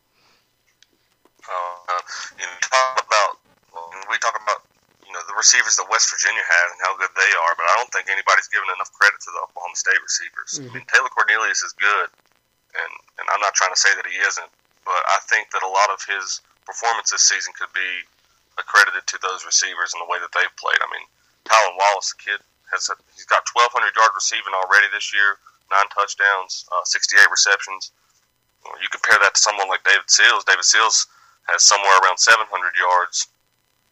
Uh, 1.42 1.98
talk 2.60 3.04
about 3.06 3.38
we 4.10 4.18
talk 4.18 4.38
about 4.42 4.61
the 5.32 5.40
receivers 5.40 5.80
that 5.80 5.88
West 5.88 6.12
Virginia 6.12 6.44
had 6.44 6.66
and 6.76 6.78
how 6.84 6.92
good 7.00 7.08
they 7.16 7.32
are, 7.32 7.52
but 7.56 7.64
I 7.72 7.80
don't 7.80 7.88
think 7.88 8.12
anybody's 8.12 8.52
given 8.52 8.68
enough 8.76 8.92
credit 8.92 9.16
to 9.24 9.32
the 9.32 9.40
Oklahoma 9.48 9.72
State 9.80 9.96
receivers. 10.04 10.60
Mm-hmm. 10.60 10.68
I 10.68 10.72
mean, 10.76 10.86
Taylor 10.92 11.08
Cornelius 11.08 11.64
is 11.64 11.72
good, 11.72 12.12
and 12.76 12.92
and 13.16 13.24
I'm 13.32 13.40
not 13.40 13.56
trying 13.56 13.72
to 13.72 13.80
say 13.80 13.96
that 13.96 14.04
he 14.04 14.20
isn't, 14.20 14.52
but 14.84 15.00
I 15.08 15.24
think 15.32 15.48
that 15.56 15.64
a 15.64 15.72
lot 15.72 15.88
of 15.88 16.04
his 16.04 16.44
performance 16.68 17.08
this 17.08 17.24
season 17.24 17.56
could 17.56 17.72
be 17.72 18.04
accredited 18.60 19.08
to 19.08 19.16
those 19.24 19.48
receivers 19.48 19.96
and 19.96 20.04
the 20.04 20.10
way 20.12 20.20
that 20.20 20.36
they've 20.36 20.56
played. 20.60 20.76
I 20.84 20.88
mean, 20.92 21.06
Tylan 21.48 21.80
Wallace, 21.80 22.12
the 22.12 22.20
kid, 22.20 22.40
has 22.68 22.92
a, 22.92 22.96
he's 23.16 23.24
got 23.24 23.48
1,200 23.56 23.96
yard 23.96 24.12
receiving 24.12 24.52
already 24.52 24.92
this 24.92 25.16
year, 25.16 25.40
nine 25.72 25.88
touchdowns, 25.88 26.68
uh, 26.68 26.84
68 26.84 27.24
receptions. 27.32 27.96
You 28.78 28.88
compare 28.92 29.18
that 29.24 29.34
to 29.34 29.40
someone 29.40 29.72
like 29.72 29.82
David 29.82 30.06
Sills. 30.06 30.44
David 30.44 30.68
Sills 30.68 31.08
has 31.48 31.64
somewhere 31.64 31.96
around 32.04 32.20
700 32.20 32.46
yards 32.78 33.32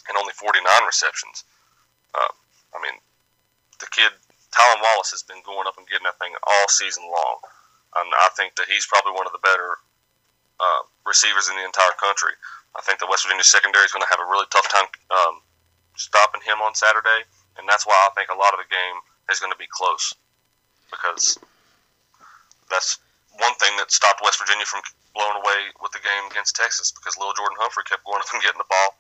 and 0.09 0.17
only 0.17 0.33
49 0.33 0.63
receptions. 0.87 1.45
Uh, 2.15 2.33
I 2.75 2.79
mean, 2.83 2.97
the 3.79 3.89
kid, 3.91 4.13
Tylan 4.53 4.81
Wallace, 4.83 5.11
has 5.11 5.23
been 5.23 5.43
going 5.45 5.67
up 5.67 5.77
and 5.79 5.87
getting 5.89 6.07
that 6.07 6.19
thing 6.19 6.35
all 6.45 6.67
season 6.69 7.05
long. 7.05 7.37
And 7.99 8.09
I 8.23 8.31
think 8.37 8.55
that 8.57 8.71
he's 8.71 8.87
probably 8.87 9.13
one 9.13 9.27
of 9.27 9.35
the 9.35 9.43
better 9.43 9.79
uh, 10.61 10.83
receivers 11.07 11.51
in 11.51 11.57
the 11.57 11.67
entire 11.67 11.95
country. 11.99 12.37
I 12.79 12.81
think 12.87 13.03
the 13.03 13.11
West 13.11 13.27
Virginia 13.27 13.43
secondary 13.43 13.83
is 13.83 13.91
going 13.91 14.07
to 14.07 14.13
have 14.13 14.23
a 14.23 14.31
really 14.31 14.47
tough 14.55 14.69
time 14.71 14.87
um, 15.11 15.43
stopping 15.99 16.41
him 16.47 16.63
on 16.63 16.79
Saturday, 16.79 17.27
and 17.59 17.67
that's 17.67 17.83
why 17.83 17.99
I 18.07 18.15
think 18.15 18.31
a 18.31 18.39
lot 18.39 18.55
of 18.55 18.63
the 18.63 18.71
game 18.71 18.97
is 19.27 19.43
going 19.43 19.51
to 19.51 19.59
be 19.59 19.67
close 19.67 20.15
because 20.91 21.35
that's 22.71 22.99
one 23.43 23.55
thing 23.59 23.75
that 23.79 23.91
stopped 23.91 24.23
West 24.23 24.39
Virginia 24.39 24.67
from 24.67 24.83
blowing 25.15 25.39
away 25.43 25.75
with 25.83 25.91
the 25.91 26.03
game 26.03 26.31
against 26.31 26.55
Texas 26.55 26.95
because 26.95 27.19
Lil 27.19 27.35
Jordan 27.35 27.59
Humphrey 27.59 27.83
kept 27.91 28.07
going 28.07 28.23
up 28.23 28.31
and 28.31 28.43
getting 28.43 28.63
the 28.63 28.71
ball 28.71 28.95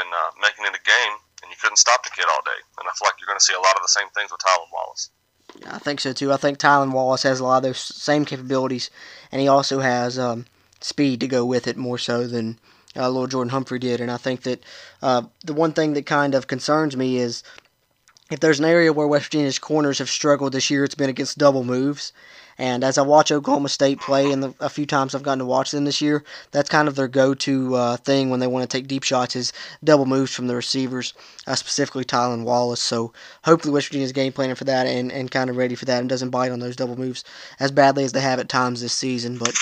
and 0.00 0.08
uh, 0.12 0.30
making 0.40 0.64
it 0.64 0.74
a 0.74 0.82
game, 0.84 1.14
and 1.42 1.50
you 1.50 1.56
couldn't 1.60 1.76
stop 1.76 2.02
the 2.04 2.10
kid 2.10 2.26
all 2.30 2.42
day. 2.44 2.60
And 2.78 2.88
I 2.88 2.92
feel 2.96 3.06
like 3.06 3.20
you're 3.20 3.26
going 3.26 3.38
to 3.38 3.44
see 3.44 3.54
a 3.54 3.60
lot 3.60 3.76
of 3.76 3.82
the 3.82 3.88
same 3.88 4.08
things 4.14 4.30
with 4.30 4.40
Tylan 4.40 4.72
Wallace. 4.72 5.10
Yeah, 5.60 5.74
I 5.74 5.78
think 5.78 6.00
so 6.00 6.12
too. 6.12 6.32
I 6.32 6.36
think 6.36 6.58
Tylan 6.58 6.92
Wallace 6.92 7.24
has 7.24 7.40
a 7.40 7.44
lot 7.44 7.58
of 7.58 7.62
those 7.64 7.78
same 7.78 8.24
capabilities, 8.24 8.90
and 9.30 9.40
he 9.40 9.48
also 9.48 9.80
has 9.80 10.18
um, 10.18 10.46
speed 10.80 11.20
to 11.20 11.28
go 11.28 11.44
with 11.44 11.66
it 11.66 11.76
more 11.76 11.98
so 11.98 12.26
than 12.26 12.58
uh, 12.96 13.08
Lil 13.08 13.26
Jordan 13.26 13.50
Humphrey 13.50 13.78
did. 13.78 14.00
And 14.00 14.10
I 14.10 14.16
think 14.16 14.42
that 14.42 14.62
uh, 15.02 15.22
the 15.44 15.54
one 15.54 15.72
thing 15.72 15.94
that 15.94 16.06
kind 16.06 16.34
of 16.34 16.46
concerns 16.46 16.96
me 16.96 17.18
is 17.18 17.42
if 18.30 18.40
there's 18.40 18.58
an 18.58 18.64
area 18.64 18.92
where 18.92 19.06
West 19.06 19.26
Virginia's 19.26 19.58
corners 19.58 19.98
have 19.98 20.08
struggled 20.08 20.52
this 20.52 20.70
year, 20.70 20.84
it's 20.84 20.94
been 20.94 21.10
against 21.10 21.38
double 21.38 21.64
moves. 21.64 22.12
And 22.62 22.84
as 22.84 22.96
I 22.96 23.02
watch 23.02 23.32
Oklahoma 23.32 23.68
State 23.68 23.98
play, 23.98 24.30
and 24.30 24.54
a 24.60 24.70
few 24.70 24.86
times 24.86 25.16
I've 25.16 25.24
gotten 25.24 25.40
to 25.40 25.44
watch 25.44 25.72
them 25.72 25.84
this 25.84 26.00
year, 26.00 26.22
that's 26.52 26.68
kind 26.70 26.86
of 26.86 26.94
their 26.94 27.08
go-to 27.08 27.74
uh, 27.74 27.96
thing 27.96 28.30
when 28.30 28.38
they 28.38 28.46
want 28.46 28.62
to 28.62 28.68
take 28.68 28.86
deep 28.86 29.02
shots 29.02 29.34
is 29.34 29.52
double 29.82 30.06
moves 30.06 30.32
from 30.32 30.46
the 30.46 30.54
receivers, 30.54 31.12
uh, 31.48 31.56
specifically 31.56 32.04
Tylan 32.04 32.44
Wallace. 32.44 32.80
So 32.80 33.12
hopefully 33.42 33.74
West 33.74 33.88
Virginia's 33.88 34.12
game 34.12 34.32
planning 34.32 34.54
for 34.54 34.62
that 34.62 34.86
and, 34.86 35.10
and 35.10 35.28
kind 35.28 35.50
of 35.50 35.56
ready 35.56 35.74
for 35.74 35.86
that 35.86 35.98
and 35.98 36.08
doesn't 36.08 36.30
bite 36.30 36.52
on 36.52 36.60
those 36.60 36.76
double 36.76 36.96
moves 36.96 37.24
as 37.58 37.72
badly 37.72 38.04
as 38.04 38.12
they 38.12 38.20
have 38.20 38.38
at 38.38 38.48
times 38.48 38.80
this 38.80 38.92
season. 38.92 39.38
But 39.38 39.56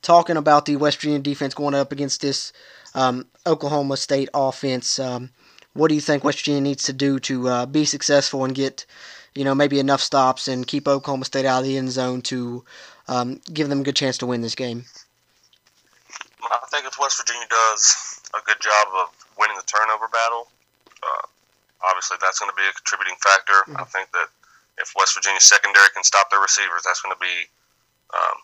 talking 0.00 0.36
about 0.36 0.66
the 0.66 0.76
West 0.76 0.98
Virginia 0.98 1.18
defense 1.18 1.54
going 1.54 1.74
up 1.74 1.90
against 1.90 2.22
this 2.22 2.52
um, 2.94 3.26
Oklahoma 3.44 3.96
State 3.96 4.28
offense, 4.32 5.00
um, 5.00 5.30
what 5.72 5.88
do 5.88 5.96
you 5.96 6.00
think 6.00 6.22
West 6.22 6.38
Virginia 6.38 6.60
needs 6.60 6.84
to 6.84 6.92
do 6.92 7.18
to 7.18 7.48
uh, 7.48 7.66
be 7.66 7.84
successful 7.84 8.44
and 8.44 8.54
get– 8.54 8.86
you 9.34 9.44
know, 9.44 9.54
maybe 9.54 9.78
enough 9.78 10.00
stops 10.00 10.48
and 10.48 10.66
keep 10.66 10.88
Oklahoma 10.88 11.24
State 11.24 11.46
out 11.46 11.60
of 11.60 11.64
the 11.64 11.76
end 11.76 11.90
zone 11.90 12.22
to 12.22 12.64
um, 13.08 13.40
give 13.52 13.68
them 13.68 13.80
a 13.80 13.84
good 13.84 13.96
chance 13.96 14.18
to 14.18 14.26
win 14.26 14.40
this 14.40 14.54
game? 14.54 14.84
I 16.42 16.66
think 16.70 16.86
if 16.86 16.98
West 16.98 17.18
Virginia 17.18 17.46
does 17.48 18.20
a 18.34 18.42
good 18.44 18.60
job 18.60 18.88
of 18.94 19.14
winning 19.38 19.56
the 19.56 19.66
turnover 19.66 20.08
battle, 20.08 20.48
uh, 21.02 21.26
obviously 21.82 22.16
that's 22.20 22.38
going 22.38 22.50
to 22.50 22.56
be 22.56 22.66
a 22.66 22.72
contributing 22.72 23.16
factor. 23.22 23.62
Mm-hmm. 23.66 23.78
I 23.78 23.84
think 23.84 24.10
that 24.12 24.28
if 24.78 24.92
West 24.96 25.14
Virginia 25.14 25.40
secondary 25.40 25.88
can 25.94 26.02
stop 26.02 26.30
their 26.30 26.40
receivers, 26.40 26.82
that's 26.82 27.00
going 27.02 27.14
to 27.14 27.22
be 27.22 27.46
um, 28.14 28.38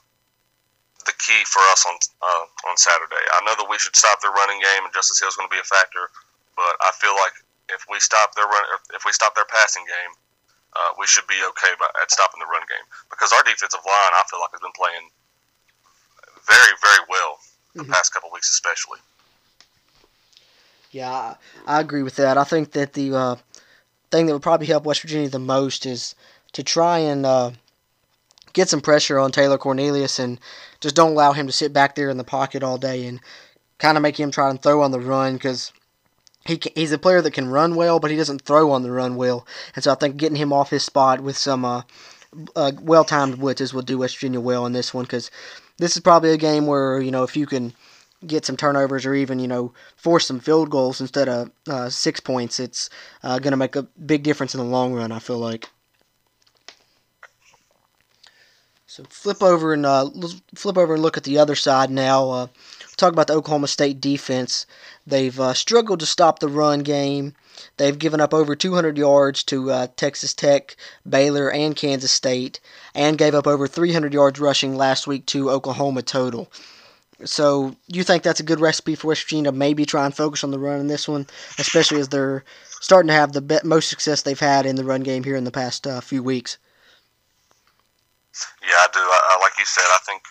the 1.06 1.14
key 1.18 1.42
for 1.46 1.62
us 1.72 1.86
on 1.86 1.96
uh, 2.22 2.44
on 2.70 2.76
Saturday. 2.76 3.24
I 3.34 3.42
know 3.46 3.54
that 3.56 3.66
we 3.70 3.78
should 3.78 3.96
stop 3.96 4.20
their 4.20 4.34
running 4.34 4.60
game, 4.60 4.84
and 4.84 4.92
Justice 4.92 5.18
Hill 5.18 5.30
is 5.30 5.38
going 5.38 5.48
to 5.48 5.54
be 5.54 5.62
a 5.62 5.66
factor, 5.66 6.10
but 6.54 6.74
I 6.82 6.90
feel 6.98 7.14
like 7.16 7.34
if 7.70 7.86
we 7.90 7.98
stop 7.98 8.34
their 8.34 8.46
run, 8.46 8.64
if 8.94 9.06
we 9.06 9.12
stop 9.12 9.34
their 9.34 9.48
passing 9.48 9.86
game, 9.86 10.12
uh, 10.76 10.92
we 10.98 11.06
should 11.06 11.26
be 11.26 11.40
okay 11.48 11.72
by, 11.78 11.88
at 12.00 12.10
stopping 12.10 12.40
the 12.40 12.46
run 12.46 12.62
game 12.68 12.86
because 13.10 13.32
our 13.32 13.42
defensive 13.42 13.80
line, 13.80 14.12
I 14.12 14.22
feel 14.30 14.40
like, 14.40 14.52
has 14.52 14.60
been 14.60 14.76
playing 14.76 15.08
very, 16.46 16.72
very 16.80 17.04
well 17.08 17.38
the 17.74 17.82
mm-hmm. 17.82 17.92
past 17.92 18.12
couple 18.12 18.30
weeks, 18.32 18.50
especially. 18.50 18.98
Yeah, 20.90 21.10
I, 21.10 21.36
I, 21.66 21.80
agree 21.80 22.02
with 22.02 22.16
that. 22.16 22.38
I 22.38 22.44
think 22.44 22.72
that 22.72 22.92
the 22.92 23.14
uh, 23.14 23.36
thing 24.10 24.26
that 24.26 24.32
would 24.32 24.42
probably 24.42 24.66
help 24.66 24.84
West 24.84 25.02
Virginia 25.02 25.28
the 25.28 25.38
most 25.38 25.84
is 25.86 26.14
to 26.52 26.62
try 26.62 26.98
and 26.98 27.26
uh, 27.26 27.50
get 28.52 28.68
some 28.68 28.80
pressure 28.80 29.18
on 29.18 29.32
Taylor 29.32 29.58
Cornelius 29.58 30.18
and 30.18 30.38
just 30.80 30.96
don't 30.96 31.12
allow 31.12 31.32
him 31.32 31.46
to 31.46 31.52
sit 31.52 31.72
back 31.72 31.94
there 31.94 32.08
in 32.08 32.16
the 32.16 32.24
pocket 32.24 32.62
all 32.62 32.78
day 32.78 33.06
and 33.06 33.20
kind 33.78 33.96
of 33.96 34.02
make 34.02 34.18
him 34.18 34.30
try 34.30 34.48
and 34.48 34.62
throw 34.62 34.82
on 34.82 34.90
the 34.90 35.00
run 35.00 35.34
because 35.34 35.72
he 36.46 36.60
he's 36.74 36.92
a 36.92 36.98
player 36.98 37.20
that 37.20 37.32
can 37.32 37.48
run 37.48 37.74
well, 37.74 38.00
but 38.00 38.10
he 38.10 38.16
doesn't 38.16 38.42
throw 38.42 38.70
on 38.70 38.82
the 38.82 38.90
run 38.90 39.16
well. 39.16 39.46
And 39.74 39.82
so 39.84 39.92
I 39.92 39.94
think 39.94 40.16
getting 40.16 40.36
him 40.36 40.52
off 40.52 40.70
his 40.70 40.84
spot 40.84 41.20
with 41.20 41.36
some 41.36 41.64
uh, 41.64 41.82
uh, 42.54 42.72
well 42.80 43.04
timed 43.04 43.36
blitzes 43.38 43.72
will 43.72 43.82
do 43.82 43.98
West 43.98 44.16
Virginia 44.16 44.40
well 44.40 44.66
in 44.66 44.72
this 44.72 44.92
one 44.92 45.04
because 45.04 45.30
this 45.78 45.96
is 45.96 46.02
probably 46.02 46.30
a 46.30 46.36
game 46.36 46.66
where 46.66 47.00
you 47.00 47.10
know 47.10 47.22
if 47.22 47.36
you 47.36 47.46
can 47.46 47.72
get 48.26 48.46
some 48.46 48.56
turnovers 48.56 49.04
or 49.04 49.14
even 49.14 49.38
you 49.38 49.48
know 49.48 49.72
force 49.96 50.26
some 50.26 50.40
field 50.40 50.70
goals 50.70 51.00
instead 51.00 51.28
of 51.28 51.50
uh, 51.68 51.88
six 51.88 52.20
points, 52.20 52.60
it's 52.60 52.90
uh, 53.22 53.38
going 53.38 53.52
to 53.52 53.56
make 53.56 53.76
a 53.76 53.82
big 53.82 54.22
difference 54.22 54.54
in 54.54 54.58
the 54.58 54.66
long 54.66 54.92
run. 54.94 55.12
I 55.12 55.18
feel 55.18 55.38
like. 55.38 55.68
So 58.88 59.02
flip 59.10 59.42
over 59.42 59.72
and 59.72 59.84
uh, 59.84 60.08
flip 60.54 60.78
over 60.78 60.94
and 60.94 61.02
look 61.02 61.16
at 61.16 61.24
the 61.24 61.38
other 61.38 61.56
side 61.56 61.90
now. 61.90 62.30
Uh, 62.30 62.46
talk 62.96 63.12
about 63.12 63.26
the 63.26 63.34
Oklahoma 63.34 63.66
State 63.66 64.00
defense. 64.00 64.64
They've 65.04 65.38
uh, 65.40 65.54
struggled 65.54 65.98
to 66.00 66.06
stop 66.06 66.38
the 66.38 66.48
run 66.48 66.80
game. 66.80 67.34
They've 67.78 67.98
given 67.98 68.20
up 68.20 68.32
over 68.32 68.54
200 68.54 68.96
yards 68.96 69.42
to 69.44 69.72
uh, 69.72 69.86
Texas 69.96 70.34
Tech, 70.34 70.76
Baylor, 71.08 71.50
and 71.50 71.74
Kansas 71.74 72.12
State, 72.12 72.60
and 72.94 73.18
gave 73.18 73.34
up 73.34 73.48
over 73.48 73.66
300 73.66 74.14
yards 74.14 74.38
rushing 74.38 74.76
last 74.76 75.08
week 75.08 75.26
to 75.26 75.50
Oklahoma 75.50 76.02
total. 76.02 76.48
So, 77.24 77.74
you 77.88 78.04
think 78.04 78.22
that's 78.22 78.40
a 78.40 78.44
good 78.44 78.60
recipe 78.60 78.94
for 78.94 79.08
West 79.08 79.24
Virginia 79.24 79.50
maybe 79.50 79.84
try 79.84 80.04
and 80.04 80.14
focus 80.14 80.44
on 80.44 80.52
the 80.52 80.60
run 80.60 80.78
in 80.78 80.86
this 80.86 81.08
one, 81.08 81.26
especially 81.58 81.98
as 81.98 82.08
they're 82.08 82.44
starting 82.80 83.08
to 83.08 83.14
have 83.14 83.32
the 83.32 83.60
most 83.64 83.88
success 83.88 84.22
they've 84.22 84.38
had 84.38 84.64
in 84.64 84.76
the 84.76 84.84
run 84.84 85.00
game 85.00 85.24
here 85.24 85.34
in 85.34 85.44
the 85.44 85.50
past 85.50 85.88
uh, 85.88 86.00
few 86.00 86.22
weeks? 86.22 86.58
Yeah, 88.60 88.78
I 88.84 88.88
do. 88.92 89.00
I, 89.00 89.38
like 89.40 89.56
you 89.58 89.64
said, 89.64 89.86
I 89.92 90.00
think 90.04 90.22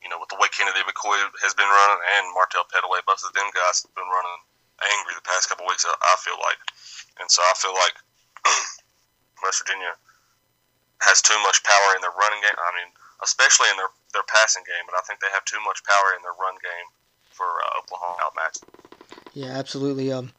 you 0.00 0.08
know, 0.08 0.16
with 0.16 0.32
the 0.32 0.40
way 0.40 0.48
Kennedy 0.48 0.80
McCoy 0.88 1.16
has 1.44 1.52
been 1.52 1.68
running 1.68 2.00
and 2.16 2.32
Martell 2.32 2.64
Pettaway, 2.72 3.04
both 3.04 3.20
of 3.20 3.36
them 3.36 3.48
guys 3.52 3.84
have 3.84 3.92
been 3.92 4.08
running 4.08 4.40
angry 4.80 5.12
the 5.12 5.28
past 5.28 5.52
couple 5.52 5.68
weeks. 5.68 5.84
I 5.84 6.16
feel 6.24 6.40
like, 6.40 6.60
and 7.20 7.28
so 7.28 7.44
I 7.44 7.52
feel 7.60 7.76
like 7.76 7.96
West 9.44 9.60
Virginia 9.60 9.92
has 11.04 11.20
too 11.20 11.36
much 11.44 11.60
power 11.64 11.96
in 11.96 12.00
their 12.00 12.16
running 12.16 12.40
game. 12.40 12.56
I 12.56 12.72
mean, 12.80 12.88
especially 13.20 13.68
in 13.68 13.76
their 13.76 13.92
their 14.16 14.24
passing 14.24 14.64
game, 14.64 14.84
but 14.88 14.96
I 14.96 15.04
think 15.04 15.20
they 15.20 15.32
have 15.32 15.44
too 15.44 15.60
much 15.64 15.84
power 15.84 16.16
in 16.16 16.24
their 16.24 16.36
run 16.40 16.56
game 16.64 16.88
for 17.28 17.46
uh, 17.46 17.78
Oklahoma 17.84 18.16
outmatch. 18.24 18.64
Yeah, 19.36 19.52
absolutely. 19.52 20.12
Um, 20.12 20.32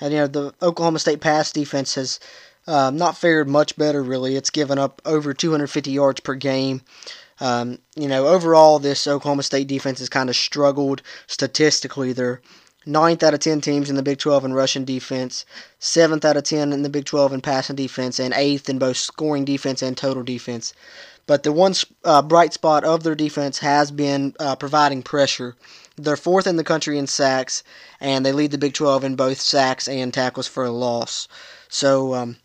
and 0.00 0.12
you 0.12 0.20
know 0.20 0.28
the 0.28 0.54
Oklahoma 0.60 1.00
State 1.00 1.20
pass 1.20 1.52
defense 1.52 1.96
has 1.96 2.20
uh, 2.66 2.90
not 2.90 3.16
fared 3.16 3.48
much 3.48 3.76
better. 3.76 4.02
Really, 4.02 4.36
it's 4.36 4.50
given 4.50 4.78
up 4.78 5.00
over 5.04 5.32
250 5.32 5.90
yards 5.90 6.20
per 6.20 6.34
game. 6.34 6.82
Um, 7.40 7.78
you 7.94 8.08
know, 8.08 8.26
overall, 8.26 8.78
this 8.78 9.06
Oklahoma 9.06 9.42
State 9.42 9.68
defense 9.68 9.98
has 9.98 10.08
kind 10.08 10.30
of 10.30 10.36
struggled 10.36 11.02
statistically. 11.26 12.12
They're 12.12 12.40
ninth 12.86 13.22
out 13.22 13.34
of 13.34 13.40
10 13.40 13.60
teams 13.60 13.90
in 13.90 13.96
the 13.96 14.02
Big 14.02 14.18
12 14.18 14.44
in 14.46 14.54
rushing 14.54 14.84
defense, 14.84 15.44
seventh 15.78 16.24
out 16.24 16.36
of 16.36 16.44
10 16.44 16.72
in 16.72 16.82
the 16.82 16.88
Big 16.88 17.04
12 17.04 17.34
in 17.34 17.40
passing 17.40 17.76
defense, 17.76 18.18
and 18.18 18.32
eighth 18.34 18.68
in 18.68 18.78
both 18.78 18.96
scoring 18.96 19.44
defense 19.44 19.82
and 19.82 19.96
total 19.96 20.22
defense. 20.22 20.72
But 21.26 21.42
the 21.42 21.52
one 21.52 21.74
uh, 22.04 22.22
bright 22.22 22.52
spot 22.52 22.84
of 22.84 23.02
their 23.02 23.16
defense 23.16 23.58
has 23.58 23.90
been 23.90 24.34
uh, 24.38 24.54
providing 24.56 25.02
pressure. 25.02 25.56
They're 25.96 26.16
fourth 26.16 26.46
in 26.46 26.56
the 26.56 26.64
country 26.64 26.98
in 26.98 27.08
sacks, 27.08 27.64
and 28.00 28.24
they 28.24 28.32
lead 28.32 28.52
the 28.52 28.58
Big 28.58 28.74
12 28.74 29.02
in 29.02 29.16
both 29.16 29.40
sacks 29.40 29.88
and 29.88 30.14
tackles 30.14 30.46
for 30.46 30.64
a 30.64 30.70
loss. 30.70 31.26
So, 31.68 32.14
um, 32.14 32.36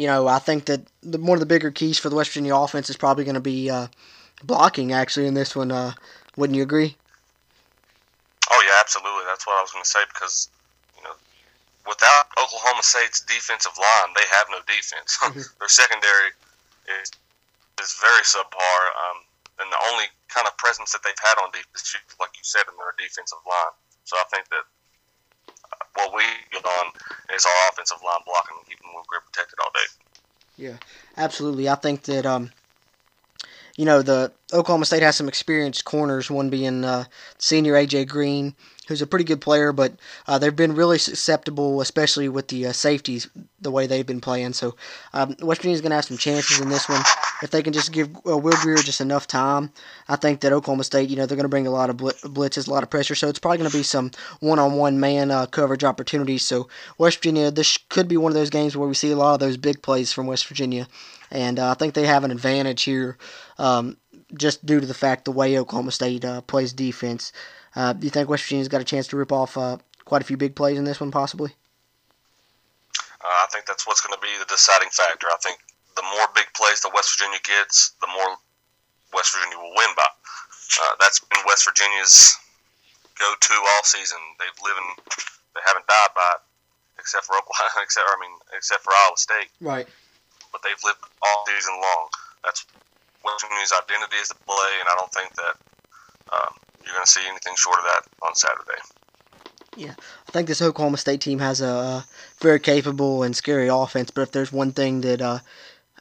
you 0.00 0.06
know, 0.06 0.28
I 0.28 0.38
think 0.38 0.64
that 0.64 0.80
the, 1.02 1.20
one 1.20 1.36
of 1.36 1.40
the 1.40 1.52
bigger 1.52 1.70
keys 1.70 1.98
for 1.98 2.08
the 2.08 2.16
West 2.16 2.30
Virginia 2.30 2.56
offense 2.56 2.88
is 2.88 2.96
probably 2.96 3.24
going 3.24 3.34
to 3.34 3.40
be 3.44 3.68
uh, 3.68 3.88
blocking, 4.42 4.92
actually, 4.92 5.26
in 5.26 5.34
this 5.34 5.54
one. 5.54 5.70
Uh, 5.70 5.92
wouldn't 6.36 6.56
you 6.56 6.62
agree? 6.62 6.96
Oh, 8.50 8.62
yeah, 8.64 8.80
absolutely. 8.80 9.24
That's 9.28 9.46
what 9.46 9.58
I 9.58 9.60
was 9.60 9.70
going 9.72 9.84
to 9.84 9.90
say 9.90 10.00
because, 10.08 10.48
you 10.96 11.04
know, 11.04 11.12
without 11.86 12.32
Oklahoma 12.40 12.80
State's 12.80 13.20
defensive 13.20 13.76
line, 13.76 14.16
they 14.16 14.24
have 14.32 14.46
no 14.48 14.64
defense. 14.64 15.20
Mm-hmm. 15.30 15.44
Their 15.60 15.68
secondary 15.68 16.32
is 16.88 17.12
is 17.84 17.92
very 18.00 18.24
subpar. 18.24 18.80
Um, 18.96 19.20
and 19.60 19.68
the 19.68 19.80
only 19.92 20.08
kind 20.32 20.48
of 20.48 20.56
presence 20.56 20.92
that 20.96 21.04
they've 21.04 21.20
had 21.20 21.36
on 21.44 21.52
defense, 21.52 21.92
like 22.16 22.32
you 22.32 22.44
said, 22.44 22.64
in 22.72 22.74
their 22.80 22.96
defensive 22.96 23.44
line. 23.44 23.76
So 24.08 24.16
I 24.16 24.24
think 24.32 24.48
that 24.48 24.64
what 25.94 26.14
we 26.14 26.22
get 26.52 26.64
on 26.64 26.92
is 27.34 27.44
our 27.44 27.70
offensive 27.72 27.98
line 28.04 28.20
blocking 28.24 28.56
and 28.58 28.66
keeping 28.66 28.86
Will 28.94 29.04
Grier 29.08 29.22
protected 29.26 29.58
all 29.62 29.70
day. 29.74 29.88
Yeah, 30.56 30.76
absolutely. 31.16 31.68
I 31.68 31.74
think 31.74 32.02
that 32.02 32.26
um, 32.26 32.50
you 33.76 33.84
know 33.84 34.02
the 34.02 34.32
Oklahoma 34.52 34.84
State 34.84 35.02
has 35.02 35.16
some 35.16 35.28
experienced 35.28 35.84
corners. 35.84 36.30
One 36.30 36.50
being 36.50 36.84
uh, 36.84 37.04
senior 37.38 37.74
AJ 37.74 38.08
Green, 38.08 38.54
who's 38.90 39.00
a 39.00 39.06
pretty 39.06 39.24
good 39.24 39.40
player, 39.40 39.72
but 39.72 39.92
uh, 40.26 40.36
they've 40.36 40.56
been 40.56 40.74
really 40.74 40.98
susceptible, 40.98 41.80
especially 41.80 42.28
with 42.28 42.48
the 42.48 42.66
uh, 42.66 42.72
safeties, 42.72 43.28
the 43.60 43.70
way 43.70 43.86
they've 43.86 44.06
been 44.06 44.20
playing. 44.20 44.52
So 44.52 44.74
um, 45.12 45.36
West 45.40 45.60
Virginia's 45.60 45.80
going 45.80 45.90
to 45.90 45.96
have 45.96 46.04
some 46.04 46.18
chances 46.18 46.60
in 46.60 46.68
this 46.68 46.88
one 46.88 47.02
if 47.42 47.50
they 47.50 47.62
can 47.62 47.72
just 47.72 47.92
give 47.92 48.08
uh, 48.26 48.36
Will 48.36 48.56
Grier 48.60 48.78
just 48.78 49.00
enough 49.00 49.28
time. 49.28 49.70
I 50.08 50.16
think 50.16 50.40
that 50.40 50.52
Oklahoma 50.52 50.82
State, 50.82 51.08
you 51.08 51.16
know, 51.16 51.24
they're 51.24 51.36
going 51.36 51.44
to 51.44 51.48
bring 51.48 51.68
a 51.68 51.70
lot 51.70 51.88
of 51.88 51.96
blitzes, 51.98 52.66
a 52.66 52.70
lot 52.70 52.82
of 52.82 52.90
pressure. 52.90 53.14
So 53.14 53.28
it's 53.28 53.38
probably 53.38 53.58
going 53.58 53.70
to 53.70 53.76
be 53.76 53.84
some 53.84 54.10
one-on-one 54.40 54.98
man 54.98 55.30
uh, 55.30 55.46
coverage 55.46 55.84
opportunities. 55.84 56.44
So 56.44 56.68
West 56.98 57.18
Virginia, 57.18 57.52
this 57.52 57.78
could 57.88 58.08
be 58.08 58.16
one 58.16 58.32
of 58.32 58.36
those 58.36 58.50
games 58.50 58.76
where 58.76 58.88
we 58.88 58.94
see 58.94 59.12
a 59.12 59.16
lot 59.16 59.34
of 59.34 59.40
those 59.40 59.56
big 59.56 59.82
plays 59.82 60.12
from 60.12 60.26
West 60.26 60.48
Virginia, 60.48 60.88
and 61.30 61.60
uh, 61.60 61.70
I 61.70 61.74
think 61.74 61.94
they 61.94 62.06
have 62.06 62.24
an 62.24 62.32
advantage 62.32 62.82
here. 62.82 63.16
Um, 63.56 63.96
just 64.36 64.64
due 64.64 64.80
to 64.80 64.86
the 64.86 64.94
fact 64.94 65.24
the 65.24 65.32
way 65.32 65.58
Oklahoma 65.58 65.92
State 65.92 66.24
uh, 66.24 66.40
plays 66.42 66.72
defense. 66.72 67.32
Uh, 67.74 67.92
do 67.92 68.04
you 68.04 68.10
think 68.10 68.28
West 68.28 68.44
Virginia's 68.44 68.68
got 68.68 68.80
a 68.80 68.84
chance 68.84 69.06
to 69.08 69.16
rip 69.16 69.32
off 69.32 69.56
uh, 69.56 69.78
quite 70.04 70.22
a 70.22 70.24
few 70.24 70.36
big 70.36 70.54
plays 70.54 70.78
in 70.78 70.84
this 70.84 71.00
one, 71.00 71.10
possibly? 71.10 71.54
Uh, 73.20 73.38
I 73.44 73.46
think 73.52 73.66
that's 73.66 73.86
what's 73.86 74.00
going 74.00 74.16
to 74.16 74.22
be 74.22 74.32
the 74.38 74.46
deciding 74.46 74.88
factor. 74.90 75.28
I 75.28 75.36
think 75.42 75.58
the 75.94 76.02
more 76.02 76.26
big 76.34 76.46
plays 76.54 76.80
that 76.82 76.92
West 76.94 77.14
Virginia 77.14 77.38
gets, 77.44 77.94
the 78.00 78.08
more 78.08 78.36
West 79.12 79.34
Virginia 79.34 79.58
will 79.58 79.74
win 79.76 79.92
by. 79.94 80.06
Uh, 80.06 80.94
that's 80.98 81.20
been 81.20 81.42
West 81.46 81.66
Virginia's 81.66 82.38
go-to 83.18 83.54
all 83.54 83.84
season. 83.84 84.18
They've 84.38 84.60
lived, 84.64 84.80
in, 84.80 84.88
they 85.54 85.62
haven't 85.66 85.86
died 85.86 86.14
by 86.14 86.26
it, 86.38 86.42
except 86.98 87.26
for 87.26 87.36
Oklahoma, 87.36 87.82
except 87.86 88.06
I 88.08 88.16
mean, 88.18 88.34
except 88.56 88.82
for 88.82 88.94
Iowa 88.94 89.18
State. 89.18 89.50
Right. 89.60 89.86
But 90.50 90.62
they've 90.62 90.80
lived 90.82 91.02
all 91.22 91.44
season 91.46 91.74
long. 91.76 92.08
That's 92.42 92.64
West 93.22 93.44
Virginia's 93.44 93.74
identity 93.76 94.16
is 94.16 94.32
to 94.32 94.38
play, 94.48 94.72
and 94.80 94.88
I 94.88 94.94
don't 94.96 95.12
think 95.12 95.30
that 95.36 95.54
um, 96.32 96.54
you're 96.84 96.94
going 96.94 97.04
to 97.04 97.12
see 97.12 97.26
anything 97.28 97.54
short 97.56 97.78
of 97.78 97.84
that 97.84 98.26
on 98.26 98.34
Saturday. 98.34 98.80
Yeah, 99.76 99.94
I 100.28 100.30
think 100.32 100.48
this 100.48 100.62
Oklahoma 100.62 100.96
State 100.96 101.20
team 101.20 101.38
has 101.38 101.60
a 101.60 102.04
very 102.40 102.58
capable 102.58 103.22
and 103.22 103.36
scary 103.36 103.68
offense. 103.68 104.10
But 104.10 104.22
if 104.22 104.32
there's 104.32 104.52
one 104.52 104.72
thing 104.72 105.00
that 105.02 105.22
uh, 105.22 105.38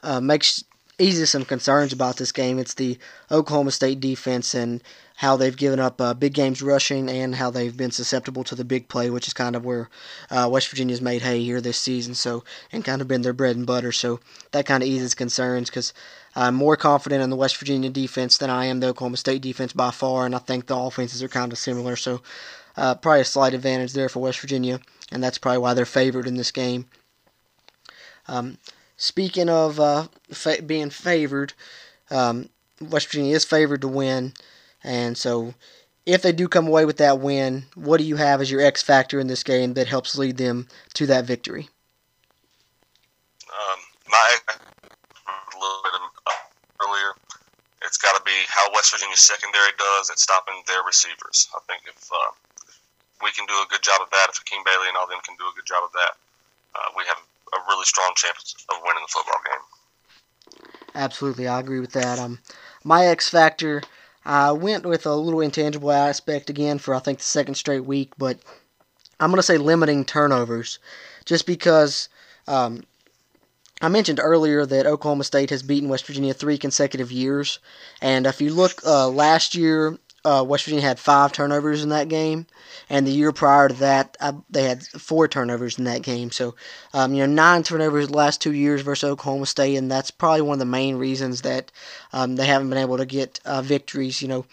uh, 0.01 0.19
makes 0.19 0.63
eases 0.97 1.29
some 1.29 1.45
concerns 1.45 1.93
about 1.93 2.17
this 2.17 2.31
game, 2.31 2.59
it's 2.59 2.73
the 2.73 2.97
Oklahoma 3.31 3.71
State 3.71 3.99
defense 3.99 4.53
and 4.53 4.81
how 5.17 5.35
they've 5.35 5.57
given 5.57 5.79
up 5.79 5.99
uh, 5.99 6.13
big 6.13 6.33
games 6.33 6.61
rushing 6.61 7.09
and 7.09 7.35
how 7.35 7.51
they've 7.51 7.75
been 7.75 7.91
susceptible 7.91 8.43
to 8.45 8.55
the 8.55 8.63
big 8.63 8.87
play, 8.87 9.09
which 9.09 9.27
is 9.27 9.33
kind 9.33 9.55
of 9.55 9.65
where 9.65 9.89
uh, 10.31 10.47
West 10.51 10.69
Virginia's 10.69 11.01
made 11.01 11.21
hay 11.21 11.43
here 11.43 11.61
this 11.61 11.77
season. 11.77 12.15
So 12.15 12.43
and 12.71 12.85
kind 12.85 13.01
of 13.01 13.07
been 13.07 13.21
their 13.21 13.33
bread 13.33 13.55
and 13.55 13.67
butter. 13.67 13.91
So 13.91 14.19
that 14.51 14.65
kind 14.65 14.81
of 14.81 14.89
eases 14.89 15.13
concerns 15.13 15.69
because 15.69 15.93
I'm 16.39 16.55
more 16.55 16.77
confident 16.77 17.21
in 17.21 17.29
the 17.29 17.35
West 17.35 17.57
Virginia 17.57 17.89
defense 17.89 18.37
than 18.37 18.49
I 18.49 18.67
am 18.67 18.79
the 18.79 18.87
Oklahoma 18.87 19.17
State 19.17 19.41
defense 19.41 19.73
by 19.73 19.91
far, 19.91 20.25
and 20.25 20.33
I 20.33 20.37
think 20.37 20.67
the 20.67 20.77
offenses 20.77 21.21
are 21.21 21.27
kind 21.27 21.51
of 21.51 21.57
similar. 21.57 21.97
So 21.97 22.21
uh, 22.77 22.95
probably 22.95 23.19
a 23.19 23.25
slight 23.25 23.53
advantage 23.53 23.91
there 23.91 24.07
for 24.07 24.21
West 24.21 24.39
Virginia, 24.39 24.79
and 25.11 25.21
that's 25.21 25.37
probably 25.37 25.57
why 25.57 25.73
they're 25.73 25.85
favored 25.85 26.27
in 26.27 26.35
this 26.35 26.51
game. 26.51 26.85
Um, 28.29 28.57
speaking 28.95 29.49
of 29.49 29.81
uh, 29.81 30.07
fa- 30.31 30.61
being 30.65 30.91
favored, 30.91 31.51
um, 32.09 32.47
West 32.79 33.07
Virginia 33.07 33.35
is 33.35 33.43
favored 33.43 33.81
to 33.81 33.89
win, 33.89 34.31
and 34.81 35.17
so 35.17 35.55
if 36.05 36.21
they 36.21 36.31
do 36.31 36.47
come 36.47 36.67
away 36.67 36.85
with 36.85 36.97
that 36.97 37.19
win, 37.19 37.65
what 37.75 37.97
do 37.97 38.05
you 38.05 38.15
have 38.15 38.39
as 38.39 38.49
your 38.49 38.61
X 38.61 38.81
factor 38.81 39.19
in 39.19 39.27
this 39.27 39.43
game 39.43 39.73
that 39.73 39.87
helps 39.87 40.17
lead 40.17 40.37
them 40.37 40.69
to 40.93 41.05
that 41.07 41.25
victory? 41.25 41.67
Um, 43.49 43.79
my 44.07 44.37
earlier. 46.89 47.13
It's 47.85 47.97
got 47.97 48.17
to 48.17 48.23
be 48.25 48.35
how 48.49 48.67
West 48.73 48.91
Virginia 48.91 49.15
secondary 49.15 49.71
does 49.77 50.09
at 50.09 50.19
stopping 50.19 50.61
their 50.67 50.83
receivers. 50.83 51.47
I 51.55 51.59
think 51.69 51.83
if, 51.87 52.09
uh, 52.11 52.31
we 53.23 53.31
can 53.31 53.45
do 53.45 53.53
a 53.53 53.67
good 53.69 53.81
job 53.81 54.01
of 54.01 54.09
that, 54.09 54.27
if 54.29 54.37
Hakeem 54.37 54.63
Bailey 54.65 54.87
and 54.87 54.97
all 54.97 55.07
them 55.07 55.19
can 55.23 55.35
do 55.37 55.45
a 55.45 55.55
good 55.55 55.65
job 55.65 55.83
of 55.83 55.91
that, 55.93 56.13
uh, 56.75 56.89
we 56.97 57.03
have 57.07 57.17
a 57.53 57.59
really 57.67 57.85
strong 57.85 58.11
chance 58.15 58.55
of 58.69 58.81
winning 58.83 59.03
the 59.03 59.11
football 59.11 59.41
game. 59.45 59.63
Absolutely, 60.95 61.47
I 61.47 61.59
agree 61.59 61.79
with 61.79 61.93
that. 61.93 62.19
Um, 62.19 62.39
my 62.83 63.05
X 63.05 63.29
factor, 63.29 63.81
I 64.25 64.51
went 64.51 64.85
with 64.85 65.05
a 65.05 65.15
little 65.15 65.41
intangible 65.41 65.91
aspect 65.91 66.49
again 66.49 66.79
for 66.79 66.95
I 66.95 66.99
think 66.99 67.19
the 67.19 67.23
second 67.23 67.55
straight 67.55 67.85
week, 67.85 68.13
but 68.17 68.39
I'm 69.19 69.29
gonna 69.31 69.43
say 69.43 69.57
limiting 69.57 70.05
turnovers, 70.05 70.79
just 71.25 71.45
because 71.45 72.09
um, 72.47 72.83
I 73.81 73.87
mentioned 73.87 74.19
earlier 74.21 74.65
that 74.65 74.85
Oklahoma 74.85 75.23
State 75.23 75.51
has 75.51 75.63
beaten 75.63 75.87
West 75.87 76.05
Virginia 76.05 76.33
three 76.33 76.57
consecutive 76.57 77.11
years, 77.13 77.59
and 78.01 78.27
if 78.27 78.41
you 78.41 78.53
look 78.53 78.81
uh, 78.85 79.07
last 79.07 79.55
year, 79.55 79.97
uh, 80.25 80.43
West 80.45 80.65
Virginia 80.65 80.85
had 80.85 80.99
five 80.99 81.31
turnovers 81.31 81.81
in 81.81 81.87
that 81.89 82.09
game, 82.09 82.45
and 82.89 83.07
the 83.07 83.11
year 83.11 83.31
prior 83.31 83.69
to 83.69 83.73
that, 83.75 84.17
uh, 84.19 84.33
they 84.49 84.63
had 84.63 84.83
four 84.83 85.29
turnovers 85.29 85.77
in 85.77 85.85
that 85.85 86.01
game. 86.01 86.29
So, 86.29 86.55
um, 86.93 87.13
you 87.13 87.25
know, 87.25 87.33
nine 87.33 87.63
turnovers 87.63 88.09
the 88.09 88.17
last 88.17 88.41
two 88.41 88.51
years 88.51 88.81
versus 88.81 89.09
Oklahoma 89.09 89.45
State, 89.45 89.77
and 89.77 89.89
that's 89.89 90.11
probably 90.11 90.41
one 90.41 90.55
of 90.55 90.59
the 90.59 90.65
main 90.65 90.97
reasons 90.97 91.43
that 91.43 91.71
um, 92.11 92.35
they 92.35 92.47
haven't 92.47 92.69
been 92.69 92.77
able 92.77 92.97
to 92.97 93.05
get 93.05 93.39
uh, 93.45 93.61
victories. 93.61 94.21
You 94.21 94.27
know, 94.27 94.45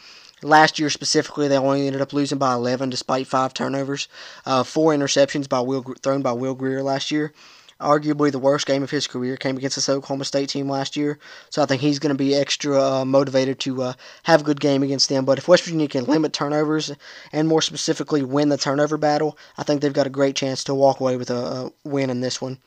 Last 0.43 0.79
year 0.79 0.91
specifically, 0.91 1.49
they 1.49 1.57
only 1.57 1.87
ended 1.87 2.03
up 2.03 2.13
losing 2.13 2.39
by 2.39 2.53
11 2.53 2.91
despite 2.91 3.27
five 3.27 3.55
turnovers, 3.55 4.07
uh, 4.45 4.63
four 4.63 4.93
interceptions 4.95 5.49
by 5.49 5.61
Will 5.61 5.83
thrown 6.03 6.21
by 6.21 6.33
Will 6.33 6.55
Grier 6.55 6.83
last 6.83 7.11
year 7.11 7.33
arguably 7.81 8.33
the 8.33 8.39
worst 8.39 8.67
game 8.67 8.83
of 8.83 8.91
his 8.91 9.07
career, 9.07 9.37
came 9.37 9.57
against 9.57 9.77
this 9.77 9.89
Oklahoma 9.89 10.25
State 10.25 10.49
team 10.49 10.69
last 10.69 10.97
year. 10.97 11.19
So 11.51 11.63
I 11.63 11.67
think 11.67 11.83
he's 11.83 11.99
going 11.99 12.15
to 12.15 12.19
be 12.19 12.35
extra 12.35 12.83
uh, 12.83 13.05
motivated 13.05 13.61
to 13.61 13.83
uh, 13.83 13.93
have 14.23 14.41
a 14.41 14.45
good 14.45 14.61
game 14.61 14.83
against 14.83 15.09
them. 15.09 15.25
But 15.25 15.39
if 15.39 15.49
West 15.49 15.65
Virginia 15.65 15.89
can 15.89 16.05
limit 16.05 16.33
turnovers 16.33 16.93
and 17.33 17.49
more 17.49 17.63
specifically 17.63 18.23
win 18.23 18.49
the 18.49 18.57
turnover 18.57 18.97
battle, 18.97 19.39
I 19.59 19.63
think 19.63 19.81
they've 19.81 19.93
got 19.93 20.07
a 20.07 20.11
great 20.11 20.37
chance 20.37 20.65
to 20.65 20.75
walk 20.75 21.01
away 21.01 21.17
with 21.17 21.31
a, 21.31 21.35
a 21.35 21.73
win 21.85 22.11
in 22.11 22.21
this 22.21 22.41
one. 22.41 22.59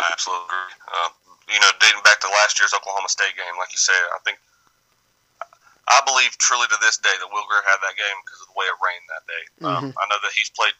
I 0.00 0.08
absolutely 0.12 0.46
agree. 0.46 0.74
Uh, 0.88 1.08
you 1.52 1.60
know, 1.60 1.70
dating 1.80 2.02
back 2.04 2.20
to 2.20 2.28
last 2.28 2.58
year's 2.60 2.72
Oklahoma 2.72 3.08
State 3.08 3.34
game, 3.36 3.56
like 3.58 3.72
you 3.72 3.78
said, 3.78 3.98
I 4.14 4.18
think 4.24 4.38
I 5.88 6.00
believe 6.04 6.36
truly 6.38 6.68
to 6.68 6.78
this 6.80 6.98
day 6.98 7.12
that 7.12 7.28
Will 7.32 7.44
Grier 7.48 7.64
had 7.64 7.80
that 7.80 7.96
game 7.96 8.18
because 8.24 8.40
of 8.44 8.48
the 8.52 8.56
way 8.56 8.68
it 8.68 8.76
rained 8.76 9.06
that 9.08 9.24
day. 9.24 9.42
Um, 9.64 9.72
mm-hmm. 9.72 9.98
I 9.98 10.04
know 10.12 10.20
that 10.20 10.32
he's 10.36 10.52
played 10.52 10.76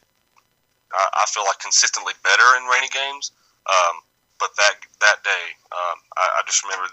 I, 0.93 1.23
I 1.23 1.25
feel 1.29 1.43
like 1.45 1.59
consistently 1.59 2.13
better 2.23 2.47
in 2.57 2.65
rainy 2.69 2.89
games. 2.89 3.31
Um, 3.67 4.01
but 4.39 4.55
that 4.55 4.79
that 5.03 5.19
day, 5.23 5.45
um, 5.71 5.97
I, 6.15 6.39
I 6.39 6.47
just 6.47 6.63
remember 6.63 6.87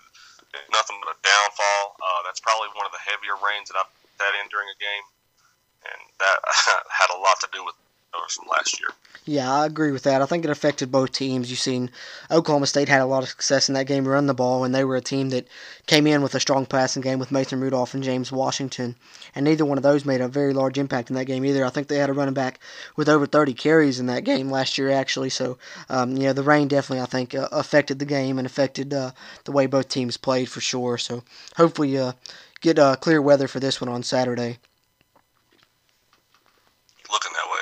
nothing 0.72 0.98
but 1.00 1.14
a 1.14 1.18
downfall. 1.22 1.96
Uh, 2.00 2.20
that's 2.26 2.42
probably 2.42 2.68
one 2.74 2.84
of 2.84 2.92
the 2.92 3.02
heavier 3.02 3.38
rains 3.38 3.70
that 3.70 3.78
I've 3.78 3.92
had 4.18 4.34
in 4.42 4.50
during 4.50 4.68
a 4.68 4.78
game, 4.78 5.04
and 5.86 6.00
that 6.18 6.38
had 7.00 7.10
a 7.14 7.18
lot 7.18 7.38
to 7.44 7.48
do 7.54 7.64
with 7.64 7.76
from 8.30 8.48
last 8.48 8.80
year. 8.80 8.88
Yeah, 9.24 9.52
I 9.52 9.66
agree 9.66 9.90
with 9.90 10.04
that. 10.04 10.22
I 10.22 10.26
think 10.26 10.44
it 10.44 10.50
affected 10.50 10.92
both 10.92 11.12
teams. 11.12 11.50
You've 11.50 11.58
seen 11.58 11.90
Oklahoma 12.30 12.66
State 12.66 12.88
had 12.88 13.00
a 13.00 13.06
lot 13.06 13.22
of 13.22 13.28
success 13.28 13.68
in 13.68 13.74
that 13.74 13.86
game, 13.86 14.06
run 14.06 14.26
the 14.26 14.34
ball, 14.34 14.64
and 14.64 14.74
they 14.74 14.84
were 14.84 14.96
a 14.96 15.00
team 15.00 15.30
that 15.30 15.48
came 15.86 16.06
in 16.06 16.22
with 16.22 16.34
a 16.34 16.40
strong 16.40 16.64
passing 16.64 17.02
game 17.02 17.18
with 17.18 17.32
Mason 17.32 17.60
Rudolph 17.60 17.94
and 17.94 18.04
James 18.04 18.30
Washington. 18.30 18.94
And 19.36 19.44
neither 19.44 19.64
one 19.64 19.78
of 19.78 19.84
those 19.84 20.04
made 20.04 20.20
a 20.20 20.26
very 20.26 20.52
large 20.52 20.78
impact 20.78 21.10
in 21.10 21.14
that 21.16 21.26
game 21.26 21.44
either. 21.44 21.64
I 21.64 21.70
think 21.70 21.86
they 21.86 21.98
had 21.98 22.10
a 22.10 22.14
running 22.14 22.34
back 22.34 22.58
with 22.96 23.08
over 23.08 23.26
30 23.26 23.54
carries 23.54 24.00
in 24.00 24.06
that 24.06 24.24
game 24.24 24.50
last 24.50 24.76
year, 24.76 24.90
actually. 24.90 25.30
So, 25.30 25.58
um, 25.88 26.16
yeah, 26.16 26.32
the 26.32 26.42
rain 26.42 26.66
definitely, 26.66 27.02
I 27.02 27.06
think, 27.06 27.34
uh, 27.34 27.48
affected 27.52 28.00
the 28.00 28.04
game 28.06 28.38
and 28.38 28.46
affected 28.46 28.92
uh, 28.92 29.12
the 29.44 29.52
way 29.52 29.66
both 29.66 29.88
teams 29.88 30.16
played 30.16 30.48
for 30.48 30.60
sure. 30.60 30.98
So, 30.98 31.22
hopefully, 31.56 31.96
uh, 31.96 32.12
get 32.60 32.78
uh, 32.78 32.96
clear 32.96 33.22
weather 33.22 33.46
for 33.46 33.60
this 33.60 33.80
one 33.80 33.88
on 33.88 34.02
Saturday. 34.02 34.58
looking 37.10 37.32
that 37.32 37.46
way. 37.52 37.56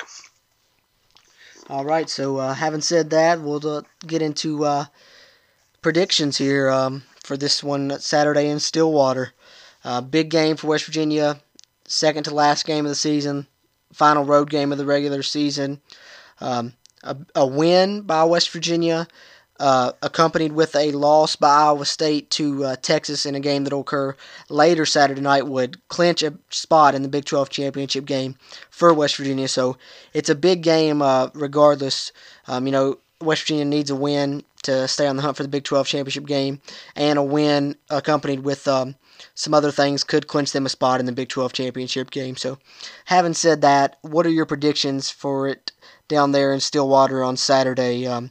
All 1.68 1.85
right. 1.85 2.09
So 2.09 2.37
uh, 2.39 2.55
having 2.55 2.83
said 2.83 3.11
that, 3.11 3.41
we'll 3.41 3.66
uh, 3.66 3.83
get 4.07 4.22
into 4.22 4.64
uh, 4.64 4.87
predictions 5.83 6.39
here 6.39 6.70
um, 6.70 7.05
for 7.22 7.37
this 7.37 7.62
one 7.62 7.99
Saturday 8.01 8.49
in 8.49 8.61
Stillwater. 8.61 9.33
Uh, 9.83 10.01
big 10.01 10.31
game 10.31 10.57
for 10.57 10.68
West 10.68 10.85
Virginia. 10.85 11.41
Second 11.87 12.24
to 12.24 12.35
last 12.35 12.66
game 12.66 12.85
of 12.85 12.91
the 12.91 12.97
season. 12.97 13.47
Final 13.93 14.24
road 14.24 14.51
game 14.51 14.72
of 14.72 14.78
the 14.78 14.87
regular 14.87 15.22
season. 15.22 15.80
Um, 16.41 16.74
a, 17.03 17.16
a 17.35 17.47
win 17.47 18.03
by 18.03 18.24
West 18.24 18.51
Virginia 18.51 19.07
uh, 19.61 19.93
accompanied 20.03 20.53
with 20.53 20.74
a 20.74 20.91
loss 20.93 21.37
by 21.37 21.49
Iowa 21.49 21.85
State 21.85 22.30
to 22.30 22.64
uh, 22.64 22.76
Texas 22.76 23.24
in 23.24 23.35
a 23.35 23.41
game 23.41 23.64
that 23.64 23.72
will 23.72 23.82
occur 23.82 24.16
later 24.49 24.85
Saturday 24.85 25.20
night 25.20 25.47
would 25.47 25.87
clinch 25.89 26.22
a 26.22 26.35
spot 26.51 26.95
in 26.95 27.03
the 27.03 27.09
Big 27.09 27.24
12 27.24 27.51
championship 27.51 28.05
game 28.05 28.37
for 28.70 28.93
West 28.93 29.16
Virginia. 29.16 29.47
So 29.47 29.76
it's 30.12 30.28
a 30.28 30.35
big 30.35 30.62
game, 30.62 31.03
uh, 31.03 31.28
regardless. 31.35 32.11
Um, 32.49 32.66
you 32.66 32.72
know, 32.72 32.99
West 33.20 33.43
Virginia 33.43 33.64
needs 33.64 33.91
a 33.91 33.97
win 33.97 34.43
to 34.64 34.89
stay 34.89 35.07
on 35.07 35.16
the 35.16 35.22
hunt 35.22 35.37
for 35.37 35.43
the 35.45 35.49
Big 35.49 35.64
12 35.64 35.87
championship 35.87 36.26
game, 36.26 36.61
and 36.97 37.18
a 37.18 37.22
win 37.22 37.76
accompanied 37.91 38.41
with 38.41 38.66
um, 38.66 38.97
some 39.35 39.55
other 39.55 39.70
things 39.70 40.05
could 40.05 40.27
clinch 40.27 40.53
them 40.53 40.66
a 40.66 40.68
spot 40.68 41.01
in 41.01 41.07
the 41.07 41.12
Big 41.12 41.29
12 41.29 41.53
championship 41.53 42.11
game. 42.11 42.37
So, 42.37 42.59
having 43.07 43.35
said 43.35 43.61
that, 43.62 43.99
what 44.03 44.27
are 44.27 44.31
your 44.31 44.47
predictions 44.47 45.11
for 45.11 45.49
it 45.49 45.72
down 46.09 46.33
there 46.33 46.53
in 46.53 46.61
Stillwater 46.61 47.22
on 47.22 47.37
Saturday? 47.37 48.07
Um, 48.07 48.31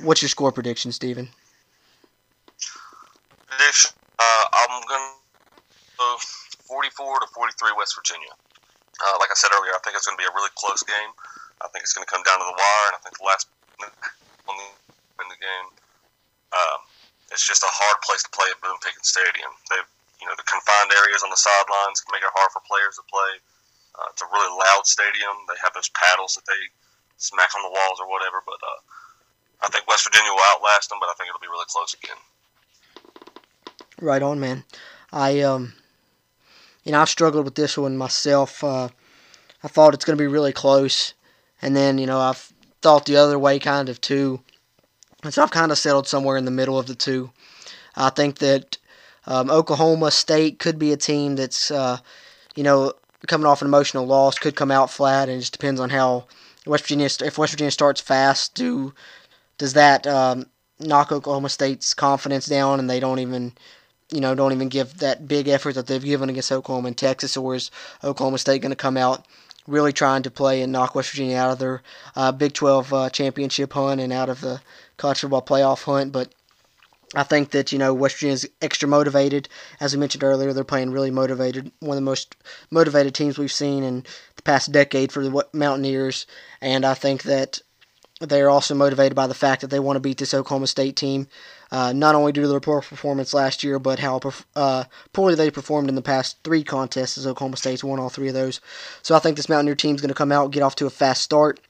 What's 0.00 0.22
your 0.22 0.32
score 0.32 0.52
prediction, 0.52 0.90
Steven? 0.90 1.28
Prediction. 3.44 3.92
Uh, 4.18 4.44
I'm 4.52 4.80
going 4.88 4.88
to 4.88 5.12
go 6.00 6.16
44 6.64 7.20
to 7.20 7.26
43 7.28 7.76
West 7.76 7.92
Virginia. 7.92 8.32
Uh, 8.32 9.16
like 9.20 9.28
I 9.28 9.36
said 9.36 9.52
earlier, 9.52 9.76
I 9.76 9.80
think 9.84 9.96
it's 9.96 10.08
going 10.08 10.16
to 10.16 10.22
be 10.22 10.24
a 10.24 10.32
really 10.32 10.48
close 10.56 10.80
game. 10.82 11.12
I 11.60 11.68
think 11.68 11.84
it's 11.84 11.92
going 11.92 12.06
to 12.06 12.10
come 12.10 12.24
down 12.24 12.40
to 12.40 12.46
the 12.48 12.56
wire, 12.56 12.86
and 12.88 12.96
I 12.96 13.00
think 13.04 13.20
the 13.20 13.26
last 13.28 13.52
on 14.48 14.56
in 14.56 15.26
the 15.28 15.38
game. 15.38 15.68
Um, 16.56 16.80
it's 17.30 17.44
just 17.46 17.62
a 17.62 17.70
hard 17.70 18.00
place 18.02 18.22
to 18.24 18.30
play 18.32 18.48
at 18.50 18.60
Boone 18.64 18.80
Pickens 18.80 19.08
Stadium. 19.08 19.52
They, 19.68 19.80
you 20.22 20.30
know, 20.30 20.38
the 20.38 20.46
confined 20.46 20.94
areas 20.94 21.26
on 21.26 21.34
the 21.34 21.42
sidelines 21.42 21.98
can 21.98 22.14
make 22.14 22.22
it 22.22 22.30
hard 22.30 22.54
for 22.54 22.62
players 22.62 22.94
to 22.94 23.04
play. 23.10 23.42
Uh, 23.98 24.06
it's 24.14 24.22
a 24.22 24.30
really 24.30 24.54
loud 24.54 24.86
stadium. 24.86 25.34
They 25.50 25.58
have 25.58 25.74
those 25.74 25.90
paddles 25.98 26.38
that 26.38 26.46
they 26.46 26.62
smack 27.18 27.50
on 27.58 27.66
the 27.66 27.74
walls 27.74 27.98
or 27.98 28.06
whatever, 28.06 28.38
but 28.46 28.62
uh, 28.62 29.66
I 29.66 29.68
think 29.74 29.90
West 29.90 30.06
Virginia 30.06 30.30
will 30.30 30.46
outlast 30.54 30.94
them, 30.94 31.02
but 31.02 31.10
I 31.10 31.14
think 31.18 31.26
it'll 31.26 31.42
be 31.42 31.50
really 31.50 31.66
close 31.66 31.90
again. 31.98 32.22
Right 34.00 34.22
on, 34.22 34.38
man. 34.38 34.62
I 35.12 35.40
um, 35.42 35.74
you 36.84 36.92
know, 36.92 37.00
I've 37.02 37.10
struggled 37.10 37.44
with 37.44 37.54
this 37.54 37.76
one 37.76 37.96
myself. 37.96 38.62
Uh, 38.62 38.88
I 39.62 39.68
thought 39.68 39.94
it's 39.94 40.04
going 40.04 40.16
to 40.16 40.22
be 40.22 40.30
really 40.30 40.52
close, 40.52 41.14
and 41.60 41.74
then 41.74 41.98
you 41.98 42.06
know 42.06 42.18
I've 42.18 42.52
thought 42.80 43.06
the 43.06 43.16
other 43.16 43.38
way 43.38 43.58
kind 43.58 43.88
of 43.88 44.00
too, 44.00 44.40
and 45.22 45.34
so 45.34 45.42
I've 45.42 45.50
kind 45.50 45.70
of 45.70 45.78
settled 45.78 46.06
somewhere 46.06 46.36
in 46.36 46.44
the 46.44 46.50
middle 46.50 46.78
of 46.78 46.86
the 46.86 46.94
two. 46.94 47.30
I 47.94 48.10
think 48.10 48.38
that 48.38 48.78
um, 49.26 49.50
Oklahoma 49.50 50.10
State 50.10 50.58
could 50.58 50.78
be 50.78 50.92
a 50.92 50.96
team 50.96 51.36
that's 51.36 51.70
uh, 51.70 51.98
you 52.54 52.62
know 52.62 52.92
coming 53.26 53.46
off 53.46 53.62
an 53.62 53.68
emotional 53.68 54.06
loss, 54.06 54.38
could 54.38 54.56
come 54.56 54.70
out 54.70 54.90
flat, 54.90 55.28
and 55.28 55.38
it 55.38 55.40
just 55.40 55.52
depends 55.52 55.80
on 55.80 55.90
how 55.90 56.26
West 56.66 56.84
Virginia 56.84 57.08
if 57.20 57.38
West 57.38 57.52
Virginia 57.52 57.70
starts 57.70 58.00
fast, 58.00 58.54
do 58.54 58.94
does 59.58 59.74
that 59.74 60.06
um, 60.06 60.46
knock 60.80 61.12
Oklahoma 61.12 61.48
State's 61.48 61.94
confidence 61.94 62.46
down 62.46 62.80
and 62.80 62.88
they 62.88 63.00
don't 63.00 63.18
even 63.18 63.52
you 64.12 64.20
know 64.20 64.34
don't 64.34 64.52
even 64.52 64.68
give 64.68 64.98
that 64.98 65.28
big 65.28 65.48
effort 65.48 65.74
that 65.74 65.86
they've 65.86 66.02
given 66.02 66.28
against 66.28 66.52
Oklahoma 66.52 66.88
and 66.88 66.96
Texas 66.96 67.36
or 67.36 67.54
is 67.54 67.70
Oklahoma 68.02 68.38
State 68.38 68.62
going 68.62 68.70
to 68.70 68.76
come 68.76 68.96
out 68.96 69.26
really 69.66 69.92
trying 69.92 70.22
to 70.24 70.30
play 70.30 70.62
and 70.62 70.72
knock 70.72 70.94
West 70.94 71.10
Virginia 71.10 71.36
out 71.36 71.52
of 71.52 71.58
their 71.58 71.82
uh, 72.16 72.32
Big 72.32 72.52
12 72.52 72.92
uh, 72.92 73.10
championship 73.10 73.72
hunt 73.72 74.00
and 74.00 74.12
out 74.12 74.28
of 74.28 74.40
the 74.40 74.60
college 74.96 75.20
football 75.20 75.42
playoff 75.42 75.84
hunt? 75.84 76.12
But 76.12 76.32
I 77.14 77.22
think 77.24 77.50
that 77.50 77.72
you 77.72 77.78
know 77.78 77.92
West 77.92 78.16
Virginia's 78.16 78.46
extra 78.60 78.88
motivated. 78.88 79.48
As 79.80 79.94
we 79.94 80.00
mentioned 80.00 80.24
earlier, 80.24 80.52
they're 80.52 80.64
playing 80.64 80.92
really 80.92 81.10
motivated. 81.10 81.70
One 81.80 81.96
of 81.96 81.96
the 81.96 82.10
most 82.10 82.36
motivated 82.70 83.14
teams 83.14 83.38
we've 83.38 83.52
seen 83.52 83.82
in 83.82 84.04
the 84.36 84.42
past 84.42 84.72
decade 84.72 85.12
for 85.12 85.22
the 85.22 85.46
Mountaineers, 85.52 86.26
and 86.60 86.84
I 86.84 86.94
think 86.94 87.24
that 87.24 87.60
they 88.20 88.40
are 88.40 88.50
also 88.50 88.74
motivated 88.74 89.14
by 89.14 89.26
the 89.26 89.34
fact 89.34 89.60
that 89.60 89.68
they 89.68 89.80
want 89.80 89.96
to 89.96 90.00
beat 90.00 90.18
this 90.18 90.34
Oklahoma 90.34 90.68
State 90.68 90.96
team, 90.96 91.26
uh, 91.70 91.92
not 91.92 92.14
only 92.14 92.32
due 92.32 92.42
to 92.42 92.48
their 92.48 92.60
poor 92.60 92.80
performance 92.80 93.34
last 93.34 93.64
year, 93.64 93.78
but 93.78 93.98
how 93.98 94.20
uh, 94.54 94.84
poorly 95.12 95.34
they 95.34 95.50
performed 95.50 95.88
in 95.88 95.96
the 95.96 96.02
past 96.02 96.36
three 96.44 96.62
contests 96.62 97.18
as 97.18 97.26
Oklahoma 97.26 97.56
State's 97.56 97.82
won 97.82 97.98
all 97.98 98.08
three 98.08 98.28
of 98.28 98.34
those. 98.34 98.60
So 99.02 99.14
I 99.14 99.18
think 99.18 99.36
this 99.36 99.48
Mountaineer 99.48 99.74
team 99.74 99.96
is 99.96 100.00
going 100.00 100.08
to 100.08 100.14
come 100.14 100.32
out, 100.32 100.52
get 100.52 100.62
off 100.62 100.76
to 100.76 100.86
a 100.86 100.90
fast 100.90 101.22
start. 101.22 101.60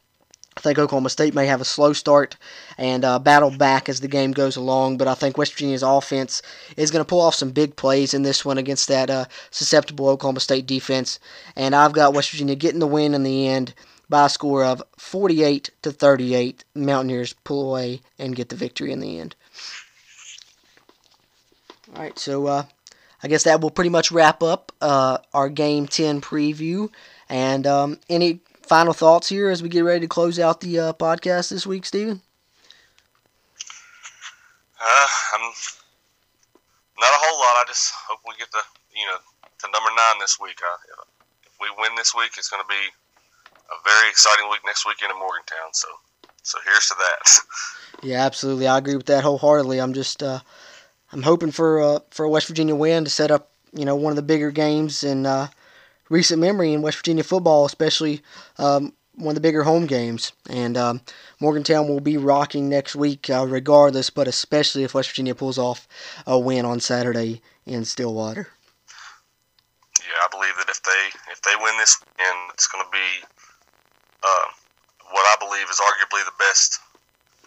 I 0.57 0.61
think 0.61 0.79
Oklahoma 0.79 1.09
State 1.09 1.35
may 1.35 1.47
have 1.47 1.61
a 1.63 1.65
slow 1.65 1.93
start 1.93 2.37
and 2.77 3.05
uh, 3.05 3.19
battle 3.19 3.51
back 3.51 3.89
as 3.89 4.01
the 4.01 4.09
game 4.09 4.33
goes 4.33 4.57
along, 4.57 4.99
but 4.99 5.09
I 5.09 5.15
think 5.15 5.39
West 5.39 5.55
Virginia's 5.55 5.83
offense 5.83 6.43
is 6.77 6.91
going 6.91 7.03
to 7.03 7.09
pull 7.09 7.23
off 7.23 7.35
some 7.35 7.53
big 7.53 7.75
plays 7.75 8.13
in 8.13 8.23
this 8.23 8.45
one 8.45 8.59
against 8.59 8.89
that 8.89 9.09
uh, 9.09 9.25
susceptible 9.51 10.09
Oklahoma 10.09 10.41
State 10.41 10.67
defense. 10.67 11.19
And 11.57 11.75
I've 11.75 11.93
got 11.93 12.13
West 12.13 12.31
Virginia 12.31 12.55
getting 12.55 12.81
the 12.81 12.87
win 12.87 13.15
in 13.15 13.23
the 13.23 13.49
end 13.49 13.73
by 14.11 14.27
a 14.27 14.29
score 14.29 14.63
of 14.63 14.83
48 14.99 15.71
to 15.83 15.91
38. 15.91 16.65
Mountaineers 16.75 17.33
pull 17.45 17.71
away 17.71 18.03
and 18.19 18.37
get 18.37 18.51
the 18.51 18.57
victory 18.57 18.93
in 18.93 19.01
the 19.01 19.19
end. 19.19 19.35
All 21.97 22.03
right, 22.03 22.19
so 22.19 22.47
uh, 22.47 22.65
I 23.23 23.29
guess 23.29 23.45
that 23.45 23.63
will 23.63 23.71
pretty 23.71 23.91
much 23.91 24.13
wrap 24.13 24.43
up 24.43 24.71
uh, 24.83 25.19
our 25.33 25.49
Game 25.49 25.87
10 25.87 26.21
preview. 26.21 26.91
And 27.31 27.67
um, 27.67 27.99
any 28.11 28.41
final 28.73 28.95
thoughts 28.95 29.29
here 29.29 29.51
as 29.51 29.63
we 29.63 29.69
get 29.69 29.85
ready 29.85 30.01
to 30.01 30.09
close 30.09 30.39
out 30.39 30.63
the 30.63 30.79
uh, 30.79 30.93
podcast 30.95 31.51
this 31.51 31.67
week, 31.67 31.85
Steven? 31.85 32.23
Uh, 34.81 35.09
I'm 35.35 35.43
not 36.97 37.13
a 37.13 37.21
whole 37.21 37.39
lot. 37.39 37.61
I 37.61 37.65
just 37.69 37.93
hope 38.09 38.21
we 38.27 38.33
get 38.39 38.51
to 38.51 38.63
you 38.97 39.05
know 39.05 39.19
to 39.59 39.67
number 39.77 39.91
nine 39.91 40.21
this 40.21 40.39
week. 40.41 40.57
Uh, 40.65 41.05
if 41.45 41.53
we 41.61 41.69
win 41.77 41.95
this 41.97 42.15
week, 42.15 42.33
it's 42.39 42.49
going 42.49 42.63
to 42.63 42.67
be 42.67 42.81
a 43.69 43.77
very 43.85 44.09
exciting 44.09 44.49
week 44.51 44.61
next 44.65 44.87
weekend 44.87 45.13
in 45.13 45.19
Morgantown. 45.19 45.75
So, 45.75 45.89
so 46.43 46.57
here's 46.65 46.87
to 46.89 46.95
that. 46.97 47.41
Yeah, 48.03 48.25
absolutely. 48.25 48.67
I 48.67 48.79
agree 48.79 48.97
with 48.97 49.07
that 49.07 49.23
wholeheartedly. 49.23 49.79
I'm 49.79 49.93
just, 49.93 50.25
uh, 50.25 50.41
I'm 51.13 51.23
hoping 51.23 51.53
for 51.53 51.81
uh, 51.81 51.99
for 52.11 52.25
a 52.25 52.29
West 52.29 52.49
Virginia 52.49 52.75
win 52.75 53.05
to 53.05 53.11
set 53.11 53.31
up, 53.31 53.51
you 53.75 53.85
know, 53.85 53.95
one 53.95 54.11
of 54.11 54.17
the 54.17 54.23
bigger 54.23 54.51
games 54.51 55.05
in 55.05 55.27
uh, 55.27 55.49
recent 56.13 56.41
memory 56.41 56.73
in 56.75 56.83
West 56.83 56.99
Virginia 56.99 57.25
football, 57.25 57.65
especially 57.65 58.21
um, 58.59 58.93
one 59.15 59.31
of 59.31 59.35
the 59.35 59.41
bigger 59.41 59.63
home 59.63 59.87
games. 59.87 60.33
And 60.49 60.77
um, 60.77 61.01
Morgantown 61.41 61.89
will 61.89 62.01
be 62.01 62.19
rocking 62.19 62.69
next 62.69 62.95
week, 62.95 63.31
uh, 63.31 63.47
regardless, 63.49 64.11
but 64.11 64.29
especially 64.29 64.85
if 64.85 64.95
West 64.95 65.11
Virginia 65.11 65.35
pulls 65.35 65.59
off 65.59 65.89
a 66.27 66.39
win 66.39 66.65
on 66.65 66.81
Saturday 66.81 67.41
in 67.67 67.85
Stillwater. 67.85 68.49
Yeah, 70.01 70.21
I 70.25 70.29
believe 70.31 70.55
that 70.59 70.69
if 70.69 70.83
they 70.83 71.33
if 71.33 71.41
they 71.43 71.55
win 71.63 71.77
this, 71.79 71.99
and 72.19 72.51
it's 72.53 72.67
going 72.69 72.85
to 72.85 72.91
be 72.91 73.27
uh, 74.23 74.47
what 75.11 75.23
I 75.23 75.37
believe 75.41 75.69
is 75.71 75.81
arguably 75.81 76.25
the 76.27 76.33
best, 76.39 76.79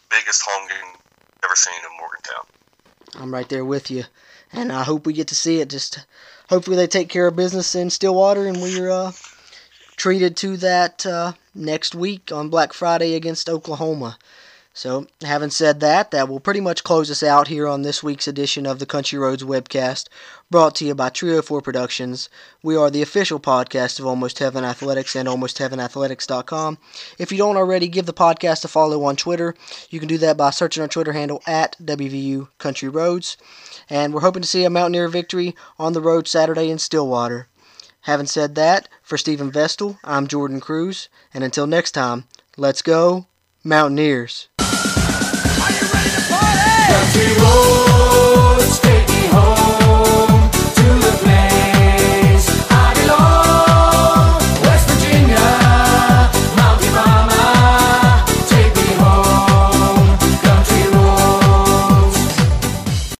biggest 0.09 0.41
home 0.43 0.67
game 0.67 0.99
ever 1.43 1.55
seen 1.55 1.75
in 1.75 1.97
Morgantown. 1.99 3.21
I'm 3.21 3.33
right 3.33 3.47
there 3.47 3.65
with 3.65 3.91
you, 3.91 4.05
and 4.51 4.71
I 4.71 4.83
hope 4.83 5.05
we 5.05 5.13
get 5.13 5.27
to 5.27 5.35
see 5.35 5.59
it. 5.59 5.69
Just 5.69 6.05
hopefully 6.49 6.77
they 6.77 6.87
take 6.87 7.09
care 7.09 7.27
of 7.27 7.35
business 7.35 7.75
in 7.75 7.89
Stillwater, 7.89 8.47
and 8.47 8.61
we're 8.61 8.89
uh, 8.89 9.11
treated 9.95 10.35
to 10.37 10.57
that 10.57 11.05
uh, 11.05 11.33
next 11.53 11.95
week 11.95 12.31
on 12.31 12.49
Black 12.49 12.73
Friday 12.73 13.15
against 13.15 13.49
Oklahoma. 13.49 14.17
So, 14.77 15.07
having 15.21 15.51
said 15.51 15.79
that, 15.79 16.11
that 16.11 16.27
will 16.27 16.41
pretty 16.41 16.59
much 16.59 16.83
close 16.83 17.09
us 17.09 17.23
out 17.23 17.47
here 17.47 17.65
on 17.65 17.83
this 17.83 18.03
week's 18.03 18.27
edition 18.27 18.65
of 18.65 18.77
the 18.77 18.85
Country 18.85 19.17
Roads 19.17 19.41
webcast, 19.41 20.09
brought 20.51 20.75
to 20.75 20.85
you 20.85 20.93
by 20.93 21.07
Trio 21.07 21.41
4 21.41 21.61
Productions. 21.61 22.27
We 22.61 22.75
are 22.75 22.91
the 22.91 23.01
official 23.01 23.39
podcast 23.39 23.99
of 24.01 24.05
Almost 24.05 24.39
Heaven 24.39 24.65
Athletics 24.65 25.15
and 25.15 25.29
AlmostHeavenAthletics.com. 25.29 26.77
If 27.17 27.31
you 27.31 27.37
don't 27.37 27.55
already, 27.55 27.87
give 27.87 28.05
the 28.05 28.11
podcast 28.11 28.65
a 28.65 28.67
follow 28.67 29.05
on 29.05 29.15
Twitter. 29.15 29.55
You 29.89 29.99
can 29.99 30.09
do 30.09 30.17
that 30.17 30.35
by 30.35 30.49
searching 30.49 30.81
our 30.81 30.89
Twitter 30.89 31.13
handle 31.13 31.41
at 31.47 31.77
WVU 31.81 32.49
Country 32.57 32.89
Roads. 32.89 33.37
And 33.89 34.13
we're 34.13 34.19
hoping 34.19 34.41
to 34.41 34.47
see 34.47 34.65
a 34.65 34.69
Mountaineer 34.69 35.07
victory 35.07 35.55
on 35.79 35.93
the 35.93 36.01
road 36.01 36.27
Saturday 36.27 36.69
in 36.69 36.79
Stillwater. 36.79 37.47
Having 38.01 38.27
said 38.27 38.55
that, 38.55 38.89
for 39.01 39.17
Steven 39.17 39.51
Vestal, 39.51 39.99
I'm 40.03 40.27
Jordan 40.27 40.59
Cruz, 40.59 41.07
and 41.33 41.45
until 41.45 41.65
next 41.65 41.91
time, 41.91 42.25
let's 42.57 42.81
go, 42.81 43.27
Mountaineers 43.63 44.49
country 46.95 47.27
road. 47.41 48.24